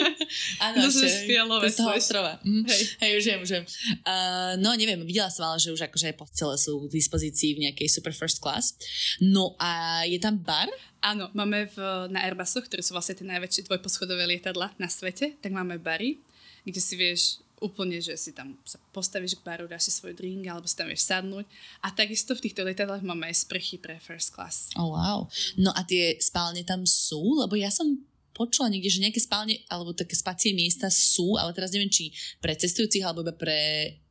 Áno, 0.66 0.90
to 0.90 0.90
sú 0.90 1.06
fialové. 1.30 1.70
To 1.70 1.72
z 1.72 1.78
toho 1.78 1.92
ostrova. 1.94 2.32
Mm. 2.42 2.66
Hej. 2.66 2.82
Hej, 2.98 3.10
už 3.14 3.24
viem, 3.24 3.40
už 3.46 3.50
viem. 3.54 3.64
Uh, 4.02 4.58
no, 4.58 4.74
neviem, 4.74 4.98
videla 5.06 5.30
som 5.30 5.46
ale, 5.46 5.62
že 5.62 5.70
už 5.70 5.86
akože 5.86 6.18
postele 6.18 6.58
sú 6.58 6.90
k 6.90 6.98
dispozícii 6.98 7.54
v 7.54 7.70
nejakej 7.70 7.86
super 7.86 8.10
first 8.10 8.42
class. 8.42 8.74
No 9.22 9.54
a 9.62 10.02
je 10.02 10.18
tam 10.18 10.42
bar? 10.42 10.66
Áno, 10.98 11.30
máme 11.30 11.70
v, 11.70 11.78
na 12.10 12.26
Airbusoch, 12.26 12.66
ktoré 12.66 12.82
sú 12.82 12.90
vlastne 12.90 13.14
tie 13.14 13.22
najväčšie 13.22 13.70
dvojposchodové 13.70 14.26
lietadla 14.26 14.74
na 14.82 14.90
svete, 14.90 15.38
tak 15.38 15.54
máme 15.54 15.78
bary, 15.78 16.18
kde 16.66 16.80
si 16.82 16.98
vieš 16.98 17.38
úplne, 17.60 17.98
že 17.98 18.14
si 18.18 18.30
tam 18.34 18.58
sa 18.62 18.78
postavíš 18.94 19.38
k 19.38 19.46
baru, 19.46 19.66
dáš 19.66 19.90
si 19.90 19.92
svoj 19.94 20.14
drink 20.14 20.46
alebo 20.46 20.66
si 20.66 20.78
tam 20.78 20.90
vieš 20.90 21.06
sadnúť. 21.06 21.46
A 21.82 21.94
takisto 21.94 22.34
v 22.34 22.44
týchto 22.48 22.62
letadlách 22.62 23.02
máme 23.02 23.28
aj 23.30 23.46
sprchy 23.46 23.78
pre 23.78 23.98
first 23.98 24.34
class. 24.34 24.70
Oh 24.78 24.94
wow. 24.94 25.26
No 25.58 25.74
a 25.74 25.82
tie 25.82 26.18
spálne 26.22 26.62
tam 26.62 26.86
sú? 26.86 27.38
Lebo 27.38 27.58
ja 27.58 27.70
som 27.70 27.98
počula 28.38 28.70
niekde, 28.70 28.86
že 28.86 29.02
nejaké 29.02 29.18
spálne 29.18 29.58
alebo 29.66 29.90
také 29.90 30.14
spacie 30.14 30.54
miesta 30.54 30.86
sú, 30.86 31.34
ale 31.34 31.50
teraz 31.50 31.74
neviem, 31.74 31.90
či 31.90 32.14
pre 32.38 32.54
cestujúcich 32.54 33.02
alebo 33.02 33.26
iba 33.26 33.34
pre 33.34 33.58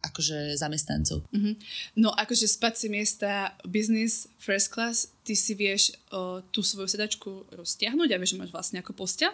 akože 0.03 0.59
zamestnancov. 0.59 1.23
Mm-hmm. 1.31 1.55
No 2.03 2.11
akože 2.11 2.43
spacie 2.43 2.91
miesta 2.91 3.55
business 3.63 4.27
first 4.35 4.67
class, 4.67 5.07
ty 5.23 5.31
si 5.31 5.55
vieš 5.55 5.95
o, 6.11 6.43
tú 6.51 6.59
svoju 6.59 6.91
sedačku 6.91 7.47
roztiahnuť 7.55 8.09
a 8.11 8.19
vieš, 8.19 8.35
že 8.35 8.39
máš 8.43 8.51
vlastne 8.51 8.83
ako 8.83 8.91
postel 8.91 9.31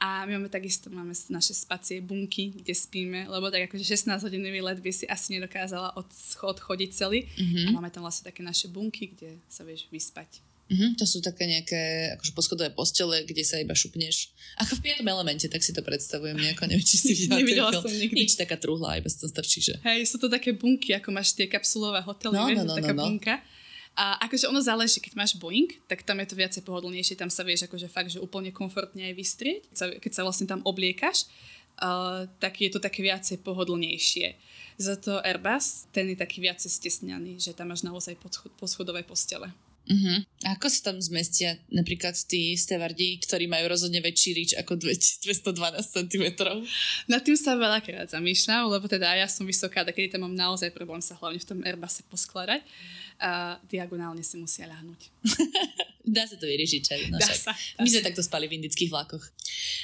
a 0.00 0.24
my 0.24 0.40
máme 0.40 0.48
takisto 0.48 0.88
máme 0.88 1.12
naše 1.28 1.52
spacie 1.52 2.00
bunky, 2.00 2.56
kde 2.56 2.72
spíme, 2.72 3.28
lebo 3.28 3.52
tak 3.52 3.68
akože 3.68 3.84
16 3.84 4.24
hodinový 4.24 4.64
let 4.64 4.80
by 4.80 4.88
si 4.88 5.04
asi 5.04 5.36
nedokázala 5.36 5.92
odchodiť 6.40 6.90
celý. 6.96 7.28
Mm-hmm. 7.36 7.68
A 7.68 7.70
máme 7.76 7.92
tam 7.92 8.08
vlastne 8.08 8.32
také 8.32 8.40
naše 8.40 8.72
bunky, 8.72 9.12
kde 9.12 9.36
sa 9.44 9.60
vieš 9.60 9.92
vyspať. 9.92 10.40
Mm-hmm, 10.70 10.96
to 10.96 11.04
sú 11.04 11.18
také 11.18 11.50
nejaké 11.50 12.14
akože 12.14 12.32
poschodové 12.32 12.70
postele, 12.70 13.26
kde 13.26 13.42
sa 13.42 13.58
iba 13.58 13.74
šupneš. 13.74 14.30
Ako 14.62 14.78
v 14.78 14.86
piatom 14.86 15.04
elemente, 15.10 15.50
tak 15.50 15.66
si 15.66 15.74
to 15.74 15.82
predstavujem 15.82 16.38
nejako, 16.38 16.70
neviem, 16.70 16.86
či 16.86 16.96
si 16.96 17.12
videla 17.26 17.42
Nevidela 17.42 17.70
som 17.74 17.90
nikdy. 17.90 18.22
Nič 18.22 18.38
taká 18.38 18.54
truhla, 18.54 19.02
iba 19.02 19.10
sa 19.10 19.26
to 19.26 19.28
strčí, 19.28 19.58
že... 19.66 19.74
Hej, 19.82 20.14
sú 20.14 20.22
to 20.22 20.30
také 20.30 20.54
bunky, 20.54 20.94
ako 20.94 21.10
máš 21.10 21.34
tie 21.34 21.50
kapsulové 21.50 21.98
hotely, 22.06 22.38
no, 22.38 22.46
vieš, 22.46 22.62
no, 22.62 22.64
no, 22.70 22.78
taká 22.78 22.94
no, 22.94 23.02
no. 23.02 23.04
bunka. 23.10 23.34
A 23.98 24.16
akože 24.24 24.48
ono 24.48 24.62
záleží, 24.62 25.02
keď 25.02 25.18
máš 25.18 25.36
Boeing, 25.36 25.68
tak 25.90 26.06
tam 26.06 26.22
je 26.22 26.30
to 26.30 26.38
viacej 26.38 26.62
pohodlnejšie, 26.64 27.18
tam 27.18 27.28
sa 27.28 27.42
vieš 27.42 27.66
akože 27.66 27.90
fakt, 27.90 28.14
že 28.14 28.22
úplne 28.22 28.54
komfortne 28.54 29.10
aj 29.10 29.14
vystrieť, 29.18 29.60
keď 29.68 29.76
sa, 29.76 29.86
keď 29.98 30.12
sa 30.14 30.22
vlastne 30.24 30.46
tam 30.48 30.64
obliekaš, 30.64 31.26
uh, 31.82 32.24
tak 32.38 32.62
je 32.62 32.70
to 32.70 32.78
také 32.78 33.04
viacej 33.04 33.42
pohodlnejšie. 33.42 34.38
Za 34.80 34.96
to 34.96 35.20
Airbus, 35.20 35.90
ten 35.92 36.08
je 36.08 36.16
taký 36.16 36.40
viacej 36.40 36.70
stesňaný, 36.70 37.36
že 37.36 37.52
tam 37.52 37.74
máš 37.74 37.84
naozaj 37.84 38.16
poschodové 38.56 39.04
postele. 39.04 39.52
Uh-huh. 39.90 40.22
A 40.46 40.54
ako 40.54 40.70
sa 40.70 40.92
tam 40.92 41.02
zmestia 41.02 41.58
napríklad 41.66 42.14
tí 42.30 42.54
stevardi, 42.54 43.18
ktorí 43.26 43.50
majú 43.50 43.74
rozhodne 43.74 43.98
väčší 43.98 44.30
rič 44.38 44.50
ako 44.54 44.78
212 44.78 45.26
cm? 45.82 46.26
Nad 47.10 47.20
tým 47.26 47.34
sa 47.34 47.58
veľakrát 47.58 48.06
zamýšľam, 48.06 48.70
lebo 48.70 48.86
teda 48.86 49.18
ja 49.18 49.26
som 49.26 49.42
vysoká, 49.42 49.82
tak 49.82 49.98
keď 49.98 50.14
tam 50.14 50.30
mám 50.30 50.36
naozaj 50.38 50.70
problém 50.70 51.02
sa 51.02 51.18
hlavne 51.18 51.42
v 51.42 51.48
tom 51.48 51.58
Airbusse 51.66 52.06
poskladať 52.06 52.62
diagonálne 53.68 54.24
si 54.24 54.40
musia 54.40 54.64
ľahnúť. 54.66 55.00
Dá 56.10 56.26
sa 56.26 56.34
to 56.34 56.48
vyriešiť, 56.48 56.80
čaj. 56.80 57.00
No 57.12 57.20
dá 57.20 57.28
sa, 57.30 57.52
dá 57.52 57.84
My 57.84 57.88
sme 57.92 58.02
takto 58.02 58.24
spali 58.24 58.48
v 58.48 58.56
indických 58.58 58.88
vlakoch. 58.88 59.22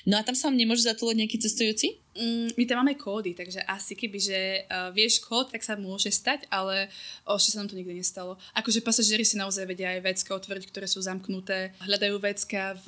No 0.08 0.16
a 0.16 0.24
tam 0.24 0.34
sa 0.34 0.48
vám 0.48 0.56
nemôžu 0.56 0.88
zatúľať 0.88 1.16
nejaký 1.22 1.36
cestujúci? 1.38 2.00
Mm, 2.16 2.56
my 2.56 2.64
tam 2.64 2.76
máme 2.80 2.96
kódy, 2.96 3.36
takže 3.36 3.60
asi 3.68 3.92
keby, 3.92 4.18
že 4.18 4.64
uh, 4.64 4.88
vieš 4.90 5.20
kód, 5.20 5.52
tak 5.52 5.60
sa 5.60 5.76
môže 5.76 6.08
stať, 6.08 6.48
ale 6.48 6.88
ešte 7.28 7.52
sa 7.52 7.60
nám 7.60 7.68
to 7.68 7.76
nikdy 7.76 8.00
nestalo. 8.00 8.40
Akože 8.56 8.80
pasažieri 8.80 9.28
si 9.28 9.36
naozaj 9.36 9.68
vedia 9.68 9.92
aj 9.92 10.00
vecka 10.00 10.32
otvoriť, 10.32 10.64
ktoré 10.72 10.88
sú 10.88 11.04
zamknuté, 11.04 11.76
hľadajú 11.84 12.16
vecka 12.16 12.72
v 12.80 12.86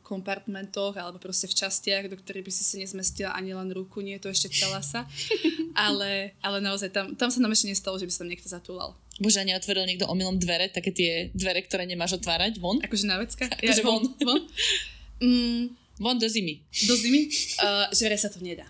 kompartmentoch 0.00 0.96
alebo 0.96 1.20
proste 1.20 1.52
v 1.52 1.60
častiach, 1.60 2.08
do 2.08 2.16
ktorých 2.16 2.48
by 2.48 2.52
si 2.52 2.64
si 2.64 2.80
nezmestila 2.80 3.36
ani 3.36 3.52
len 3.52 3.68
ruku, 3.70 4.00
nie 4.00 4.16
je 4.16 4.24
to 4.24 4.32
ešte 4.32 4.64
celá 4.64 4.80
sa. 4.80 5.04
ale, 5.76 6.32
ale 6.40 6.58
naozaj 6.64 6.88
tam, 6.90 7.12
tam 7.12 7.28
sa 7.28 7.38
nám 7.44 7.52
ešte 7.52 7.68
nestalo, 7.68 8.00
že 8.00 8.08
by 8.08 8.12
sa 8.12 8.20
tam 8.24 8.30
niekto 8.32 8.48
zatúlal. 8.48 8.96
Bože, 9.20 9.44
neotvoril 9.44 9.84
niekto 9.84 10.08
omylom 10.08 10.40
dvere, 10.40 10.72
také 10.72 10.96
tie 10.96 11.12
dvere, 11.36 11.60
ktoré 11.60 11.84
nemáš 11.84 12.16
otvárať, 12.16 12.56
von? 12.56 12.80
Akože 12.80 13.04
na 13.04 13.20
vecka? 13.20 13.44
Akože 13.60 13.82
ja, 13.82 13.86
von. 13.86 14.02
von? 14.18 14.42
Mm, 15.20 15.76
von 16.00 16.16
do 16.16 16.24
zimy. 16.24 16.64
Do 16.88 16.96
zimy? 16.96 17.28
Uh, 17.60 17.92
že 17.96 18.08
sa 18.16 18.32
to 18.32 18.40
nedá. 18.40 18.64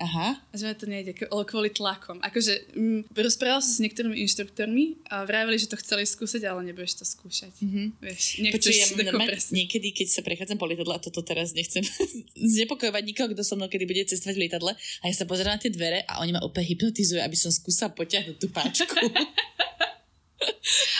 Aha. 0.00 0.40
Že 0.56 0.66
to 0.80 0.86
nejde 0.88 1.12
kvôli 1.28 1.68
tlakom. 1.68 2.24
Akože 2.24 2.72
mm, 2.72 3.12
rozprávala 3.12 3.60
som 3.60 3.76
s 3.76 3.84
niektorými 3.84 4.16
inštruktormi 4.24 5.04
a 5.12 5.28
vravili, 5.28 5.60
že 5.60 5.68
to 5.68 5.76
chceli 5.76 6.08
skúsiť, 6.08 6.40
ale 6.48 6.64
nebudeš 6.72 7.04
to 7.04 7.04
skúšať. 7.04 7.52
Mm-hmm. 7.60 7.86
Vieš, 8.00 8.24
nechceš 8.40 8.74
ja 8.74 8.86
normálne, 9.12 9.36
niekedy, 9.36 9.92
keď 9.92 10.08
sa 10.08 10.20
prechádzam 10.24 10.56
po 10.56 10.64
lietadle, 10.64 10.96
a 10.96 11.04
toto 11.04 11.20
teraz 11.20 11.52
nechcem 11.52 11.84
znepokojovať 12.56 13.02
nikoho, 13.04 13.28
kto 13.36 13.44
so 13.44 13.60
mnou 13.60 13.68
kedy 13.68 13.84
bude 13.84 14.08
cestovať 14.08 14.34
v 14.40 14.42
lietadle, 14.48 14.72
a 14.72 15.04
ja 15.04 15.14
sa 15.14 15.28
pozerám 15.28 15.60
na 15.60 15.62
tie 15.62 15.68
dvere 15.68 16.00
a 16.08 16.24
oni 16.24 16.32
ma 16.32 16.40
úplne 16.40 16.64
hypnotizujú, 16.72 17.20
aby 17.20 17.36
som 17.36 17.52
skúsala 17.52 17.92
potiahnuť 17.92 18.36
tú 18.40 18.48
páčku. 18.48 18.96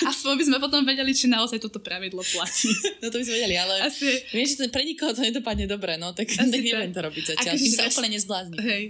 Aspoň 0.04 0.32
by 0.36 0.44
sme 0.44 0.58
potom 0.60 0.84
vedeli, 0.84 1.16
či 1.16 1.26
naozaj 1.28 1.60
toto 1.60 1.80
pravidlo 1.80 2.20
platí. 2.20 2.68
No 3.02 3.08
to 3.08 3.16
by 3.16 3.24
sme 3.24 3.34
vedeli, 3.40 3.56
ale 3.56 3.74
Asi... 3.80 4.06
vieš, 4.32 4.60
že 4.60 4.68
pre 4.68 4.84
nikoho 4.84 5.16
to 5.16 5.24
nedopadne 5.24 5.64
dobre, 5.64 5.96
no 5.96 6.12
tak, 6.12 6.28
Asi 6.28 6.52
tak 6.52 6.60
neviem 6.60 6.92
to 6.92 7.00
robiť 7.00 7.24
zatiaľ. 7.36 7.54
Akože 7.56 7.72
sa 7.72 7.84
úplne 7.88 8.10
nezblázni. 8.20 8.56
Hej. 8.60 8.82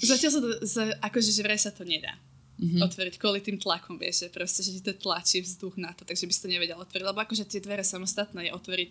Zatiaľ 0.00 0.30
sa 0.32 0.40
to, 0.40 0.48
za, 0.64 0.82
akože 1.04 1.30
že 1.30 1.42
vraj 1.44 1.60
sa 1.60 1.70
to 1.70 1.84
nedá. 1.84 2.16
Mm-hmm. 2.62 2.78
otvoriť 2.78 3.14
kvôli 3.18 3.42
tým 3.42 3.58
tlakom, 3.58 3.98
vieš, 3.98 4.22
že 4.22 4.28
proste, 4.30 4.62
že 4.62 4.78
ti 4.78 4.82
to 4.86 4.94
tlačí 4.94 5.42
vzduch 5.42 5.82
na 5.82 5.90
to, 5.98 6.06
takže 6.06 6.30
by 6.30 6.32
si 6.32 6.42
to 6.46 6.52
nevedel 6.52 6.78
otvoriť, 6.78 7.02
lebo 7.10 7.18
akože 7.18 7.50
tie 7.50 7.58
dvere 7.58 7.82
samostatné 7.82 8.46
je 8.46 8.52
otvoriť 8.54 8.88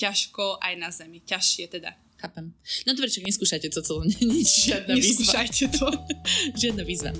ťažko 0.00 0.56
aj 0.56 0.72
na 0.80 0.88
zemi, 0.88 1.20
ťažšie 1.20 1.68
teda. 1.68 1.92
Chápem. 2.16 2.48
No 2.88 2.96
dobre, 2.96 3.12
čo 3.12 3.20
neskúšajte 3.20 3.68
to, 3.68 3.84
to 3.84 4.08
nič, 4.08 4.72
žiadna 4.72 4.96
výzva. 4.96 5.04
Neskúšajte 5.04 5.64
to. 5.76 5.86
žiadna 6.64 6.82
výzva. 6.88 7.12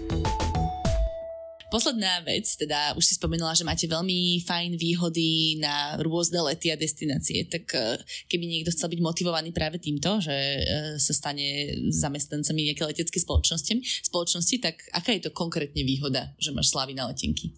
Posledná 1.69 2.25
vec, 2.25 2.49
teda 2.57 2.97
už 2.97 3.05
si 3.05 3.21
spomenula, 3.21 3.53
že 3.53 3.61
máte 3.61 3.85
veľmi 3.85 4.41
fajn 4.41 4.81
výhody 4.81 5.61
na 5.61 6.01
rôzne 6.01 6.41
lety 6.41 6.73
a 6.73 6.81
destinácie, 6.81 7.45
tak 7.45 7.69
e, 7.77 8.01
keby 8.25 8.49
niekto 8.49 8.73
chcel 8.73 8.89
byť 8.89 9.01
motivovaný 9.05 9.53
práve 9.53 9.77
týmto, 9.77 10.17
že 10.17 10.33
e, 10.33 10.61
sa 10.97 11.13
stane 11.13 11.77
zamestnancami 11.93 12.73
nejaké 12.73 12.89
letecké 12.89 13.21
spoločnosti, 13.21 13.85
spoločnosti, 14.09 14.57
tak 14.65 14.81
aká 14.97 15.13
je 15.13 15.29
to 15.29 15.37
konkrétne 15.37 15.85
výhoda, 15.85 16.33
že 16.41 16.57
máš 16.57 16.73
slávy 16.73 16.97
na 16.97 17.05
letenky? 17.05 17.53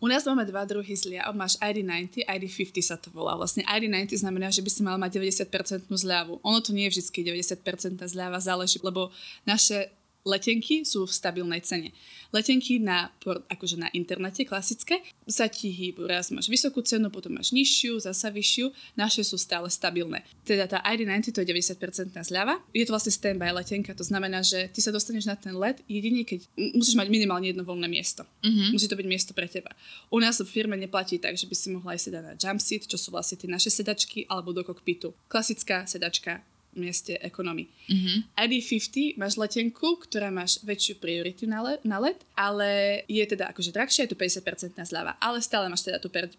U 0.00 0.08
nás 0.08 0.24
máme 0.24 0.44
dva 0.48 0.64
druhy 0.68 0.96
zľav. 0.96 1.32
Máš 1.32 1.56
ID90, 1.60 2.28
ID50 2.28 2.76
sa 2.84 3.00
to 3.00 3.08
volá. 3.08 3.40
Vlastne 3.40 3.64
ID90 3.64 4.20
znamená, 4.20 4.52
že 4.52 4.60
by 4.60 4.68
si 4.72 4.80
mal 4.84 5.00
mať 5.00 5.16
90% 5.16 5.88
zľavu. 5.88 6.44
Ono 6.44 6.58
to 6.60 6.76
nie 6.76 6.88
je 6.92 7.00
vždy 7.00 7.32
90% 7.32 8.04
zľava, 8.04 8.36
záleží, 8.36 8.80
lebo 8.84 9.08
naše 9.48 9.88
letenky 10.24 10.82
sú 10.88 11.04
v 11.04 11.12
stabilnej 11.12 11.60
cene. 11.60 11.92
Letenky 12.32 12.82
na, 12.82 13.12
akože 13.46 13.78
na 13.78 13.92
internete 13.94 14.42
klasické 14.42 15.04
sa 15.28 15.46
ti 15.46 15.70
hýbu. 15.70 16.08
Raz 16.08 16.32
máš 16.34 16.50
vysokú 16.50 16.82
cenu, 16.82 17.12
potom 17.12 17.36
máš 17.36 17.54
nižšiu, 17.54 18.02
zasa 18.02 18.32
vyššiu. 18.32 18.72
Naše 18.98 19.22
sú 19.22 19.38
stále 19.38 19.68
stabilné. 19.70 20.26
Teda 20.42 20.66
tá 20.66 20.82
ID90 20.82 21.30
to 21.30 21.40
je 21.44 21.48
90% 21.52 22.16
zľava. 22.26 22.58
Je 22.74 22.82
to 22.82 22.90
vlastne 22.96 23.12
standby 23.14 23.54
letenka, 23.54 23.94
to 23.94 24.02
znamená, 24.02 24.42
že 24.42 24.66
ty 24.72 24.80
sa 24.82 24.90
dostaneš 24.90 25.28
na 25.28 25.36
ten 25.38 25.54
let 25.54 25.78
jedine, 25.86 26.26
keď 26.26 26.42
musíš 26.74 26.98
mať 26.98 27.06
minimálne 27.12 27.52
jedno 27.52 27.62
voľné 27.62 27.86
miesto. 27.86 28.26
Mm-hmm. 28.42 28.68
Musí 28.74 28.86
to 28.90 28.98
byť 28.98 29.06
miesto 29.06 29.30
pre 29.36 29.46
teba. 29.46 29.70
U 30.10 30.18
nás 30.18 30.40
v 30.40 30.48
firme 30.48 30.74
neplatí 30.74 31.20
tak, 31.20 31.36
že 31.36 31.46
by 31.46 31.54
si 31.54 31.68
mohla 31.70 31.94
aj 31.94 32.10
sedať 32.10 32.22
na 32.24 32.34
jump 32.34 32.58
seat, 32.58 32.88
čo 32.88 32.96
sú 32.98 33.12
vlastne 33.12 33.36
tie 33.38 33.46
naše 33.46 33.70
sedačky, 33.70 34.26
alebo 34.26 34.50
do 34.50 34.64
kokpitu. 34.64 35.12
Klasická 35.28 35.84
sedačka 35.84 36.42
mieste 36.76 37.18
ekonomy. 37.22 37.70
Mm-hmm. 37.88 38.18
ID50 38.36 39.18
máš 39.18 39.34
letenku, 39.40 39.98
ktorá 40.02 40.28
máš 40.28 40.60
väčšiu 40.62 40.98
prioritu 40.98 41.46
na, 41.46 41.62
le- 41.62 41.82
na 41.86 41.98
let, 42.02 42.22
ale 42.34 43.02
je 43.10 43.24
teda 43.24 43.50
akože 43.50 43.70
drahšia, 43.72 44.06
je 44.06 44.12
to 44.12 44.18
50% 44.18 44.78
zľava, 44.84 45.16
ale 45.18 45.38
stále 45.40 45.66
máš 45.70 45.86
teda 45.86 45.98
tú 45.98 46.10
50% 46.10 46.38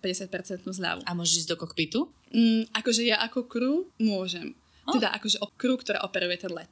zľavu. 0.63 1.01
A 1.03 1.11
môžeš 1.15 1.45
ísť 1.45 1.49
do 1.51 1.57
kokpitu? 1.59 1.99
Mm, 2.35 2.67
akože 2.75 3.01
ja 3.07 3.23
ako 3.23 3.47
crew 3.47 3.75
môžem. 3.97 4.53
Oh. 4.85 4.93
Teda 4.93 5.09
akože 5.15 5.41
crew, 5.57 5.77
ktorá 5.79 6.05
operuje 6.05 6.37
ten 6.37 6.53
let. 6.53 6.69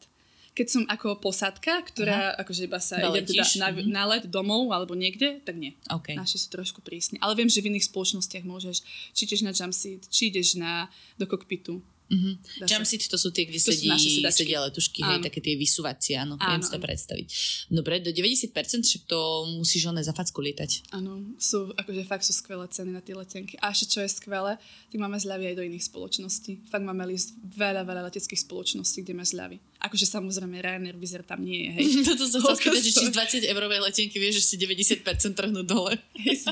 Keď 0.53 0.67
som 0.69 0.83
ako 0.85 1.17
posádka, 1.17 1.81
ktorá 1.89 2.37
Aha. 2.37 2.45
akože 2.45 2.69
iba 2.69 2.77
sa 2.77 3.01
ide 3.01 3.25
teda 3.25 3.41
na, 3.57 3.67
mm-hmm. 3.73 3.89
na 3.89 4.03
let 4.05 4.23
domov 4.29 4.69
alebo 4.69 4.93
niekde, 4.93 5.41
tak 5.41 5.57
nie. 5.57 5.73
Okay. 5.89 6.13
Naši 6.13 6.37
sú 6.37 6.53
trošku 6.53 6.85
prísni. 6.85 7.17
Ale 7.25 7.33
viem, 7.33 7.49
že 7.49 7.57
v 7.57 7.73
iných 7.73 7.89
spoločnostiach 7.89 8.45
môžeš, 8.45 8.85
či 9.17 9.25
ideš 9.25 9.41
na 9.41 9.49
jumpseat, 9.49 10.05
či 10.13 10.29
ideš 10.29 10.53
na, 10.61 10.93
do 11.17 11.25
kokpitu. 11.25 11.81
Mm-hmm. 12.13 12.69
Jumpseat 12.69 13.09
to 13.09 13.17
sú 13.17 13.33
tie, 13.33 13.49
kde 13.49 13.57
sedí, 13.57 13.89
sedia 14.29 14.61
letušky, 14.61 15.01
hej, 15.01 15.25
také 15.25 15.41
tie 15.41 15.57
vysúvacie, 15.57 16.13
áno, 16.13 16.37
áno 16.37 16.45
viem 16.45 16.61
si 16.61 16.69
to 16.69 16.77
predstaviť. 16.77 17.27
Dobre, 17.73 18.05
do 18.05 18.13
90% 18.13 18.53
však 18.53 19.03
to 19.09 19.49
musíš 19.57 19.89
oné 19.89 20.05
za 20.05 20.13
facku 20.13 20.45
lietať. 20.45 20.93
Áno, 20.93 21.33
sú, 21.41 21.73
akože 21.73 22.05
fakt 22.05 22.21
sú 22.21 22.37
skvelé 22.37 22.69
ceny 22.69 22.93
na 22.93 23.01
tie 23.01 23.17
letenky. 23.17 23.57
A 23.57 23.73
ešte 23.73 23.97
čo 23.97 23.99
je 24.05 24.09
skvelé, 24.13 24.61
tak 24.93 24.97
máme 25.01 25.17
zľavy 25.17 25.49
aj 25.49 25.55
do 25.57 25.63
iných 25.65 25.89
spoločností. 25.89 26.69
Fakt 26.69 26.85
máme 26.85 27.09
list 27.09 27.33
veľa, 27.41 27.81
veľa 27.81 28.13
leteckých 28.13 28.45
spoločností, 28.45 29.01
kde 29.01 29.17
máš 29.17 29.33
zľavy. 29.33 29.57
Akože 29.83 30.07
samozrejme 30.07 30.63
Ryanair 30.63 30.95
Vizer 30.95 31.27
tam 31.27 31.43
nie 31.43 31.67
je, 31.67 31.69
hej. 31.75 31.85
Toto 32.07 32.23
sa 32.23 32.39
chcel 32.39 32.55
spýtať, 32.55 32.83
že 32.87 32.91
či 32.95 33.05
z 33.09 33.13
20 33.43 33.51
eurovej 33.51 33.79
letenky 33.83 34.15
vieš, 34.15 34.39
že 34.39 34.43
si 34.53 34.55
90% 34.61 35.03
trhnú 35.35 35.65
dole. 35.67 35.99
Hej, 36.23 36.47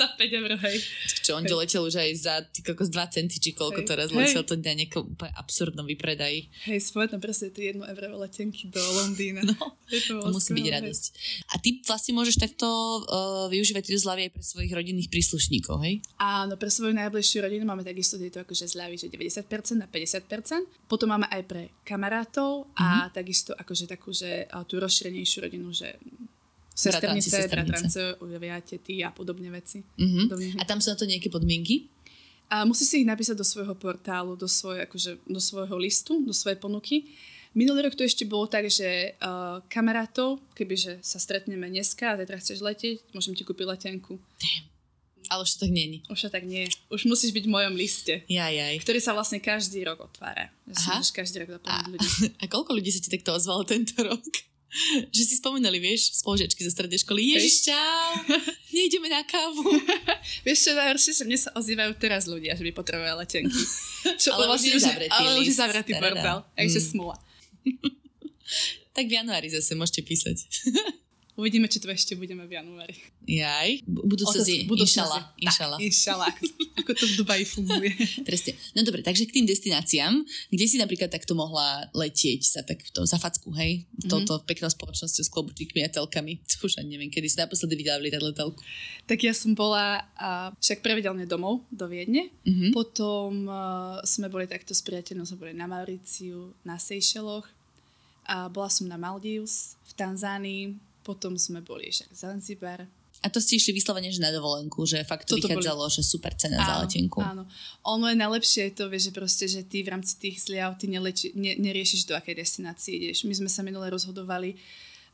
za 0.00 0.06
5 0.16 0.16
eur, 0.16 0.56
hej. 0.64 0.76
Čo, 1.20 1.36
on 1.36 1.44
hej. 1.44 1.52
letel 1.52 1.84
už 1.84 2.00
aj 2.00 2.10
za 2.16 2.34
kokos 2.64 2.88
2 2.88 2.96
centy, 3.12 3.36
či 3.36 3.52
koľko 3.52 3.84
hej. 3.84 3.88
teraz 3.88 4.08
letel 4.16 4.44
to 4.46 4.56
dňa 4.56 4.74
nejakom 5.00 5.16
úplne 5.16 5.32
absurdnom 5.36 5.86
vypredaji. 5.88 6.52
Hej, 6.68 6.92
spovedno 6.92 7.16
presne 7.18 7.48
tie 7.48 7.72
1 7.72 7.80
eurové 7.80 8.16
letenky 8.28 8.68
do 8.68 8.80
Londýna. 9.00 9.42
No, 9.50 9.74
to, 9.90 10.30
musí 10.30 10.54
byť 10.54 10.68
radosť. 10.78 11.04
A 11.50 11.58
ty 11.58 11.82
vlastne 11.82 12.14
môžeš 12.14 12.38
takto 12.38 12.68
uh, 12.68 13.50
využívať 13.50 13.82
tieto 13.82 13.98
zľavy 13.98 14.30
aj 14.30 14.32
pre 14.38 14.44
svojich 14.46 14.72
rodinných 14.72 15.10
príslušníkov, 15.10 15.82
hej? 15.82 16.04
Áno, 16.22 16.54
pre 16.54 16.70
svoju 16.70 16.94
najbližšiu 16.94 17.42
rodinu 17.42 17.66
máme 17.66 17.82
takisto 17.82 18.14
tieto 18.14 18.38
akože 18.38 18.70
zľavy, 18.70 18.94
že 19.00 19.10
90% 19.10 19.82
a 19.82 19.88
50%. 19.90 20.86
Potom 20.86 21.10
máme 21.10 21.26
aj 21.26 21.42
pre 21.42 21.62
kamarátov 21.82 22.70
a 22.78 23.10
mm-hmm. 23.10 23.16
takisto 23.16 23.50
akože 23.58 23.84
takú, 23.90 24.14
že 24.14 24.46
tú 24.70 24.78
rozšírenejšiu 24.78 25.38
rodinu, 25.42 25.74
že 25.74 25.98
sesternice, 26.70 27.50
bratrance, 27.50 28.00
ujavia 28.22 28.62
tety 28.62 29.02
a 29.02 29.10
podobne 29.10 29.50
veci. 29.50 29.82
Mm-hmm. 29.82 30.60
A 30.60 30.64
tam 30.64 30.78
sú 30.78 30.94
na 30.94 30.96
to 30.96 31.04
nejaké 31.04 31.28
podmienky? 31.28 31.90
A 32.50 32.66
musí 32.66 32.82
si 32.82 33.00
ich 33.00 33.08
napísať 33.08 33.38
do 33.38 33.46
svojho 33.46 33.78
portálu, 33.78 34.34
do, 34.34 34.50
svoj, 34.50 34.82
akože, 34.90 35.22
do 35.22 35.38
svojho 35.38 35.76
listu, 35.78 36.18
do 36.26 36.34
svojej 36.34 36.58
ponuky. 36.58 37.06
Minulý 37.54 37.86
rok 37.86 37.94
to 37.94 38.02
ešte 38.02 38.26
bolo 38.26 38.50
tak, 38.50 38.66
že 38.66 39.14
uh, 39.18 39.62
kamarátov, 39.70 40.42
kebyže 40.54 41.02
sa 41.02 41.22
stretneme 41.22 41.66
dneska 41.70 42.14
a 42.14 42.18
zajtra 42.18 42.42
chceš 42.42 42.58
letieť, 42.62 43.06
môžem 43.14 43.34
ti 43.38 43.42
kúpiť 43.42 43.66
letenku. 43.70 44.18
Ale 45.30 45.46
už 45.46 45.54
to 45.54 45.58
tak 45.62 45.70
nie 45.70 46.02
Už 46.10 46.26
to 46.26 46.28
tak 46.30 46.42
nie 46.42 46.66
Už 46.90 47.06
musíš 47.06 47.30
byť 47.30 47.44
v 47.46 47.54
mojom 47.54 47.74
liste. 47.78 48.26
Jaj, 48.26 48.50
jaj. 48.50 48.74
Ktorý 48.82 48.98
sa 48.98 49.14
vlastne 49.14 49.38
každý 49.38 49.86
rok 49.86 50.10
otvára. 50.10 50.50
Aha. 50.66 50.98
každý 51.14 51.46
rok 51.46 51.62
a, 51.70 51.86
ľudí. 51.86 52.08
A 52.42 52.50
koľko 52.50 52.74
ľudí 52.74 52.90
sa 52.90 52.98
ti 52.98 53.14
takto 53.14 53.38
ozvalo 53.38 53.62
tento 53.62 53.94
rok? 54.02 54.26
že 55.14 55.22
si 55.26 55.34
spomínali, 55.38 55.82
vieš, 55.82 56.22
spolužiačky 56.22 56.62
zo 56.62 56.72
strednej 56.72 57.00
školy, 57.02 57.36
Ježiš, 57.36 57.70
čau, 57.70 58.10
nejdeme 58.70 59.10
na 59.10 59.22
kávu. 59.26 59.66
vieš 60.46 60.70
čo, 60.70 60.70
najhoršie, 60.78 61.12
že 61.16 61.24
mne 61.26 61.38
sa 61.38 61.50
ozývajú 61.58 61.92
teraz 61.98 62.30
ľudia, 62.30 62.54
že 62.54 62.62
by 62.64 62.72
potrebovali 62.74 63.26
letenky. 63.26 63.62
Čo, 64.22 64.32
ale 64.32 64.48
vlastne, 64.48 64.72
už 64.72 64.80
je 64.80 64.84
zavretý 64.88 65.12
Ale 65.12 65.28
už 65.36 65.46
je 65.52 65.56
zavretý 65.60 65.92
portál, 66.00 66.48
takže 66.56 66.80
mm. 66.80 66.86
smula. 66.88 67.16
tak 68.96 69.04
v 69.04 69.12
januári 69.12 69.52
zase 69.52 69.76
môžete 69.76 70.00
písať. 70.08 70.40
Uvidíme, 71.38 71.70
či 71.70 71.78
to 71.78 71.86
ešte 71.86 72.18
budeme 72.18 72.42
v 72.44 72.58
januári. 72.58 72.96
Jaj, 73.22 73.86
budúcnosť 73.86 74.48
je 74.50 74.66
inšala. 74.66 75.30
Inšala. 75.38 75.76
inšala, 75.78 76.26
ako, 76.82 76.90
to 76.90 77.04
v 77.06 77.14
Dubaji 77.22 77.44
funguje. 77.46 77.90
Presne. 78.28 78.58
No 78.74 78.82
dobre, 78.82 79.06
takže 79.06 79.30
k 79.30 79.38
tým 79.38 79.46
destináciám, 79.46 80.26
kde 80.50 80.64
si 80.66 80.76
napríklad 80.76 81.06
takto 81.06 81.38
mohla 81.38 81.86
letieť 81.94 82.40
sa 82.42 82.60
takto 82.66 83.06
za 83.06 83.14
facku, 83.16 83.54
hej? 83.54 83.86
Mm-hmm. 83.86 84.10
Toto 84.10 84.42
peknou 84.42 84.66
spoločnosťou 84.66 85.22
s 85.22 85.30
klobučíkmi 85.30 85.86
a 85.86 85.88
telkami. 85.90 86.42
To 86.50 86.66
už 86.66 86.82
ani 86.82 86.98
neviem, 86.98 87.08
kedy 87.08 87.30
si 87.30 87.38
naposledy 87.38 87.78
videla 87.78 88.02
lietadlo 88.02 88.34
telku. 88.34 88.60
Tak 89.06 89.22
ja 89.22 89.32
som 89.32 89.54
bola 89.54 90.02
uh, 90.18 90.50
však 90.60 90.82
pravidelne 90.82 91.24
domov 91.24 91.62
do 91.70 91.86
Viedne. 91.86 92.28
Mm-hmm. 92.44 92.70
Potom 92.74 93.46
uh, 93.46 94.02
sme 94.02 94.26
boli 94.28 94.50
takto 94.50 94.74
s 94.74 94.82
priateľom, 94.82 95.24
sme 95.24 95.46
boli 95.46 95.52
na 95.54 95.70
Mauriciu, 95.70 96.52
na 96.66 96.76
Seychelloch. 96.76 97.46
A 98.28 98.50
bola 98.52 98.68
som 98.68 98.90
na 98.90 99.00
Maldives, 99.00 99.80
v 99.88 99.92
Tanzánii, 99.96 100.89
potom 101.02 101.36
sme 101.36 101.64
boli 101.64 101.88
však 101.88 102.10
Zanzibar. 102.12 102.86
A 103.20 103.28
to 103.28 103.36
ste 103.36 103.60
išli 103.60 103.76
vyslovene, 103.76 104.08
že 104.08 104.24
na 104.24 104.32
dovolenku, 104.32 104.88
že 104.88 105.04
fakt 105.04 105.28
to 105.28 105.36
Toto 105.36 105.52
vychádzalo, 105.52 105.84
boli... 105.84 105.92
že 105.92 106.00
super 106.00 106.32
cena 106.32 106.56
áno, 106.56 106.64
za 106.64 106.74
letenku. 106.88 107.20
Áno. 107.20 107.44
Ono 107.84 108.08
je 108.08 108.16
najlepšie 108.16 108.72
to, 108.72 108.88
vieš, 108.88 109.08
že 109.08 109.12
proste, 109.12 109.44
že 109.44 109.60
ty 109.68 109.84
v 109.84 109.92
rámci 109.92 110.16
tých 110.16 110.40
zliav 110.40 110.80
ty 110.80 110.88
neleči, 110.88 111.36
ne, 111.36 111.52
neriešiš 111.60 112.08
do 112.08 112.16
akej 112.16 112.40
destinácie 112.40 112.96
ideš. 112.96 113.28
My 113.28 113.36
sme 113.36 113.52
sa 113.52 113.60
minule 113.60 113.92
rozhodovali, 113.92 114.56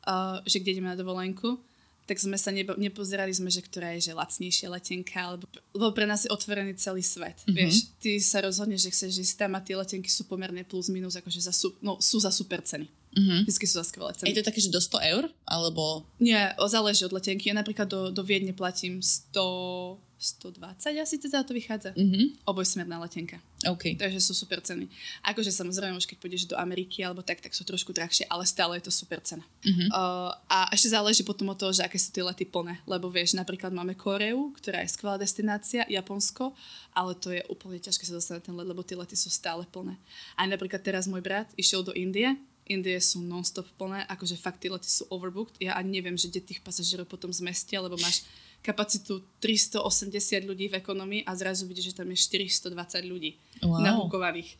uh, 0.06 0.38
že 0.46 0.62
kde 0.62 0.78
ideme 0.78 0.94
na 0.94 0.98
dovolenku, 0.98 1.58
tak 2.06 2.22
sme 2.22 2.38
sa 2.38 2.54
nebo, 2.54 2.78
nepozerali 2.78 3.34
sme, 3.34 3.50
že 3.50 3.58
ktorá 3.58 3.98
je 3.98 4.10
že 4.10 4.12
lacnejšia 4.14 4.70
letenka, 4.70 5.34
lebo, 5.34 5.50
lebo 5.74 5.90
pre 5.90 6.06
nás 6.06 6.22
je 6.22 6.30
otvorený 6.30 6.78
celý 6.78 7.02
svet. 7.02 7.42
Mm-hmm. 7.42 7.56
Vieš, 7.58 7.74
ty 7.98 8.10
sa 8.22 8.38
rozhodneš, 8.46 8.86
že 8.86 8.94
chceš 8.94 9.12
ísť 9.26 9.34
tam 9.34 9.58
a 9.58 9.60
tie 9.60 9.74
letenky 9.74 10.06
sú 10.06 10.30
pomerne 10.30 10.62
plus 10.62 10.86
minus, 10.86 11.18
akože 11.18 11.42
za, 11.42 11.50
no, 11.82 11.98
sú 11.98 12.22
za 12.22 12.30
super 12.30 12.62
ceny. 12.62 12.86
Mm-hmm. 13.16 13.48
Vždycky 13.48 13.64
sú 13.64 13.74
za 13.80 13.86
skvelé 13.88 14.12
ceny. 14.12 14.28
Je 14.28 14.36
to 14.36 14.48
také, 14.52 14.60
že 14.60 14.68
do 14.68 14.76
100 14.76 15.12
eur? 15.16 15.24
Alebo... 15.48 16.04
Nie, 16.20 16.52
záleží 16.68 17.08
od 17.08 17.16
letenky. 17.16 17.48
Ja 17.48 17.56
napríklad 17.56 17.88
do, 17.88 18.12
do 18.12 18.20
Viedne 18.20 18.52
platím 18.52 19.00
100, 19.00 19.96
120 20.16 20.96
asi 20.96 21.16
teda 21.20 21.44
to 21.44 21.52
vychádza. 21.52 21.92
Mm-hmm. 21.92 22.48
Obojsmerná 22.48 22.96
letenka. 23.00 23.36
Okay. 23.60 23.96
Takže 24.00 24.20
sú 24.20 24.32
super 24.32 24.64
ceny. 24.64 24.88
Akože 25.20 25.52
samozrejme 25.52 25.96
už 25.96 26.08
keď 26.08 26.16
pôjdeš 26.20 26.44
do 26.48 26.56
Ameriky 26.56 27.04
alebo 27.04 27.20
tak, 27.20 27.44
tak 27.44 27.52
sú 27.52 27.68
trošku 27.68 27.92
drahšie, 27.92 28.24
ale 28.32 28.48
stále 28.48 28.80
je 28.80 28.88
to 28.88 28.92
super 28.92 29.20
cena. 29.20 29.44
Mm-hmm. 29.64 29.88
Uh, 29.92 30.32
a 30.48 30.72
ešte 30.72 30.92
záleží 30.92 31.20
potom 31.20 31.52
od 31.52 31.58
toho, 31.60 31.72
že 31.72 31.84
aké 31.84 32.00
sú 32.00 32.12
tie 32.12 32.24
lety 32.24 32.48
plné. 32.48 32.80
Lebo 32.88 33.12
vieš, 33.12 33.36
napríklad 33.36 33.76
máme 33.76 33.92
Koreu, 33.92 34.56
ktorá 34.56 34.80
je 34.84 34.92
skvelá 34.96 35.20
destinácia, 35.20 35.84
Japonsko, 35.84 36.56
ale 36.96 37.12
to 37.16 37.32
je 37.32 37.44
úplne 37.52 37.76
ťažké 37.76 38.08
sa 38.08 38.16
dostať 38.16 38.40
na 38.40 38.42
ten 38.44 38.54
let, 38.56 38.68
lebo 38.68 38.80
tie 38.80 38.96
lety 38.96 39.16
sú 39.16 39.28
stále 39.28 39.68
plné. 39.68 40.00
A 40.36 40.48
napríklad 40.48 40.80
teraz 40.80 41.04
môj 41.04 41.20
brat 41.20 41.52
išiel 41.60 41.84
do 41.84 41.92
Indie 41.92 42.40
Indie 42.66 42.98
sú 42.98 43.22
non-stop 43.22 43.66
plné, 43.78 44.02
akože 44.10 44.34
fakt 44.34 44.62
tie 44.62 44.70
lety 44.70 44.90
sú 44.90 45.06
overbooked. 45.10 45.58
Ja 45.62 45.78
ani 45.78 46.02
neviem, 46.02 46.18
že 46.18 46.26
kde 46.26 46.42
tých 46.42 46.60
pasažierov 46.66 47.06
potom 47.06 47.30
zmestia, 47.30 47.78
lebo 47.78 47.94
máš 47.98 48.26
kapacitu 48.66 49.22
380 49.38 50.42
ľudí 50.42 50.66
v 50.66 50.78
ekonomii 50.82 51.22
a 51.22 51.32
zrazu 51.38 51.70
vidíš, 51.70 51.94
že 51.94 52.02
tam 52.02 52.10
je 52.10 52.18
420 52.18 52.74
ľudí 53.06 53.38
wow. 53.62 53.78
nabukovaných. 53.78 54.58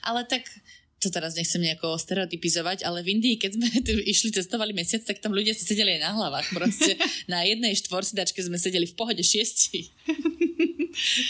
Ale 0.00 0.24
tak 0.24 0.48
to 0.96 1.12
teraz 1.12 1.36
nechcem 1.36 1.60
nejako 1.60 2.00
stereotypizovať, 2.00 2.88
ale 2.88 3.04
v 3.04 3.20
Indii, 3.20 3.36
keď 3.36 3.50
sme 3.60 3.68
tu 3.84 3.92
išli, 3.92 4.32
cestovali 4.32 4.72
mesiac, 4.72 5.04
tak 5.04 5.20
tam 5.20 5.36
ľudia 5.36 5.52
si 5.52 5.68
sedeli 5.68 6.00
aj 6.00 6.08
na 6.08 6.12
hlavách. 6.16 6.48
Proste 6.56 6.96
na 7.32 7.44
jednej 7.44 7.76
štvorsidačke 7.76 8.40
sme 8.40 8.56
sedeli 8.56 8.88
v 8.88 8.96
pohode 8.96 9.20
šiesti. 9.20 9.92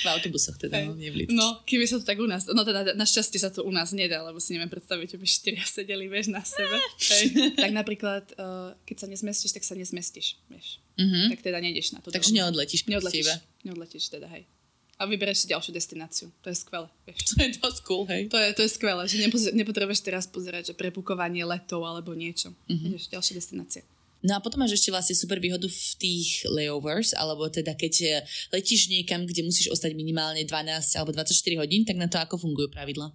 v 0.03 0.07
autobusoch 0.07 0.57
teda, 0.57 0.87
no, 0.87 0.95
nie 0.95 1.11
v 1.11 1.31
No, 1.35 1.63
keby 1.67 1.85
sa 1.91 1.99
to 1.99 2.07
tak 2.07 2.23
u 2.23 2.29
nás, 2.29 2.47
no 2.47 2.63
teda 2.63 2.95
našťastie 2.95 3.43
sa 3.43 3.51
to 3.51 3.67
u 3.67 3.73
nás 3.75 3.91
nedá, 3.91 4.23
lebo 4.23 4.39
si 4.39 4.55
neviem 4.55 4.71
predstaviť, 4.71 5.15
že 5.15 5.19
by 5.19 5.27
štyria 5.27 5.65
sedeli, 5.67 6.07
vieš, 6.07 6.31
na 6.31 6.43
sebe. 6.47 6.79
Tak 7.57 7.73
napríklad, 7.73 8.25
uh, 8.39 8.77
keď 8.87 8.97
sa 9.05 9.07
nezmestíš, 9.11 9.53
tak 9.57 9.65
sa 9.67 9.75
nezmestíš, 9.75 10.39
vieš. 10.47 10.79
Mm-hmm. 10.97 11.27
Tak 11.35 11.41
teda 11.43 11.59
nejdeš 11.59 11.97
na 11.97 12.01
to. 12.01 12.15
Takže 12.15 12.33
neodletíš. 12.33 12.87
Neodletíš, 12.87 13.27
neodletíš 13.67 14.05
teda, 14.13 14.29
hej 14.31 14.47
a 14.97 15.05
vybereš 15.05 15.45
si 15.45 15.53
ďalšiu 15.53 15.77
destináciu. 15.77 16.33
To 16.41 16.49
je 16.49 16.57
skvelé. 16.57 16.89
Vieš. 17.05 17.37
To 17.37 17.41
je 17.45 17.49
dosť 17.61 17.81
cool, 17.85 18.09
hej. 18.09 18.33
To 18.33 18.41
je, 18.41 18.49
to 18.57 18.63
je 18.65 18.71
skvelé, 18.73 19.05
že 19.05 19.21
nepotrebuješ 19.53 20.01
teraz 20.01 20.25
pozerať, 20.25 20.73
že 20.73 20.75
prepukovanie 20.75 21.45
letov 21.45 21.85
alebo 21.85 22.17
niečo. 22.17 22.57
Mm-hmm. 22.65 22.89
Ideš 22.97 23.13
ďalšia 23.13 23.35
destinácia. 23.37 23.83
No 24.25 24.33
a 24.37 24.41
potom 24.41 24.65
máš 24.65 24.81
ešte 24.81 24.91
vlastne 24.91 25.13
super 25.13 25.37
výhodu 25.39 25.69
v 25.69 25.85
tých 26.01 26.49
layovers, 26.49 27.13
alebo 27.13 27.47
teda 27.53 27.77
keď 27.77 27.95
eh, 28.03 28.15
letíš 28.51 28.89
niekam, 28.89 29.29
kde 29.29 29.45
musíš 29.45 29.71
ostať 29.73 29.93
minimálne 29.93 30.43
12 30.43 30.97
alebo 30.97 31.13
24 31.13 31.61
hodín, 31.61 31.85
tak 31.85 32.01
na 32.01 32.09
to 32.09 32.17
ako 32.17 32.41
fungujú 32.41 32.73
pravidla? 32.73 33.13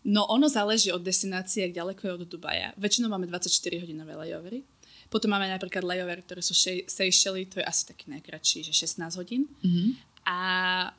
No 0.00 0.24
ono 0.32 0.48
záleží 0.48 0.88
od 0.94 1.04
destinácie, 1.04 1.68
ak 1.68 1.76
ďaleko 1.76 2.00
je 2.00 2.12
od 2.16 2.22
Dubaja. 2.24 2.72
Väčšinou 2.80 3.12
máme 3.12 3.28
24 3.28 3.84
hodinové 3.84 4.16
layovery. 4.16 4.64
Potom 5.12 5.28
máme 5.28 5.50
napríklad 5.50 5.82
layover, 5.84 6.22
ktoré 6.24 6.40
sú 6.40 6.54
Seychelles, 6.56 7.50
to 7.50 7.60
je 7.60 7.66
asi 7.66 7.82
taký 7.84 8.08
najkratší, 8.14 8.64
že 8.64 8.72
16 8.72 9.20
hodín. 9.20 9.50
Mm-hmm 9.60 10.09
a 10.24 10.38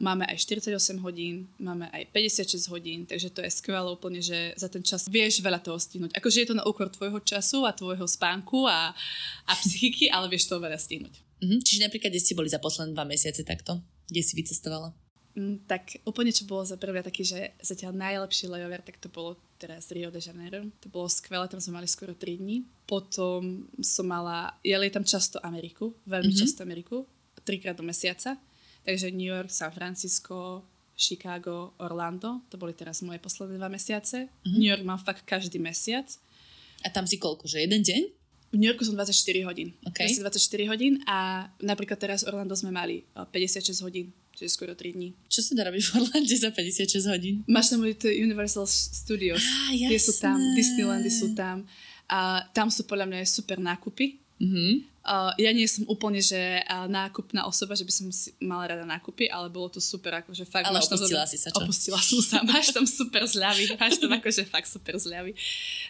máme 0.01 0.25
aj 0.25 0.41
48 0.49 0.97
hodín, 1.05 1.45
máme 1.61 1.85
aj 1.93 2.09
56 2.09 2.73
hodín, 2.73 3.05
takže 3.05 3.29
to 3.29 3.45
je 3.45 3.51
skvelé 3.53 3.85
úplne, 3.85 4.17
že 4.17 4.57
za 4.57 4.65
ten 4.65 4.81
čas 4.81 5.05
vieš 5.05 5.45
veľa 5.45 5.61
toho 5.61 5.77
stihnúť. 5.77 6.17
Akože 6.17 6.41
je 6.41 6.47
to 6.49 6.57
na 6.57 6.65
úkor 6.65 6.89
tvojho 6.89 7.21
času 7.21 7.63
a 7.69 7.71
tvojho 7.71 8.03
spánku 8.09 8.65
a, 8.65 8.91
a 9.45 9.51
psychiky, 9.61 10.09
ale 10.09 10.25
vieš 10.25 10.49
toho 10.49 10.59
veľa 10.59 10.77
stihnúť. 10.77 11.13
Mm-hmm. 11.41 11.61
Čiže 11.61 11.85
napríklad, 11.85 12.09
kde 12.09 12.21
ste 12.21 12.37
boli 12.37 12.49
za 12.49 12.61
posledné 12.61 12.97
dva 12.97 13.05
mesiace 13.05 13.45
takto? 13.45 13.81
Kde 14.09 14.21
si 14.25 14.33
vycestovala? 14.33 14.93
Mm, 15.37 15.63
tak 15.63 16.01
úplne, 16.03 16.35
čo 16.35 16.43
bolo 16.43 16.67
za 16.67 16.75
prvé 16.75 16.99
taký, 16.99 17.23
že 17.23 17.55
zatiaľ 17.63 17.95
najlepší 17.95 18.51
layover, 18.51 18.83
tak 18.83 18.99
to 18.99 19.07
bolo 19.07 19.39
teraz 19.55 19.87
Rio 19.93 20.11
de 20.11 20.19
Janeiro. 20.19 20.65
To 20.83 20.87
bolo 20.91 21.07
skvelé, 21.07 21.47
tam 21.47 21.61
sme 21.61 21.79
mali 21.79 21.87
skoro 21.87 22.17
3 22.17 22.41
dní. 22.41 22.67
Potom 22.83 23.69
som 23.79 24.05
mala, 24.09 24.57
ja 24.65 24.75
lietam 24.81 25.05
často 25.05 25.39
Ameriku, 25.39 25.93
veľmi 26.03 26.33
mm-hmm. 26.33 26.41
často 26.41 26.65
Ameriku, 26.65 27.05
trikrát 27.45 27.77
do 27.77 27.85
mesiaca 27.85 28.35
Takže 28.85 29.13
New 29.13 29.29
York, 29.29 29.53
San 29.53 29.71
Francisco, 29.71 30.65
Chicago, 31.01 31.73
Orlando, 31.81 32.45
to 32.49 32.61
boli 32.61 32.77
teraz 32.77 33.01
moje 33.01 33.17
posledné 33.17 33.57
dva 33.57 33.69
mesiace. 33.69 34.29
Mm-hmm. 34.29 34.57
New 34.57 34.69
York 34.69 34.83
mám 34.85 35.01
fakt 35.01 35.25
každý 35.25 35.57
mesiac. 35.57 36.05
A 36.85 36.89
tam 36.89 37.05
si 37.05 37.17
koľko, 37.17 37.45
že 37.49 37.65
jeden 37.65 37.81
deň? 37.81 38.01
V 38.51 38.59
New 38.59 38.67
Yorku 38.67 38.83
som 38.83 38.99
24 38.99 39.47
hodín. 39.47 39.71
Okay. 39.87 40.11
24 40.11 40.71
hodín 40.71 40.99
a 41.07 41.47
napríklad 41.63 41.95
teraz 41.95 42.27
v 42.27 42.35
Orlando 42.35 42.51
sme 42.51 42.75
mali 42.75 43.07
56 43.15 43.71
eh, 43.71 43.73
hodín, 43.87 44.05
čiže 44.35 44.49
skoro 44.51 44.75
3 44.75 44.91
dní. 44.91 45.15
Čo 45.31 45.39
sa 45.39 45.51
dá 45.55 45.71
robiť 45.71 45.81
v 45.87 45.91
Orlande 46.03 46.35
za 46.35 46.51
56 46.51 47.13
hodín? 47.15 47.35
Máš 47.47 47.71
tam 47.71 47.85
Universal 47.87 48.67
Studios. 48.67 49.39
Ah, 49.39 49.71
Tie 49.71 49.99
sú 50.01 50.19
tam, 50.19 50.35
Disneylandy 50.57 51.09
sú 51.09 51.31
tam. 51.31 51.63
A 52.11 52.43
tam 52.51 52.67
sú 52.67 52.83
podľa 52.83 53.07
mňa 53.07 53.23
super 53.23 53.55
nákupy. 53.55 54.19
Mm-hmm. 54.41 54.71
Uh, 55.01 55.33
ja 55.41 55.49
nie 55.49 55.65
som 55.65 55.81
úplne, 55.89 56.21
že 56.21 56.37
uh, 56.37 56.85
nákupná 56.85 57.49
osoba, 57.49 57.73
že 57.73 57.81
by 57.81 57.93
som 57.93 58.07
si 58.13 58.37
mala 58.37 58.69
rada 58.69 58.85
nákupy, 58.85 59.25
ale 59.33 59.49
bolo 59.49 59.73
to 59.73 59.81
super, 59.81 60.13
akože 60.21 60.45
fakt... 60.45 60.69
Ale 60.69 60.77
opustila 60.77 61.25
tam, 61.25 61.31
si 61.33 61.37
sa 61.41 61.49
čo? 61.49 61.65
Opustila 61.65 61.97
som 61.97 62.21
sa, 62.21 62.37
máš 62.53 62.69
tam 62.69 62.85
super 62.85 63.25
zľavy, 63.25 63.73
máš 63.81 63.97
tam 63.97 64.13
akože 64.13 64.45
fakt 64.45 64.69
super 64.69 65.01
zľavy. 65.01 65.33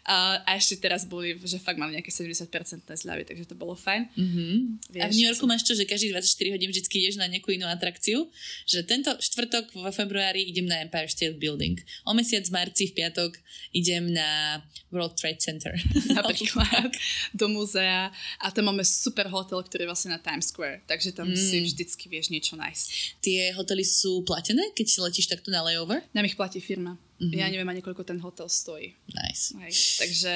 Uh, 0.08 0.40
a 0.48 0.56
ešte 0.56 0.80
teraz 0.80 1.04
boli, 1.04 1.36
že 1.44 1.60
fakt 1.60 1.76
mám 1.76 1.92
nejaké 1.92 2.08
70% 2.08 2.48
zľavy, 2.88 3.28
takže 3.28 3.52
to 3.52 3.56
bolo 3.60 3.76
fajn. 3.76 4.08
Mm-hmm. 4.16 4.56
Vieš, 4.96 5.04
a 5.04 5.06
v 5.12 5.14
New 5.20 5.28
Yorku 5.28 5.44
máš 5.44 5.68
čo, 5.68 5.76
že 5.76 5.84
každých 5.84 6.16
24 6.16 6.56
hodín 6.56 6.72
vždy 6.72 6.88
ideš 6.88 7.20
na 7.20 7.28
nejakú 7.28 7.52
inú 7.52 7.68
atrakciu, 7.68 8.32
že 8.64 8.88
tento 8.88 9.12
štvrtok 9.20 9.76
vo 9.76 9.92
februári 9.92 10.48
idem 10.48 10.72
na 10.72 10.88
Empire 10.88 11.12
State 11.12 11.36
Building. 11.36 11.76
O 12.08 12.16
mesiac 12.16 12.48
v 12.48 12.56
marci 12.56 12.88
v 12.88 12.96
piatok 12.96 13.36
idem 13.76 14.08
na 14.16 14.62
World 14.92 15.20
Trade 15.20 15.44
Center. 15.44 15.76
Napríklad 16.16 16.96
do 17.40 17.52
múzea 17.52 18.12
a 18.40 18.48
tam 18.52 18.72
máme 18.72 18.84
super 19.02 19.26
hotel, 19.34 19.58
ktorý 19.66 19.90
je 19.90 19.90
vlastne 19.90 20.14
na 20.14 20.22
Times 20.22 20.54
Square, 20.54 20.86
takže 20.86 21.18
tam 21.18 21.34
mm. 21.34 21.42
si 21.42 21.58
vždycky 21.66 22.06
vieš 22.06 22.30
niečo 22.30 22.54
nájsť. 22.54 22.86
Tie 23.18 23.50
hotely 23.58 23.82
sú 23.82 24.22
platené, 24.22 24.70
keď 24.78 25.10
letíš 25.10 25.26
takto 25.26 25.50
na 25.50 25.66
layover? 25.66 26.06
Nám 26.14 26.30
ich 26.30 26.38
platí 26.38 26.62
firma. 26.62 27.02
Mm-hmm. 27.22 27.38
Ja 27.38 27.54
neviem 27.54 27.70
ani 27.70 27.86
koľko 27.86 28.02
ten 28.02 28.18
hotel 28.18 28.50
stojí. 28.50 28.98
Nice. 29.14 29.54
Hej. 29.62 29.74
Takže 30.02 30.34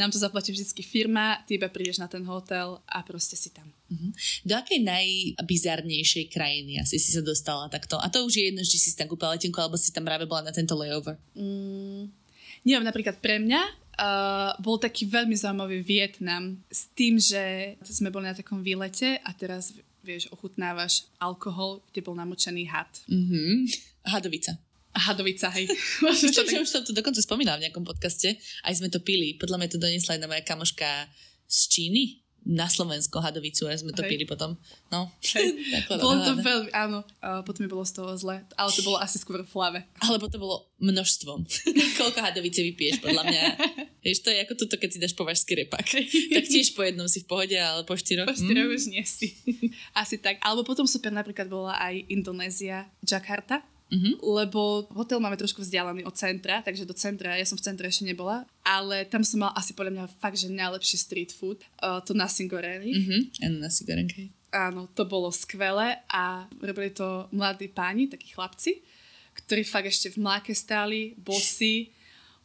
nám 0.00 0.08
to 0.08 0.16
zaplatí 0.16 0.48
vždycky 0.48 0.80
firma, 0.80 1.44
ty 1.44 1.60
iba 1.60 1.68
prídeš 1.68 2.00
na 2.00 2.08
ten 2.08 2.24
hotel 2.24 2.80
a 2.88 3.04
proste 3.04 3.36
si 3.36 3.52
tam. 3.52 3.68
Mm-hmm. 3.92 4.10
Do 4.48 4.54
akej 4.56 4.80
najbizarnejšej 4.80 6.32
krajiny 6.32 6.80
asi 6.80 6.96
si 6.96 7.12
sa 7.12 7.20
dostala 7.20 7.68
takto? 7.68 8.00
A 8.00 8.08
to 8.08 8.24
už 8.24 8.32
je 8.32 8.48
jedno, 8.48 8.64
či 8.64 8.80
si 8.80 8.88
si 8.88 8.96
tam 8.96 9.12
kúpila 9.12 9.36
letenku, 9.36 9.60
alebo 9.60 9.76
si 9.76 9.92
tam 9.92 10.08
práve 10.08 10.24
bola 10.24 10.48
na 10.48 10.56
tento 10.56 10.72
layover. 10.72 11.20
Mm, 11.36 12.08
neviem, 12.64 12.86
napríklad 12.88 13.20
pre 13.20 13.36
mňa 13.36 13.85
Uh, 13.96 14.52
bol 14.60 14.76
taký 14.76 15.08
veľmi 15.08 15.32
zaujímavý 15.32 15.80
Vietnam 15.80 16.60
s 16.68 16.92
tým, 16.92 17.16
že 17.16 17.74
sme 17.80 18.12
boli 18.12 18.28
na 18.28 18.36
takom 18.36 18.60
výlete 18.60 19.16
a 19.24 19.32
teraz 19.32 19.72
vieš, 20.04 20.28
ochutnávaš 20.30 21.08
alkohol, 21.16 21.80
kde 21.90 22.04
bol 22.04 22.14
namočený 22.14 22.68
had. 22.68 22.92
Mm-hmm. 23.08 23.52
Hadovica. 24.06 24.52
Hadovica, 24.92 25.48
hej. 25.56 25.66
Myslím, 26.04 26.32
tak... 26.32 26.46
že 26.46 26.62
už 26.62 26.70
som 26.70 26.82
to 26.84 26.92
dokonca 26.92 27.24
spomínala 27.24 27.58
v 27.58 27.68
nejakom 27.68 27.82
podcaste. 27.82 28.36
Aj 28.62 28.72
sme 28.76 28.92
to 28.92 29.00
pili. 29.02 29.34
Podľa 29.34 29.58
mňa 29.64 29.68
to 29.72 29.82
doniesla 29.82 30.20
jedna 30.20 30.28
moja 30.28 30.44
kamoška 30.44 31.08
z 31.48 31.58
Číny 31.72 32.25
na 32.46 32.70
Slovensko 32.70 33.18
Hadovicu 33.18 33.66
a 33.66 33.74
sme 33.74 33.90
to 33.90 34.06
pili 34.06 34.22
potom. 34.22 34.54
No. 34.94 35.10
bolo 35.98 36.22
to 36.22 36.38
veľmi, 36.38 36.70
áno. 36.70 37.02
Uh, 37.18 37.42
potom 37.42 37.66
mi 37.66 37.68
bolo 37.68 37.82
z 37.82 37.98
toho 37.98 38.14
zle, 38.14 38.46
ale 38.54 38.70
to 38.70 38.86
bolo 38.86 39.02
asi 39.02 39.18
skôr 39.18 39.42
v 39.42 39.50
hlave. 39.50 39.82
Alebo 39.98 40.30
to 40.30 40.38
bolo 40.38 40.70
množstvom. 40.78 41.42
Koľko 41.98 42.22
Hadovice 42.22 42.62
vypiješ, 42.62 43.02
podľa 43.02 43.26
mňa. 43.26 43.42
Vieš, 44.06 44.22
to 44.22 44.30
je 44.30 44.38
ako 44.46 44.54
toto, 44.54 44.78
keď 44.78 44.88
si 44.94 45.02
dáš 45.02 45.18
považský 45.18 45.66
repak. 45.66 45.82
tak 46.30 46.44
tiež 46.46 46.78
po 46.78 46.86
jednom 46.86 47.10
si 47.10 47.26
v 47.26 47.26
pohode, 47.26 47.58
ale 47.58 47.82
po 47.82 47.98
štyroch... 47.98 48.30
Po 48.30 48.38
štyroch 48.38 48.70
mm. 48.70 48.76
už 48.78 48.82
nie 48.94 49.02
si. 49.02 49.34
asi 49.98 50.22
tak. 50.22 50.38
Alebo 50.46 50.62
potom 50.62 50.86
super 50.86 51.10
napríklad 51.10 51.50
bola 51.50 51.74
aj 51.82 52.06
Indonézia, 52.06 52.86
Jakarta 53.02 53.66
Uh-huh. 53.86 54.42
Lebo 54.42 54.90
hotel 54.98 55.22
máme 55.22 55.38
trošku 55.38 55.62
vzdialený 55.62 56.02
od 56.02 56.14
centra, 56.18 56.58
takže 56.58 56.82
do 56.82 56.94
centra, 56.94 57.38
ja 57.38 57.46
som 57.46 57.54
v 57.54 57.62
centre 57.70 57.86
ešte 57.86 58.02
nebola, 58.02 58.42
ale 58.66 59.06
tam 59.06 59.22
som 59.22 59.46
mal 59.46 59.54
asi 59.54 59.78
podľa 59.78 59.92
mňa 59.94 60.04
fakt, 60.18 60.42
že 60.42 60.50
najlepší 60.50 60.96
street 60.98 61.30
food, 61.30 61.62
uh, 61.78 62.02
to 62.02 62.10
nasi. 62.10 62.50
Uh-huh. 62.50 63.22
nasi 63.62 63.86
goreng, 63.86 64.10
Áno, 64.50 64.90
to 64.94 65.06
bolo 65.06 65.30
skvelé 65.30 66.02
a 66.10 66.46
robili 66.58 66.90
to 66.90 67.30
mladí 67.34 67.70
páni, 67.70 68.10
takí 68.10 68.30
chlapci, 68.34 68.82
ktorí 69.42 69.62
fakt 69.62 69.90
ešte 69.90 70.14
v 70.14 70.22
mláke 70.22 70.50
stáli, 70.54 71.14
bosy. 71.18 71.94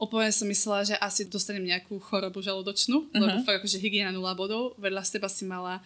Úplne 0.02 0.34
som 0.34 0.50
myslela, 0.50 0.82
že 0.82 0.96
asi 0.98 1.30
dostanem 1.30 1.70
nejakú 1.70 2.02
chorobu 2.02 2.42
žalúdočnú, 2.42 3.10
uh-huh. 3.10 3.18
lebo 3.18 3.46
fakt 3.46 3.66
akože 3.66 3.82
hygiena 3.82 4.14
nula 4.14 4.38
bodov. 4.38 4.78
Vedľa 4.78 5.06
seba 5.06 5.30
si 5.30 5.46
mala 5.46 5.82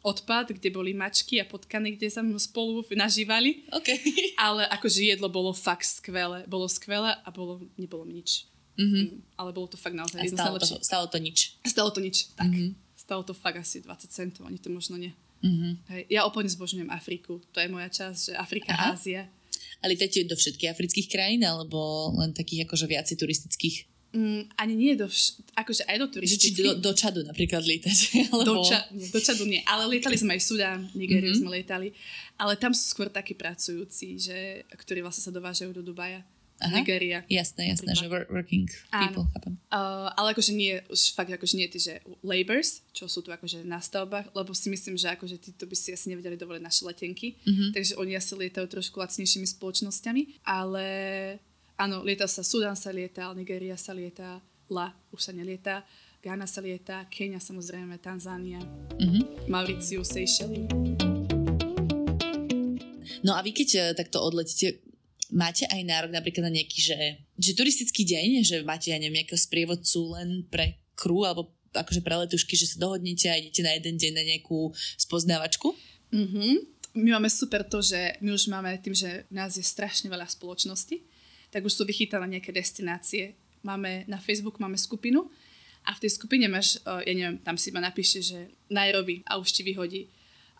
odpad, 0.00 0.56
kde 0.56 0.72
boli 0.72 0.96
mačky 0.96 1.40
a 1.40 1.44
potkany, 1.44 1.96
kde 1.96 2.08
sa 2.08 2.24
spolu 2.40 2.80
nažívali. 2.96 3.68
Okay. 3.68 4.00
Ale 4.40 4.64
akože 4.68 5.04
jedlo 5.04 5.28
bolo 5.28 5.52
fakt 5.52 5.84
skvelé. 5.84 6.48
Bolo 6.48 6.68
skvelé 6.68 7.16
a 7.20 7.28
bolo, 7.28 7.60
nebolo 7.76 8.08
mi 8.08 8.24
nič. 8.24 8.48
Mm-hmm. 8.80 9.04
Mm, 9.12 9.20
ale 9.36 9.50
bolo 9.52 9.68
to 9.68 9.76
fakt 9.76 9.92
naozaj 9.92 10.24
jedno 10.24 10.40
stalo, 10.40 10.56
to, 10.56 10.80
stalo 10.80 11.04
to 11.04 11.18
nič. 11.20 11.60
Stalo 11.68 11.90
to 11.92 12.00
nič, 12.00 12.32
tak. 12.32 12.48
Mm-hmm. 12.48 12.72
Stalo 12.96 13.20
to 13.28 13.36
fakt 13.36 13.60
asi 13.60 13.84
20 13.84 14.08
centov, 14.08 14.48
ani 14.48 14.56
to 14.56 14.72
možno 14.72 14.96
nie. 14.96 15.12
Mm-hmm. 15.44 15.72
Hej. 15.92 16.02
Ja 16.08 16.24
úplne 16.24 16.48
zbožňujem 16.48 16.88
Afriku. 16.88 17.44
To 17.52 17.60
je 17.60 17.68
moja 17.68 17.92
časť, 17.92 18.32
že 18.32 18.32
Afrika, 18.40 18.72
Aha. 18.72 18.96
Ázia. 18.96 19.28
Ale 19.84 19.96
lietate 19.96 20.24
do 20.24 20.36
všetkých 20.36 20.72
afrických 20.72 21.08
krajín, 21.12 21.44
alebo 21.44 22.12
len 22.16 22.32
takých 22.32 22.64
akože 22.64 22.88
viacej 22.88 23.16
turistických? 23.20 23.76
Mm, 24.10 24.50
ani 24.58 24.74
nie 24.74 24.98
do, 24.98 25.06
vš- 25.06 25.38
akože 25.54 25.86
aj 25.86 25.96
do 26.02 26.06
turistických. 26.18 26.56
Či 26.58 26.66
do, 26.66 26.74
do 26.82 26.92
Čadu 26.98 27.22
napríklad 27.22 27.62
lietať? 27.62 27.98
Alebo... 28.34 28.42
Do, 28.42 28.54
ča- 28.66 28.90
nie, 28.90 29.06
do 29.06 29.20
Čadu 29.22 29.46
nie, 29.46 29.62
ale 29.62 29.86
lietali 29.86 30.18
sme 30.18 30.34
aj 30.34 30.42
Sudán, 30.42 30.90
Nigériu 30.98 31.30
mm-hmm. 31.30 31.46
sme 31.46 31.54
lietali, 31.54 31.94
ale 32.34 32.58
tam 32.58 32.74
sú 32.74 32.90
skôr 32.90 33.06
takí 33.06 33.38
pracujúci, 33.38 34.18
že, 34.18 34.66
ktorí 34.74 35.06
vlastne 35.06 35.22
sa 35.22 35.30
dovážajú 35.30 35.70
do 35.70 35.86
Dubaja. 35.86 36.26
Aha, 36.60 36.76
Nigeria. 36.76 37.24
Jasné, 37.24 37.72
jasné, 37.72 37.96
že 37.96 38.04
working 38.28 38.68
people, 38.92 39.24
chápem. 39.32 39.56
Uh, 39.72 40.12
ale 40.12 40.36
akože 40.36 40.52
nie, 40.52 40.76
už 40.92 41.16
fakt 41.16 41.32
akože 41.32 41.56
nie 41.56 41.64
tí, 41.72 41.80
že 41.80 42.04
labors, 42.20 42.84
čo 42.92 43.08
sú 43.08 43.24
tu 43.24 43.32
akože 43.32 43.64
na 43.64 43.80
stavbách, 43.80 44.28
lebo 44.36 44.52
si 44.52 44.68
myslím, 44.68 45.00
že 45.00 45.08
akože 45.08 45.40
títo 45.40 45.64
by 45.64 45.72
si 45.72 45.96
asi 45.96 46.12
nevedeli 46.12 46.36
dovoliť 46.36 46.60
naše 46.60 46.84
letenky, 46.84 47.40
mm-hmm. 47.40 47.72
takže 47.72 47.96
oni 47.96 48.12
asi 48.12 48.36
lietajú 48.36 48.66
trošku 48.68 49.00
lacnejšími 49.00 49.48
spoločnosťami, 49.48 50.44
ale 50.44 50.84
Áno, 51.80 52.04
lieta 52.04 52.28
sa, 52.28 52.44
Sudan 52.44 52.76
sa 52.76 52.92
lieta, 52.92 53.32
Nigeria 53.32 53.72
sa 53.72 53.96
lieta, 53.96 54.44
La 54.68 54.92
už 55.16 55.20
sa 55.24 55.32
nelieta, 55.32 55.80
Ghana 56.20 56.44
sa 56.44 56.60
lieta, 56.60 57.08
Kenia 57.08 57.40
samozrejme, 57.40 57.96
Tanzánia, 57.96 58.60
mm-hmm. 59.00 59.48
Mauricius, 59.48 60.12
Seychelles. 60.12 60.68
No 63.24 63.32
a 63.32 63.40
vy 63.40 63.56
keď 63.56 63.68
eh, 63.80 63.84
takto 63.96 64.20
odletíte, 64.20 64.84
máte 65.32 65.64
aj 65.72 65.80
nárok 65.88 66.12
napríklad 66.12 66.52
na 66.52 66.60
nejaký, 66.60 66.84
že, 66.84 66.98
že 67.40 67.56
turistický 67.56 68.04
deň, 68.04 68.44
že 68.44 68.56
máte, 68.60 68.92
ja 68.92 69.00
neviem, 69.00 69.24
nejakého 69.24 69.40
sprievodcu 69.40 70.20
len 70.20 70.44
pre 70.52 70.76
crew, 70.92 71.24
alebo 71.24 71.56
akože 71.72 72.04
pre 72.04 72.12
letušky, 72.28 72.60
že 72.60 72.76
sa 72.76 72.76
dohodnete 72.76 73.32
a 73.32 73.40
idete 73.40 73.64
na 73.64 73.72
jeden 73.72 73.96
deň 73.96 74.12
na 74.20 74.24
nejakú 74.28 74.68
spoznávačku? 75.00 75.72
Mm-hmm. 76.12 76.52
My 77.00 77.16
máme 77.16 77.32
super 77.32 77.64
to, 77.64 77.80
že 77.80 78.20
my 78.20 78.36
už 78.36 78.52
máme 78.52 78.76
tým, 78.84 78.92
že 78.92 79.24
nás 79.32 79.56
je 79.56 79.64
strašne 79.64 80.12
veľa 80.12 80.28
spoločností, 80.28 81.08
tak 81.50 81.66
už 81.66 81.74
sú 81.74 81.82
vychytané 81.84 82.38
nejaké 82.38 82.54
destinácie. 82.54 83.34
Máme 83.66 84.08
na 84.08 84.16
Facebook 84.16 84.56
máme 84.56 84.78
skupinu 84.78 85.28
a 85.84 85.92
v 85.92 86.00
tej 86.06 86.16
skupine 86.16 86.48
máš, 86.48 86.80
ja 86.86 87.12
neviem, 87.12 87.36
tam 87.42 87.58
si 87.58 87.74
ma 87.74 87.84
napíše, 87.84 88.24
že 88.24 88.48
Nairobi 88.72 89.20
a 89.28 89.36
už 89.36 89.50
ti 89.52 89.62
vyhodí. 89.66 90.08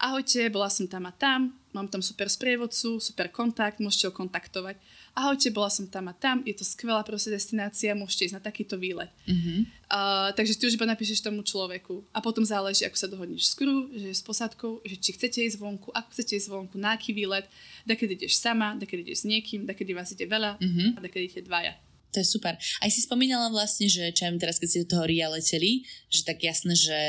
Ahojte, 0.01 0.49
bola 0.53 0.69
som 0.73 0.89
tam 0.89 1.09
a 1.09 1.13
tam, 1.13 1.53
mám 1.77 1.89
tam 1.89 2.01
super 2.01 2.29
sprievodcu, 2.29 3.01
super 3.01 3.29
kontakt, 3.29 3.85
môžete 3.85 4.09
ho 4.09 4.13
kontaktovať 4.17 4.77
ahojte, 5.15 5.51
bola 5.51 5.71
som 5.71 5.87
tam 5.87 6.09
a 6.09 6.15
tam, 6.15 6.43
je 6.47 6.55
to 6.55 6.65
skvelá 6.65 7.03
proste 7.03 7.31
destinácia, 7.31 7.97
môžete 7.97 8.31
ísť 8.31 8.37
na 8.39 8.43
takýto 8.43 8.79
výlet. 8.79 9.11
Mm-hmm. 9.27 9.59
Uh, 9.91 10.31
takže 10.39 10.55
ty 10.55 10.71
už 10.71 10.79
iba 10.79 10.87
napíšeš 10.87 11.21
tomu 11.27 11.43
človeku 11.43 12.07
a 12.15 12.23
potom 12.23 12.47
záleží, 12.47 12.87
ako 12.87 12.97
sa 12.97 13.11
dohodneš 13.11 13.51
s 13.51 13.55
crew, 13.59 13.91
že 13.91 14.15
s 14.15 14.23
posádkou, 14.23 14.87
že 14.87 14.97
či 14.97 15.11
chcete 15.19 15.43
ísť 15.43 15.59
vonku, 15.59 15.91
ako 15.91 16.09
chcete 16.15 16.39
ísť 16.39 16.49
vonku, 16.49 16.79
na 16.79 16.95
aký 16.95 17.11
výlet, 17.11 17.51
da 17.83 17.99
keď 17.99 18.23
ideš 18.23 18.39
sama, 18.39 18.79
da 18.79 18.87
keď 18.87 19.11
ideš 19.11 19.23
s 19.23 19.29
niekým, 19.29 19.67
da 19.67 19.75
keď 19.75 19.99
vás 19.99 20.15
ide 20.15 20.31
veľa 20.31 20.63
mm-hmm. 20.63 20.89
a 20.95 20.99
da 21.03 21.09
keď 21.11 21.21
idete 21.27 21.43
dvaja. 21.51 21.75
To 22.11 22.19
je 22.19 22.27
super. 22.27 22.59
Aj 22.59 22.91
si 22.91 23.01
spomínala 23.03 23.51
vlastne, 23.55 23.87
že 23.87 24.11
čo 24.11 24.27
teraz, 24.37 24.59
keď 24.59 24.69
ste 24.69 24.83
do 24.83 24.91
toho 24.97 25.07
RIA 25.07 25.31
leteli, 25.31 25.87
že 26.11 26.27
tak 26.27 26.43
jasné, 26.43 26.75
že 26.75 27.01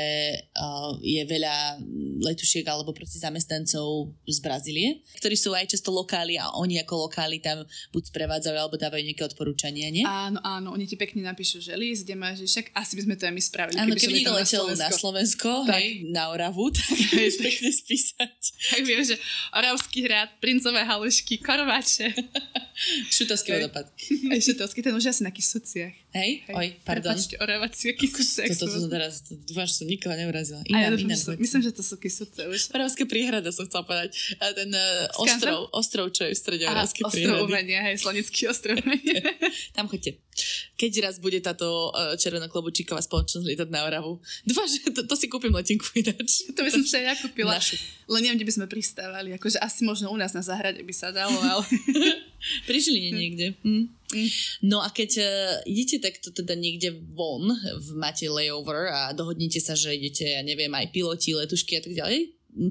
uh, 0.54 0.94
je 1.02 1.22
veľa 1.26 1.82
letušiek 2.22 2.62
alebo 2.70 2.94
proste 2.94 3.18
zamestnancov 3.18 4.14
z 4.22 4.38
Brazílie, 4.38 5.02
ktorí 5.18 5.34
sú 5.34 5.50
aj 5.58 5.74
často 5.74 5.90
lokáli 5.90 6.38
a 6.38 6.54
oni 6.54 6.78
ako 6.78 7.10
lokáli 7.10 7.42
tam 7.42 7.66
buď 7.90 8.02
sprevádzajú 8.14 8.56
alebo 8.56 8.78
dávajú 8.78 9.02
nejaké 9.02 9.26
odporúčania, 9.26 9.90
nie? 9.90 10.06
Áno, 10.06 10.38
áno, 10.46 10.70
oni 10.70 10.86
ti 10.86 10.94
pekne 10.94 11.26
napíšu, 11.26 11.58
že 11.58 11.74
list, 11.74 12.06
kde 12.06 12.14
máš, 12.14 12.46
že 12.46 12.58
však 12.58 12.66
asi 12.78 12.92
by 12.94 13.02
sme 13.02 13.14
to 13.18 13.26
aj 13.26 13.34
my 13.34 13.42
spravili. 13.42 13.78
Áno, 13.82 13.90
keby, 13.90 14.00
keby 14.06 14.14
niekto 14.22 14.34
letel 14.38 14.64
na 14.78 14.88
Slovensko, 14.94 15.66
tak. 15.66 15.82
hej, 15.82 16.06
na 16.14 16.30
Oravu, 16.30 16.70
tak 16.70 16.94
vieš 17.18 17.42
pekne 17.42 17.70
spísať. 17.74 18.38
Tak 18.70 18.80
viem, 18.86 19.02
že 19.02 19.18
Oravský 19.50 20.06
hrad, 20.06 20.30
princové 20.38 20.86
halušky, 20.86 21.42
korvače. 21.42 22.14
Šutovský 23.12 23.52
vodopad. 23.60 23.86
Aj 24.32 24.40
šutovský, 24.40 24.80
ten 24.80 24.96
už 24.96 25.12
asi 25.12 25.22
na 25.22 25.30
Kisuciach. 25.30 25.92
Hej, 26.12 26.44
Hej. 26.44 26.56
oj, 26.56 26.68
pardon. 26.84 27.16
Prepačte, 27.16 27.40
Orávacie 27.40 27.96
Kisuce. 27.96 28.44
Toto 28.52 28.68
to, 28.68 28.84
to, 28.84 28.88
teraz, 28.92 29.24
dúfam, 29.48 29.64
že 29.64 29.80
som 29.80 29.88
nikoho 29.88 30.12
neurazila. 30.12 30.60
Iná, 30.68 30.88
ja 30.88 30.92
iná, 30.92 31.16
som, 31.16 31.36
myslím, 31.40 31.64
že 31.64 31.72
to 31.72 31.80
sú 31.80 31.96
Kisuce 31.96 32.48
už. 32.48 32.68
Oravské 32.76 33.08
príhrada 33.08 33.48
som 33.48 33.64
chcela 33.64 33.84
povedať. 33.88 34.36
A 34.36 34.52
ten 34.52 34.68
uh, 34.68 35.08
ostrov, 35.16 35.72
ostrov, 35.72 36.12
čo 36.12 36.28
je 36.28 36.36
v 36.36 36.38
strede 36.40 36.64
Oravské 36.68 37.00
príhrady. 37.08 37.32
Ostrov 37.32 37.48
umenia, 37.48 37.80
hej, 37.88 37.96
Slanický 37.96 38.40
ostrov 38.48 38.76
umenia. 38.84 39.24
Tam 39.76 39.88
choďte. 39.88 40.20
Keď 40.76 40.92
raz 41.00 41.16
bude 41.16 41.40
táto 41.40 41.92
uh, 41.92 42.12
červeno-klobučíková 42.20 43.00
spoločnosť 43.00 43.44
lietať 43.48 43.68
na 43.72 43.88
Oravu. 43.88 44.20
Dúfam, 44.44 44.68
že 44.68 44.84
to, 44.92 45.08
to 45.08 45.14
si 45.16 45.32
kúpim 45.32 45.52
letinku 45.52 45.88
ináč. 45.96 46.48
To 46.52 46.60
by 46.60 46.70
som 46.72 46.84
sa 46.84 47.00
ja 47.00 47.16
kúpila. 47.16 47.56
Našu. 47.56 47.80
Len 48.12 48.20
neviem, 48.28 48.36
kde 48.40 48.48
by 48.48 48.54
sme 48.60 48.66
pristávali. 48.68 49.32
Akože 49.36 49.56
asi 49.60 49.84
možno 49.88 50.12
u 50.12 50.16
nás 50.20 50.36
na 50.36 50.44
záhrade 50.44 50.84
by 50.84 50.92
sa 50.92 51.08
dalo, 51.08 51.36
ale... 51.40 51.64
Pri 52.66 52.78
Žiline 52.82 53.10
niekde. 53.14 53.46
Hm. 53.62 53.86
No 54.60 54.84
a 54.84 54.92
keď 54.92 55.10
uh, 55.24 55.28
idete 55.64 56.02
takto 56.02 56.34
teda 56.34 56.52
niekde 56.52 56.92
von, 57.16 57.48
v 57.56 57.88
máte 57.96 58.28
layover 58.28 58.92
a 58.92 59.16
dohodnite 59.16 59.62
sa, 59.62 59.72
že 59.72 59.96
idete, 59.96 60.28
ja 60.28 60.44
neviem, 60.44 60.72
aj 60.74 60.92
piloti, 60.92 61.32
letušky 61.32 61.80
a 61.80 61.82
tak 61.82 61.94
ďalej, 61.96 62.20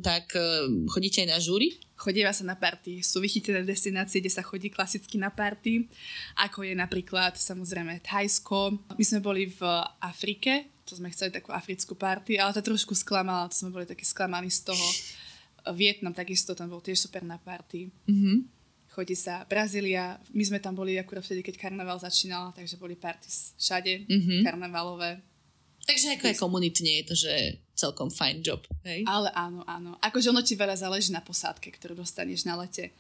tak 0.06 0.38
uh, 0.38 0.70
chodíte 0.86 1.26
aj 1.26 1.30
na 1.34 1.40
žúry? 1.42 1.82
Chodíva 1.98 2.34
sa 2.34 2.46
na 2.46 2.58
party. 2.58 3.02
Sú 3.02 3.22
vychytené 3.22 3.66
destinácie, 3.66 4.22
kde 4.22 4.34
sa 4.34 4.46
chodí 4.46 4.70
klasicky 4.70 5.18
na 5.18 5.34
party, 5.34 5.90
ako 6.38 6.66
je 6.66 6.74
napríklad 6.78 7.38
samozrejme 7.38 8.02
Thajsko. 8.06 8.78
My 8.98 9.04
sme 9.06 9.22
boli 9.22 9.50
v 9.50 9.62
Afrike, 10.02 10.70
to 10.86 10.98
sme 10.98 11.10
chceli 11.14 11.34
takú 11.34 11.54
africkú 11.54 11.98
party, 11.98 12.38
ale 12.38 12.54
to 12.54 12.62
trošku 12.62 12.94
sklamala, 12.94 13.50
to 13.50 13.58
sme 13.58 13.74
boli 13.74 13.86
takí 13.90 14.06
sklamaní 14.06 14.50
z 14.50 14.74
toho. 14.74 14.88
Vietnam 15.78 16.14
takisto, 16.14 16.58
tam 16.58 16.74
bol 16.74 16.82
tiež 16.82 16.98
super 16.98 17.22
na 17.22 17.38
party. 17.38 17.90
Mm-hmm 18.10 18.61
chodí 18.92 19.16
sa 19.16 19.48
Brazília, 19.48 20.20
my 20.36 20.44
sme 20.44 20.60
tam 20.60 20.76
boli 20.76 21.00
akurát 21.00 21.24
vtedy, 21.24 21.42
keď 21.42 21.68
karneval 21.68 21.98
začínal, 21.98 22.52
takže 22.52 22.76
boli 22.76 23.00
parties 23.00 23.56
všade, 23.56 24.06
mm-hmm. 24.06 24.40
karnevalové. 24.44 25.24
Takže 25.82 26.20
ako 26.20 26.26
aj 26.30 26.38
komunitne 26.38 26.92
je 27.02 27.04
to, 27.08 27.16
že 27.18 27.34
celkom 27.74 28.14
fajn 28.14 28.46
job, 28.46 28.62
hej? 28.86 29.02
Ale 29.10 29.34
áno, 29.34 29.66
áno. 29.66 29.98
Akože 29.98 30.30
ono 30.30 30.46
ti 30.46 30.54
veľa 30.54 30.78
záleží 30.78 31.10
na 31.10 31.26
posádke, 31.26 31.74
ktorú 31.74 31.98
dostaneš 31.98 32.46
na 32.46 32.54
lete. 32.60 32.94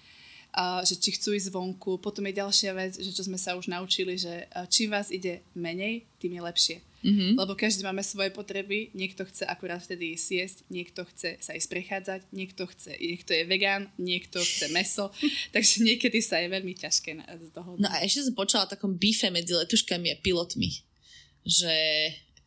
Uh, 0.52 0.84
že 0.84 1.00
či 1.00 1.16
chcú 1.16 1.32
ísť 1.32 1.48
vonku. 1.56 2.04
Potom 2.04 2.28
je 2.28 2.36
ďalšia 2.36 2.76
vec, 2.76 3.00
že 3.00 3.16
čo 3.16 3.24
sme 3.24 3.40
sa 3.40 3.56
už 3.56 3.72
naučili, 3.72 4.20
že 4.20 4.52
uh, 4.52 4.68
čím 4.68 4.92
vás 4.92 5.08
ide 5.08 5.48
menej, 5.56 6.04
tým 6.20 6.36
je 6.36 6.42
lepšie. 6.44 6.78
Mm-hmm. 7.02 7.34
Lebo 7.34 7.58
každý 7.58 7.82
máme 7.82 8.06
svoje 8.06 8.30
potreby, 8.30 8.94
niekto 8.94 9.26
chce 9.26 9.50
akurát 9.50 9.82
vtedy 9.82 10.14
siesť, 10.14 10.70
niekto 10.70 11.02
chce 11.10 11.42
sa 11.42 11.58
ísť 11.58 11.70
prechádzať, 11.74 12.22
niekto 12.30 12.70
chce, 12.70 12.94
niekto 12.94 13.34
je 13.34 13.44
vegán, 13.50 13.90
niekto 13.98 14.38
chce 14.38 14.70
meso, 14.70 15.10
takže 15.56 15.82
niekedy 15.82 16.22
sa 16.22 16.38
je 16.38 16.54
veľmi 16.54 16.78
ťažké 16.78 17.18
z 17.18 17.50
toho. 17.54 17.74
No 17.82 17.90
a 17.90 18.06
ešte 18.06 18.30
som 18.30 18.38
počula 18.38 18.70
o 18.70 18.72
takom 18.72 18.94
bife 18.94 19.26
medzi 19.34 19.58
letuškami 19.58 20.14
a 20.14 20.22
pilotmi, 20.22 20.70
že, 21.42 21.78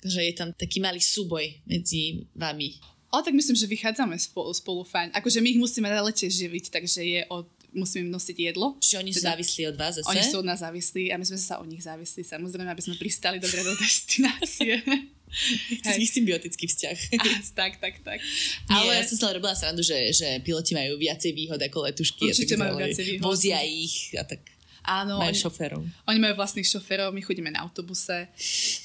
že 0.06 0.20
je 0.22 0.32
tam 0.38 0.54
taký 0.54 0.78
malý 0.78 1.02
súboj 1.02 1.66
medzi 1.66 2.30
vami. 2.38 2.78
O, 3.14 3.22
tak 3.22 3.30
myslím, 3.30 3.54
že 3.54 3.70
vychádzame 3.70 4.18
spolu, 4.18 4.50
spolu 4.50 4.82
fajn. 4.82 5.14
Akože 5.14 5.38
my 5.38 5.54
ich 5.54 5.62
musíme 5.62 5.86
na 5.86 6.02
lete 6.02 6.26
živiť, 6.26 6.74
takže 6.74 7.00
je 7.02 7.20
od 7.30 7.46
musíme 7.74 8.08
im 8.08 8.12
nosiť 8.14 8.36
jedlo. 8.54 8.78
Čiže 8.80 8.96
oni 9.02 9.10
sú 9.10 9.20
teda, 9.22 9.30
závislí 9.34 9.62
od 9.68 9.76
vás 9.76 9.92
zase? 9.98 10.08
Oni 10.08 10.22
sú 10.22 10.36
od 10.40 10.46
nás 10.46 10.62
závislí 10.62 11.10
a 11.10 11.18
my 11.18 11.24
sme 11.26 11.38
sa 11.38 11.58
o 11.60 11.64
nich 11.66 11.82
závislí, 11.82 12.22
samozrejme, 12.22 12.70
aby 12.70 12.82
sme 12.82 12.94
pristali 12.96 13.42
dobre 13.42 13.60
do 13.60 13.74
destinácie. 13.76 14.80
Taký 15.86 16.06
symbiotický 16.06 16.70
vzťah. 16.70 16.98
tak, 17.58 17.82
tak, 17.82 17.94
tak. 18.06 18.18
Ale 18.70 18.94
ja 18.94 19.02
som 19.02 19.18
sa 19.18 19.34
robila 19.34 19.50
srandu, 19.58 19.82
že, 19.82 20.14
že 20.14 20.38
piloti 20.46 20.78
majú 20.78 20.94
viacej 20.94 21.34
výhod 21.34 21.58
ako 21.58 21.90
letušky. 21.90 22.30
Určite 22.30 22.54
majú 22.54 22.78
viacej 22.78 23.02
výhod. 23.02 23.22
Vozia 23.26 23.58
ich 23.66 24.14
a 24.14 24.22
tak. 24.22 24.46
Áno. 24.84 25.16
Majú 25.16 25.32
oni, 25.32 25.40
šoférov. 25.40 25.80
Oni 26.06 26.18
majú 26.20 26.34
vlastných 26.36 26.68
šoférov, 26.68 27.10
my 27.10 27.24
chodíme 27.24 27.48
na 27.48 27.64
autobuse. 27.64 28.28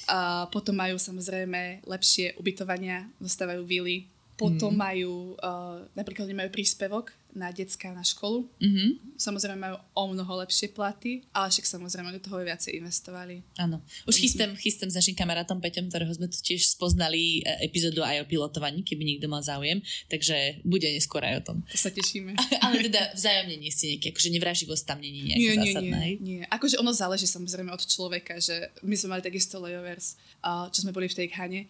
A 0.08 0.48
potom 0.48 0.72
majú 0.72 0.96
samozrejme 0.96 1.84
lepšie 1.84 2.34
ubytovania, 2.40 3.06
dostávajú 3.20 3.62
vily. 3.68 4.08
Potom 4.40 4.72
mm. 4.72 4.80
majú, 4.80 5.36
uh, 5.36 5.84
napríklad 5.92 6.24
oni 6.24 6.36
majú 6.40 6.50
príspevok 6.50 7.12
na 7.34 7.54
decka 7.54 7.90
na 7.94 8.02
školu. 8.02 8.48
Mm-hmm. 8.58 9.20
Samozrejme 9.20 9.58
majú 9.58 9.76
o 9.94 10.04
mnoho 10.10 10.32
lepšie 10.42 10.72
platy, 10.74 11.24
ale 11.30 11.50
však 11.50 11.66
samozrejme 11.66 12.10
do 12.16 12.22
toho 12.22 12.42
viacej 12.42 12.78
investovali. 12.78 13.42
Áno. 13.56 13.82
Už 14.06 14.18
chystám, 14.18 14.52
chystám 14.58 14.90
s 14.90 14.98
našim 14.98 15.14
kamarátom 15.14 15.62
Peťom, 15.62 15.88
ktorého 15.88 16.10
sme 16.10 16.26
tu 16.26 16.38
tiež 16.42 16.66
spoznali 16.66 17.42
e, 17.42 17.66
epizódu 17.66 18.02
aj 18.02 18.24
o 18.24 18.28
pilotovaní, 18.28 18.82
keby 18.82 19.02
niekto 19.06 19.30
mal 19.30 19.44
záujem, 19.44 19.82
takže 20.10 20.62
bude 20.66 20.86
neskôr 20.90 21.22
aj 21.22 21.34
o 21.40 21.42
tom. 21.52 21.56
To 21.70 21.78
sa 21.78 21.90
tešíme. 21.94 22.34
ale 22.64 22.74
teda 22.90 23.14
vzájomne 23.14 23.56
nie 23.58 23.70
ste 23.70 23.96
nejaké, 23.96 24.10
akože 24.14 24.30
nevraživosť 24.34 24.84
tam 24.86 24.98
není 24.98 25.30
nejaká 25.30 25.40
nie, 25.40 25.54
zásadná. 25.54 25.98
Nie, 26.02 26.14
nie, 26.18 26.18
nie. 26.18 26.42
Akože 26.50 26.76
ono 26.82 26.90
záleží 26.90 27.26
samozrejme 27.30 27.70
od 27.70 27.82
človeka, 27.84 28.38
že 28.42 28.74
my 28.82 28.94
sme 28.98 29.18
mali 29.18 29.22
takisto 29.22 29.62
layovers, 29.62 30.18
čo 30.74 30.78
sme 30.82 30.94
boli 30.94 31.06
v 31.06 31.16
tej 31.16 31.28
khane, 31.30 31.60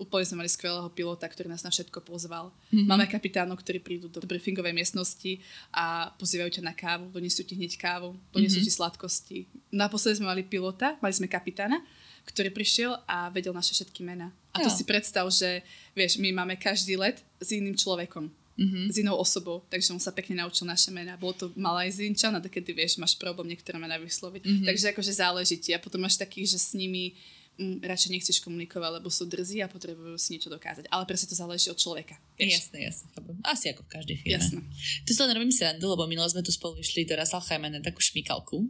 úplne 0.00 0.24
sme 0.24 0.40
mali 0.40 0.48
skvelého 0.48 0.88
pilota, 0.96 1.28
ktorý 1.28 1.52
nás 1.52 1.60
na 1.60 1.68
všetko 1.68 2.00
pozval. 2.00 2.48
Mm-hmm. 2.72 2.88
Máme 2.88 3.04
kapitánov, 3.04 3.60
ktorí 3.60 3.84
prídu 3.84 4.08
do 4.08 4.24
briefingovej 4.24 4.72
miestnosti 4.72 5.36
a 5.68 6.08
pozývajú 6.16 6.56
ťa 6.56 6.62
na 6.64 6.72
kávu, 6.72 7.12
donesú 7.12 7.44
ti 7.44 7.52
hneď 7.52 7.76
kávu, 7.76 8.16
donesú 8.32 8.58
mm-hmm. 8.58 8.72
ti 8.72 8.72
sladkosti. 8.72 9.38
Naposledy 9.68 10.24
sme 10.24 10.32
mali 10.32 10.42
pilota, 10.42 10.96
mali 11.04 11.12
sme 11.12 11.28
kapitána, 11.28 11.84
ktorý 12.24 12.48
prišiel 12.48 12.96
a 13.04 13.28
vedel 13.28 13.52
naše 13.52 13.76
všetky 13.76 14.00
mená. 14.00 14.32
A 14.56 14.64
to 14.64 14.72
si 14.72 14.88
predstav, 14.88 15.28
že 15.28 15.60
vieš, 15.92 16.16
my 16.16 16.32
máme 16.32 16.56
každý 16.56 16.96
let 16.96 17.20
s 17.38 17.52
iným 17.52 17.76
človekom. 17.76 18.32
Mm-hmm. 18.60 18.92
s 18.92 18.96
inou 19.00 19.16
osobou, 19.16 19.64
takže 19.72 19.88
on 19.88 19.96
sa 19.96 20.12
pekne 20.12 20.44
naučil 20.44 20.68
naše 20.68 20.92
mená. 20.92 21.16
Bolo 21.16 21.32
to 21.32 21.46
Malajzínčan 21.56 22.36
a 22.36 22.44
keď 22.44 22.68
ty 22.68 22.72
vieš, 22.76 23.00
máš 23.00 23.16
problém 23.16 23.56
niektoré 23.56 23.80
mená 23.80 23.96
vysloviť. 23.96 24.44
Mm-hmm. 24.44 24.66
Takže 24.68 24.84
akože 24.92 25.12
záleží 25.16 25.56
ti. 25.56 25.72
A 25.72 25.80
potom 25.80 26.04
máš 26.04 26.20
takých, 26.20 26.52
že 26.52 26.58
s 26.60 26.76
nimi 26.76 27.16
m, 27.58 27.80
radšej 27.82 28.10
nechceš 28.12 28.36
komunikovať, 28.44 29.00
lebo 29.00 29.08
sú 29.08 29.26
drzí 29.26 29.64
a 29.64 29.68
potrebujú 29.68 30.16
si 30.20 30.36
niečo 30.36 30.52
dokázať. 30.52 30.86
Ale 30.88 31.04
presne 31.04 31.26
to 31.28 31.36
záleží 31.36 31.68
od 31.72 31.78
človeka. 31.80 32.16
Vieš? 32.38 32.70
Jasné, 32.70 32.78
jasné. 32.88 33.06
Asi 33.44 33.72
ako 33.72 33.84
v 33.84 33.90
každej 33.90 34.16
firme. 34.20 34.36
Jasné. 34.38 34.60
Tu 35.04 35.12
sa 35.12 35.28
len 35.28 35.36
robím 35.36 35.52
srandu, 35.52 35.88
lebo 35.90 36.08
minule 36.08 36.28
sme 36.30 36.40
tu 36.40 36.52
spolu 36.54 36.80
išli 36.80 37.04
do 37.04 37.16
Rassalheime 37.18 37.68
na 37.68 37.80
takú 37.84 38.00
šmikalku. 38.00 38.64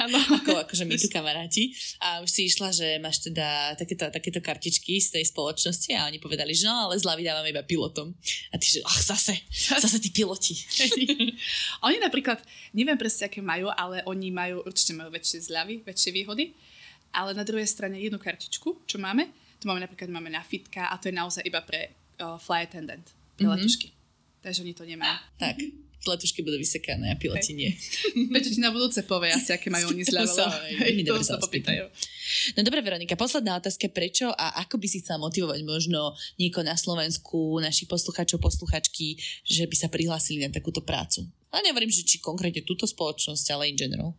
Áno. 0.00 0.18
ako, 0.42 0.64
akože 0.66 0.84
my 0.88 0.96
tu 0.98 1.08
kamaráti. 1.16 1.76
A 2.02 2.24
už 2.24 2.30
si 2.30 2.48
išla, 2.48 2.72
že 2.72 2.98
máš 2.98 3.22
teda 3.22 3.78
takéto, 3.78 4.08
takéto 4.10 4.40
kartičky 4.42 4.98
z 4.98 5.20
tej 5.20 5.24
spoločnosti 5.30 5.92
a 5.94 6.08
oni 6.08 6.18
povedali, 6.18 6.56
že 6.56 6.66
no, 6.66 6.88
ale 6.88 6.98
zľavy 6.98 7.22
dávame 7.22 7.52
iba 7.54 7.62
pilotom. 7.62 8.16
A 8.50 8.58
ty, 8.58 8.66
že 8.66 8.78
ach, 8.82 9.00
zase, 9.00 9.38
zase 9.84 9.98
tí 10.02 10.10
piloti. 10.10 10.56
oni 11.86 11.96
napríklad, 12.02 12.42
neviem 12.74 12.98
presne, 12.98 13.30
aké 13.30 13.44
majú, 13.44 13.70
ale 13.70 14.02
oni 14.08 14.28
majú, 14.32 14.66
určite 14.66 14.96
majú 14.96 15.12
väčšie 15.12 15.52
zľavy, 15.52 15.74
väčšie 15.86 16.10
výhody 16.10 16.71
ale 17.12 17.36
na 17.36 17.44
druhej 17.44 17.68
strane 17.68 18.00
jednu 18.00 18.18
kartičku, 18.18 18.88
čo 18.88 18.96
máme, 18.96 19.28
to 19.60 19.68
máme 19.68 19.84
napríklad 19.84 20.10
máme 20.10 20.32
na 20.32 20.42
fitka 20.42 20.90
a 20.90 20.98
to 20.98 21.12
je 21.12 21.14
naozaj 21.14 21.44
iba 21.46 21.62
pre 21.62 21.92
uh, 22.18 22.40
fly 22.40 22.66
attendant, 22.66 23.04
pre 23.38 23.46
mm-hmm. 23.46 23.54
letušky. 23.54 23.88
Takže 24.42 24.66
oni 24.66 24.74
to 24.74 24.82
nemajú. 24.82 25.16
Tak, 25.38 25.54
letušky 26.02 26.42
budú 26.42 26.58
vysekané 26.58 27.14
a 27.14 27.16
piloti 27.16 27.54
nie. 27.54 27.70
Prečo 28.34 28.50
ti 28.50 28.58
na 28.58 28.74
budúce 28.74 29.06
povie 29.06 29.30
asi, 29.30 29.54
aké 29.54 29.70
majú 29.70 29.94
oni 29.94 30.02
zľavelo. 30.02 30.50
to 31.06 31.22
sa 31.22 31.38
popýtajú. 31.38 31.86
No 32.58 32.60
dobre, 32.66 32.82
Veronika, 32.82 33.14
posledná 33.14 33.54
otázka. 33.54 33.86
Prečo 33.86 34.34
a 34.34 34.58
ako 34.66 34.82
by 34.82 34.86
si 34.90 34.98
chcela 34.98 35.22
motivovať 35.22 35.62
možno 35.62 36.18
niekoho 36.42 36.66
na 36.66 36.74
Slovensku, 36.74 37.62
našich 37.62 37.86
poslucháčov, 37.86 38.42
posluchačky, 38.42 39.14
že 39.46 39.70
by 39.70 39.76
sa 39.78 39.86
prihlásili 39.86 40.42
na 40.42 40.50
takúto 40.50 40.82
prácu? 40.82 41.22
A 41.54 41.62
nehovorím, 41.62 41.92
že 41.92 42.02
či 42.02 42.18
konkrétne 42.18 42.66
túto 42.66 42.88
spoločnosť, 42.88 43.46
ale 43.54 43.70
in 43.70 43.78
general. 43.78 44.10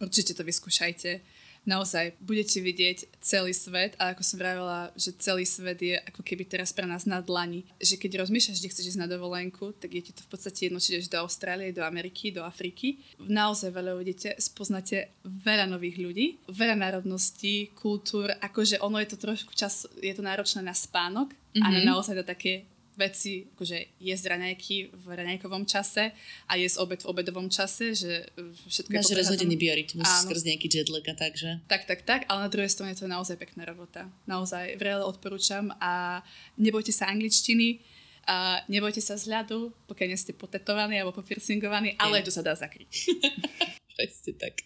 Určite 0.00 0.32
to 0.32 0.40
vyskúšajte 0.40 1.39
naozaj 1.70 2.18
budete 2.18 2.58
vidieť 2.58 3.22
celý 3.22 3.54
svet 3.54 3.94
a 4.02 4.10
ako 4.10 4.26
som 4.26 4.42
vravela, 4.42 4.90
že 4.98 5.14
celý 5.22 5.46
svet 5.46 5.78
je 5.78 5.94
ako 5.94 6.26
keby 6.26 6.42
teraz 6.50 6.74
pre 6.74 6.82
nás 6.90 7.06
na 7.06 7.22
dlani. 7.22 7.62
Že 7.78 8.02
keď 8.02 8.10
rozmýšľaš, 8.26 8.58
kde 8.58 8.70
chceš 8.74 8.90
ísť 8.94 9.02
na 9.06 9.06
dovolenku, 9.06 9.70
tak 9.78 9.94
je 9.94 10.10
ti 10.10 10.12
to 10.12 10.26
v 10.26 10.30
podstate 10.34 10.66
jedno, 10.66 10.82
či 10.82 10.98
do 11.06 11.22
Austrálie, 11.22 11.70
do 11.70 11.86
Ameriky, 11.86 12.34
do 12.34 12.42
Afriky. 12.42 12.98
Naozaj 13.22 13.70
veľa 13.70 13.94
uvidíte, 13.94 14.34
spoznáte 14.42 15.14
veľa 15.22 15.70
nových 15.70 16.02
ľudí, 16.02 16.26
veľa 16.50 16.74
národností, 16.74 17.70
kultúr, 17.78 18.34
akože 18.42 18.82
ono 18.82 18.98
je 18.98 19.08
to 19.14 19.16
trošku 19.22 19.54
čas, 19.54 19.86
je 20.02 20.10
to 20.10 20.26
náročné 20.26 20.66
na 20.66 20.74
spánok 20.74 21.30
mm-hmm. 21.30 21.62
a 21.62 21.66
na 21.70 21.80
naozaj 21.86 22.18
na 22.18 22.26
také 22.26 22.66
veci, 23.00 23.48
akože 23.56 23.96
jesť 23.96 24.36
raňajky 24.36 24.92
v 24.92 25.06
raňajkovom 25.08 25.64
čase 25.64 26.12
a 26.44 26.52
jesť 26.60 26.76
obed 26.84 27.00
v 27.00 27.08
obedovom 27.08 27.48
čase, 27.48 27.96
že 27.96 28.28
všetko 28.68 28.92
Máš 28.92 29.08
je 29.08 29.16
rozhodený 29.16 29.56
biorytmus 29.56 30.04
skrz 30.04 30.44
nejaký 30.44 30.68
jetlag 30.68 31.04
a 31.08 31.14
tak, 31.16 31.40
že? 31.40 31.56
Tak, 31.64 31.88
tak, 31.88 32.04
tak, 32.04 32.20
ale 32.28 32.44
na 32.44 32.52
druhej 32.52 32.68
strane 32.68 32.92
to 32.92 33.08
je 33.08 33.10
naozaj 33.10 33.40
pekná 33.40 33.64
robota. 33.64 34.04
Naozaj, 34.28 34.76
vrele 34.76 35.00
odporúčam 35.00 35.72
a 35.80 36.20
nebojte 36.60 36.92
sa 36.92 37.08
angličtiny, 37.08 37.80
a 38.28 38.62
nebojte 38.68 39.00
sa 39.00 39.16
vzhľadu, 39.16 39.72
pokiaľ 39.88 40.06
nie 40.12 40.18
ste 40.20 40.36
potetovaní 40.36 41.00
alebo 41.00 41.16
popiercingovaní, 41.18 41.96
ale 41.96 42.22
to 42.22 42.30
sa 42.30 42.44
dá 42.44 42.52
zakryť. 42.52 43.10
Presne 43.96 44.32
tak. 44.38 44.62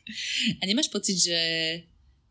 A 0.58 0.62
nemáš 0.68 0.90
pocit, 0.90 1.16
že 1.16 1.38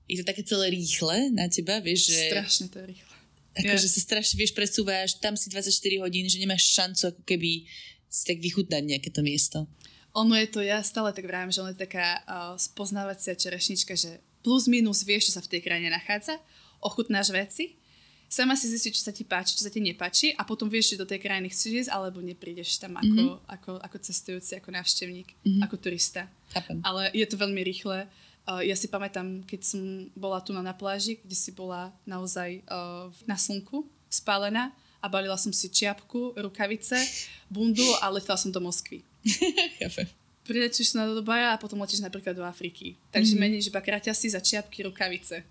je 0.06 0.20
to 0.20 0.28
také 0.28 0.44
celé 0.44 0.70
rýchle 0.70 1.32
na 1.32 1.48
teba, 1.48 1.80
vieš, 1.80 2.12
že... 2.12 2.30
Strašne 2.30 2.68
to 2.70 2.84
je 2.84 2.86
rýchle 2.92 3.13
akože 3.54 3.88
sa 3.90 4.00
strašne, 4.02 4.36
vieš, 4.38 4.58
presúvaš, 4.58 5.18
tam 5.22 5.38
si 5.38 5.50
24 5.50 6.02
hodín, 6.02 6.26
že 6.26 6.42
nemáš 6.42 6.74
šancu 6.74 7.14
ako 7.14 7.22
keby 7.26 7.70
si 8.10 8.24
tak 8.26 8.42
vychutnať 8.42 8.84
nejaké 8.86 9.10
to 9.10 9.22
miesto. 9.22 9.66
Ono 10.14 10.38
je 10.38 10.46
to, 10.46 10.62
ja 10.62 10.78
stále 10.86 11.10
tak 11.10 11.26
vravím, 11.26 11.50
že 11.50 11.62
ono 11.66 11.74
je 11.74 11.82
taká 11.86 12.22
uh, 12.22 12.54
spoznávacia 12.58 13.34
čerešnička, 13.34 13.98
že 13.98 14.22
plus 14.46 14.70
minus 14.70 15.02
vieš, 15.02 15.34
čo 15.34 15.36
sa 15.38 15.42
v 15.42 15.58
tej 15.58 15.62
krajine 15.66 15.90
nachádza, 15.90 16.38
ochutnáš 16.86 17.34
veci, 17.34 17.82
sama 18.30 18.58
si 18.58 18.70
zistí, 18.70 18.94
čo 18.94 19.02
sa 19.02 19.14
ti 19.14 19.26
páči, 19.26 19.58
čo 19.58 19.66
sa 19.66 19.74
ti 19.74 19.82
nepáči 19.82 20.34
a 20.38 20.46
potom 20.46 20.70
vieš, 20.70 20.94
či 20.94 21.02
do 21.02 21.06
tej 21.06 21.22
krajiny 21.22 21.50
chceš 21.54 21.86
ísť, 21.86 21.92
alebo 21.94 22.22
neprídeš 22.22 22.82
tam 22.82 22.98
ako, 22.98 23.22
mm-hmm. 23.22 23.46
ako, 23.46 23.72
ako 23.82 23.98
cestujúci, 24.02 24.52
ako 24.58 24.70
návštevník, 24.74 25.30
mm-hmm. 25.34 25.62
ako 25.66 25.76
turista. 25.78 26.30
Chápem. 26.54 26.82
Ale 26.82 27.14
je 27.14 27.26
to 27.30 27.38
veľmi 27.38 27.62
rýchle 27.62 28.06
Uh, 28.06 28.33
ja 28.44 28.76
si 28.76 28.92
pamätám, 28.92 29.44
keď 29.48 29.62
som 29.64 29.82
bola 30.14 30.44
tu 30.44 30.52
na, 30.52 30.60
na 30.60 30.76
pláži, 30.76 31.20
kde 31.24 31.36
si 31.36 31.56
bola 31.56 31.96
naozaj 32.04 32.60
uh, 32.68 33.08
na 33.24 33.40
slnku, 33.40 33.88
spálená 34.12 34.76
a 35.00 35.08
balila 35.08 35.36
som 35.40 35.52
si 35.52 35.72
čiapku, 35.72 36.36
rukavice, 36.36 36.96
bundu 37.48 37.84
a 38.04 38.08
letela 38.12 38.40
som 38.40 38.52
do 38.52 38.60
Moskvy. 38.60 39.04
Priletíš 40.48 41.00
na 41.00 41.08
Dubaja 41.08 41.56
a 41.56 41.60
potom 41.60 41.80
letíš 41.80 42.04
napríklad 42.04 42.36
do 42.36 42.44
Afriky. 42.44 43.00
Takže 43.16 43.36
mm-hmm. 43.36 43.44
meníš 43.48 43.72
iba 43.72 43.80
kraťasy 43.80 44.36
za 44.36 44.44
čiapky, 44.44 44.84
rukavice. 44.84 45.48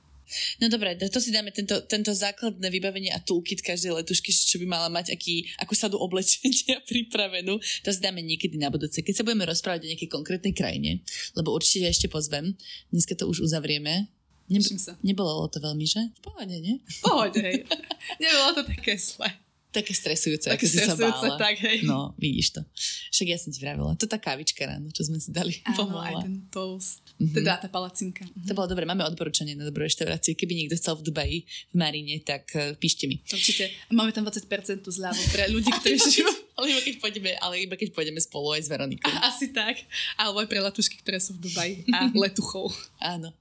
No 0.61 0.69
dobre, 0.69 0.97
to 0.97 1.19
si 1.21 1.31
dáme 1.31 1.53
tento, 1.53 1.85
tento 1.87 2.13
základné 2.13 2.69
vybavenie 2.73 3.11
a 3.13 3.21
toolkit 3.21 3.61
každej 3.61 4.03
letušky, 4.03 4.33
čo 4.33 4.57
by 4.63 4.67
mala 4.67 4.89
mať 4.89 5.13
aký, 5.15 5.47
akú 5.61 5.77
sadu 5.77 5.99
oblečenia 6.01 6.81
pripravenú. 6.91 7.59
To 7.59 7.91
si 7.91 8.01
dáme 8.01 8.25
niekedy 8.25 8.57
na 8.57 8.73
budúce, 8.73 9.01
keď 9.05 9.23
sa 9.23 9.27
budeme 9.27 9.49
rozprávať 9.49 9.87
o 9.87 9.91
nejakej 9.93 10.11
konkrétnej 10.11 10.55
krajine, 10.57 11.05
lebo 11.37 11.53
určite 11.53 11.89
ešte 11.89 12.07
pozvem. 12.09 12.57
Dneska 12.91 13.17
to 13.17 13.29
už 13.29 13.45
uzavrieme. 13.45 14.09
Neb- 14.51 14.65
sa. 14.65 14.99
Nebolo 15.01 15.49
to 15.49 15.63
veľmi, 15.63 15.87
že? 15.87 16.13
V 16.19 16.21
pohode, 16.21 16.53
nie? 16.53 16.77
V 16.83 16.99
pohode, 17.01 17.41
hej. 17.41 17.65
Nebolo 18.23 18.61
to 18.61 18.63
také 18.69 19.01
zle. 19.01 19.31
Také 19.73 19.97
stresujúce, 19.97 20.53
také 20.53 20.69
ako 20.69 20.69
stresujúce, 20.69 21.01
si 21.01 21.09
sa 21.09 21.33
bála. 21.33 21.37
tak 21.41 21.57
hej. 21.65 21.79
No, 21.89 22.13
vidíš 22.21 22.61
to. 22.61 22.61
Však 23.09 23.27
ja 23.27 23.39
som 23.41 23.49
ti 23.49 23.59
vravela. 23.65 23.97
To 23.97 24.05
tá 24.05 24.21
kávička 24.21 24.69
ráno, 24.69 24.93
čo 24.93 25.09
sme 25.09 25.17
si 25.17 25.33
dali. 25.33 25.65
Áno, 25.65 25.97
aj 25.97 26.29
ten 26.29 26.45
toast. 26.53 27.01
Mm-hmm. 27.17 27.33
Teda 27.33 27.57
tá 27.57 27.73
palacinka. 27.73 28.29
Mm-hmm. 28.29 28.49
To 28.49 28.53
bolo 28.53 28.69
dobre. 28.69 28.85
Máme 28.85 29.09
odporúčanie 29.09 29.57
na 29.57 29.65
dobrú 29.65 29.89
reštauráciu. 29.89 30.37
Keby 30.37 30.53
niekto 30.53 30.77
chcel 30.77 31.01
v 31.01 31.09
Dubaji, 31.09 31.39
v 31.73 31.77
Marine, 31.81 32.21
tak 32.21 32.53
uh, 32.53 32.77
píšte 32.77 33.09
mi. 33.09 33.25
Určite. 33.25 33.73
Máme 33.89 34.13
tam 34.13 34.29
20% 34.29 34.45
zľavu 34.85 35.23
pre 35.33 35.49
ľudí, 35.49 35.73
ktorí 35.73 35.97
žijú. 36.13 36.29
Ale, 36.53 36.65
iba 36.69 36.83
keď 36.85 36.95
pôjdeme, 37.01 37.31
ale 37.41 37.55
iba 37.65 37.75
keď 37.81 37.97
pôjdeme 37.97 38.21
spolu 38.21 38.53
aj 38.57 38.63
s 38.65 38.69
Veronikou. 38.69 39.13
Asi 39.29 39.51
tak. 39.51 39.81
Alebo 40.21 40.45
aj 40.45 40.49
pre 40.49 40.61
letušky, 40.61 41.01
ktoré 41.01 41.19
sú 41.19 41.37
v 41.37 41.49
Dubaji 41.49 41.75
a 41.97 42.13
letuchov. 42.23 42.69
Áno. 43.01 43.33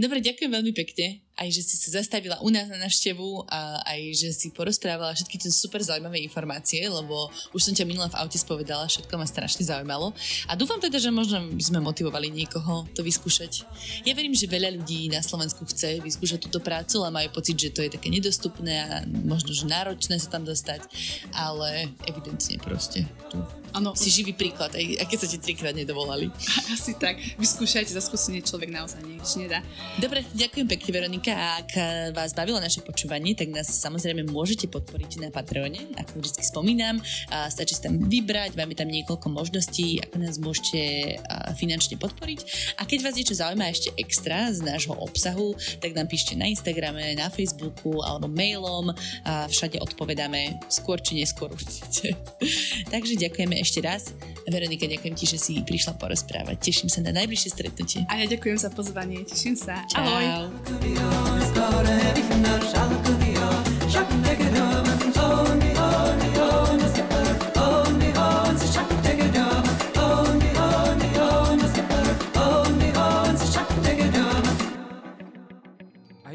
Dobre, 0.00 0.24
ďakujem 0.24 0.50
veľmi 0.50 0.72
pekne 0.72 1.24
aj 1.34 1.48
že 1.50 1.62
si 1.66 1.74
sa 1.78 1.98
zastavila 1.98 2.38
u 2.46 2.48
nás 2.50 2.70
na 2.70 2.78
návštevu 2.78 3.50
a 3.50 3.82
aj 3.82 4.00
že 4.14 4.30
si 4.30 4.48
porozprávala 4.54 5.14
všetky 5.18 5.42
tie 5.42 5.50
super 5.50 5.82
zaujímavé 5.82 6.22
informácie, 6.22 6.86
lebo 6.86 7.26
už 7.50 7.70
som 7.70 7.74
ťa 7.74 7.86
minula 7.86 8.06
v 8.06 8.18
aute 8.22 8.38
spovedala, 8.38 8.86
všetko 8.86 9.10
ma 9.18 9.26
strašne 9.26 9.66
zaujímalo. 9.66 10.14
A 10.46 10.54
dúfam 10.54 10.78
teda, 10.78 11.02
že 11.02 11.10
možno 11.10 11.42
by 11.50 11.64
sme 11.64 11.82
motivovali 11.82 12.30
niekoho 12.30 12.86
to 12.94 13.02
vyskúšať. 13.02 13.66
Ja 14.06 14.14
verím, 14.14 14.34
že 14.34 14.46
veľa 14.46 14.78
ľudí 14.78 15.10
na 15.10 15.26
Slovensku 15.26 15.66
chce 15.66 15.98
vyskúšať 15.98 16.46
túto 16.46 16.62
prácu, 16.62 17.02
ale 17.02 17.10
majú 17.10 17.42
pocit, 17.42 17.58
že 17.58 17.74
to 17.74 17.82
je 17.82 17.90
také 17.90 18.14
nedostupné 18.14 18.74
a 18.78 18.88
možno, 19.26 19.50
že 19.50 19.66
náročné 19.66 20.22
sa 20.22 20.30
tam 20.30 20.46
dostať, 20.46 20.86
ale 21.34 21.90
evidentne 22.06 22.53
krásne 22.58 23.04
proste. 23.04 23.30
Tu 23.30 23.63
Ano. 23.74 23.90
Si 23.98 24.06
živý 24.06 24.38
príklad, 24.38 24.70
aj, 24.70 24.86
aj 25.02 25.06
keď 25.10 25.18
sa 25.18 25.28
ti 25.34 25.38
trikrát 25.42 25.74
nedovolali. 25.74 26.30
Asi 26.74 26.94
tak. 26.94 27.18
Vyskúšajte, 27.42 27.90
za 27.90 27.98
skúsenie 27.98 28.38
človek 28.38 28.70
naozaj 28.70 29.02
nič 29.02 29.34
nedá. 29.34 29.66
Dobre, 29.98 30.22
ďakujem 30.30 30.70
pekne 30.70 30.90
Veronika. 30.94 31.34
Ak 31.58 31.74
vás 32.14 32.30
bavilo 32.38 32.62
naše 32.62 32.86
počúvanie, 32.86 33.34
tak 33.34 33.50
nás 33.50 33.66
samozrejme 33.66 34.30
môžete 34.30 34.70
podporiť 34.70 35.26
na 35.26 35.34
Patreone, 35.34 35.90
ako 35.98 36.22
vždy 36.22 36.40
spomínam. 36.46 37.02
A 37.34 37.50
stačí 37.50 37.74
sa 37.74 37.90
tam 37.90 37.98
vybrať, 37.98 38.54
máme 38.54 38.78
tam 38.78 38.86
niekoľko 38.86 39.26
možností, 39.34 39.98
ako 40.06 40.22
nás 40.22 40.38
môžete 40.38 41.18
finančne 41.58 41.98
podporiť. 41.98 42.40
A 42.78 42.86
keď 42.86 43.10
vás 43.10 43.18
niečo 43.18 43.34
zaujíma 43.34 43.74
ešte 43.74 43.90
extra 43.98 44.54
z 44.54 44.62
nášho 44.62 44.94
obsahu, 44.94 45.58
tak 45.82 45.98
nám 45.98 46.06
píšte 46.06 46.38
na 46.38 46.46
Instagrame, 46.46 47.18
na 47.18 47.26
Facebooku 47.26 47.98
alebo 48.06 48.30
mailom 48.30 48.94
a 49.26 49.50
všade 49.50 49.82
odpovedáme 49.82 50.62
skôr 50.70 51.02
či 51.02 51.18
neskôr 51.18 51.50
určite. 51.50 52.14
Takže 52.94 53.18
ďakujeme 53.18 53.63
ešte 53.64 53.80
raz. 53.80 54.12
Veronika, 54.44 54.84
ďakujem 54.84 55.14
ti, 55.16 55.24
že 55.24 55.40
si 55.40 55.64
prišla 55.64 55.96
porozprávať. 55.96 56.60
Teším 56.60 56.92
sa 56.92 57.00
na 57.00 57.16
najbližšie 57.16 57.50
stretnutie. 57.50 58.04
A 58.12 58.20
ja 58.20 58.28
ďakujem 58.28 58.60
za 58.60 58.68
pozvanie, 58.68 59.24
teším 59.24 59.56
sa. 59.56 59.80
Čau. 59.88 60.04
Ahoj. 60.04 60.52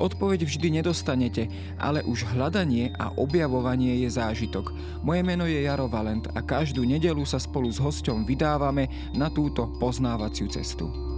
Odpoveď 0.00 0.48
vždy 0.48 0.80
nedostanete, 0.80 1.52
ale 1.76 2.00
už 2.08 2.32
hľadanie 2.32 2.96
a 2.96 3.12
objavovanie 3.20 4.00
je 4.00 4.08
zážitok. 4.08 4.72
Moje 5.04 5.20
meno 5.20 5.44
je 5.44 5.60
Jaro 5.60 5.92
Valent 5.92 6.24
a 6.32 6.40
každú 6.40 6.88
nedelu 6.88 7.20
sa 7.28 7.36
spolu 7.36 7.68
s 7.68 7.76
hosťom 7.76 8.24
vydávame 8.24 8.88
na 9.12 9.28
túto 9.28 9.68
poznávaciu 9.76 10.48
cestu. 10.48 11.09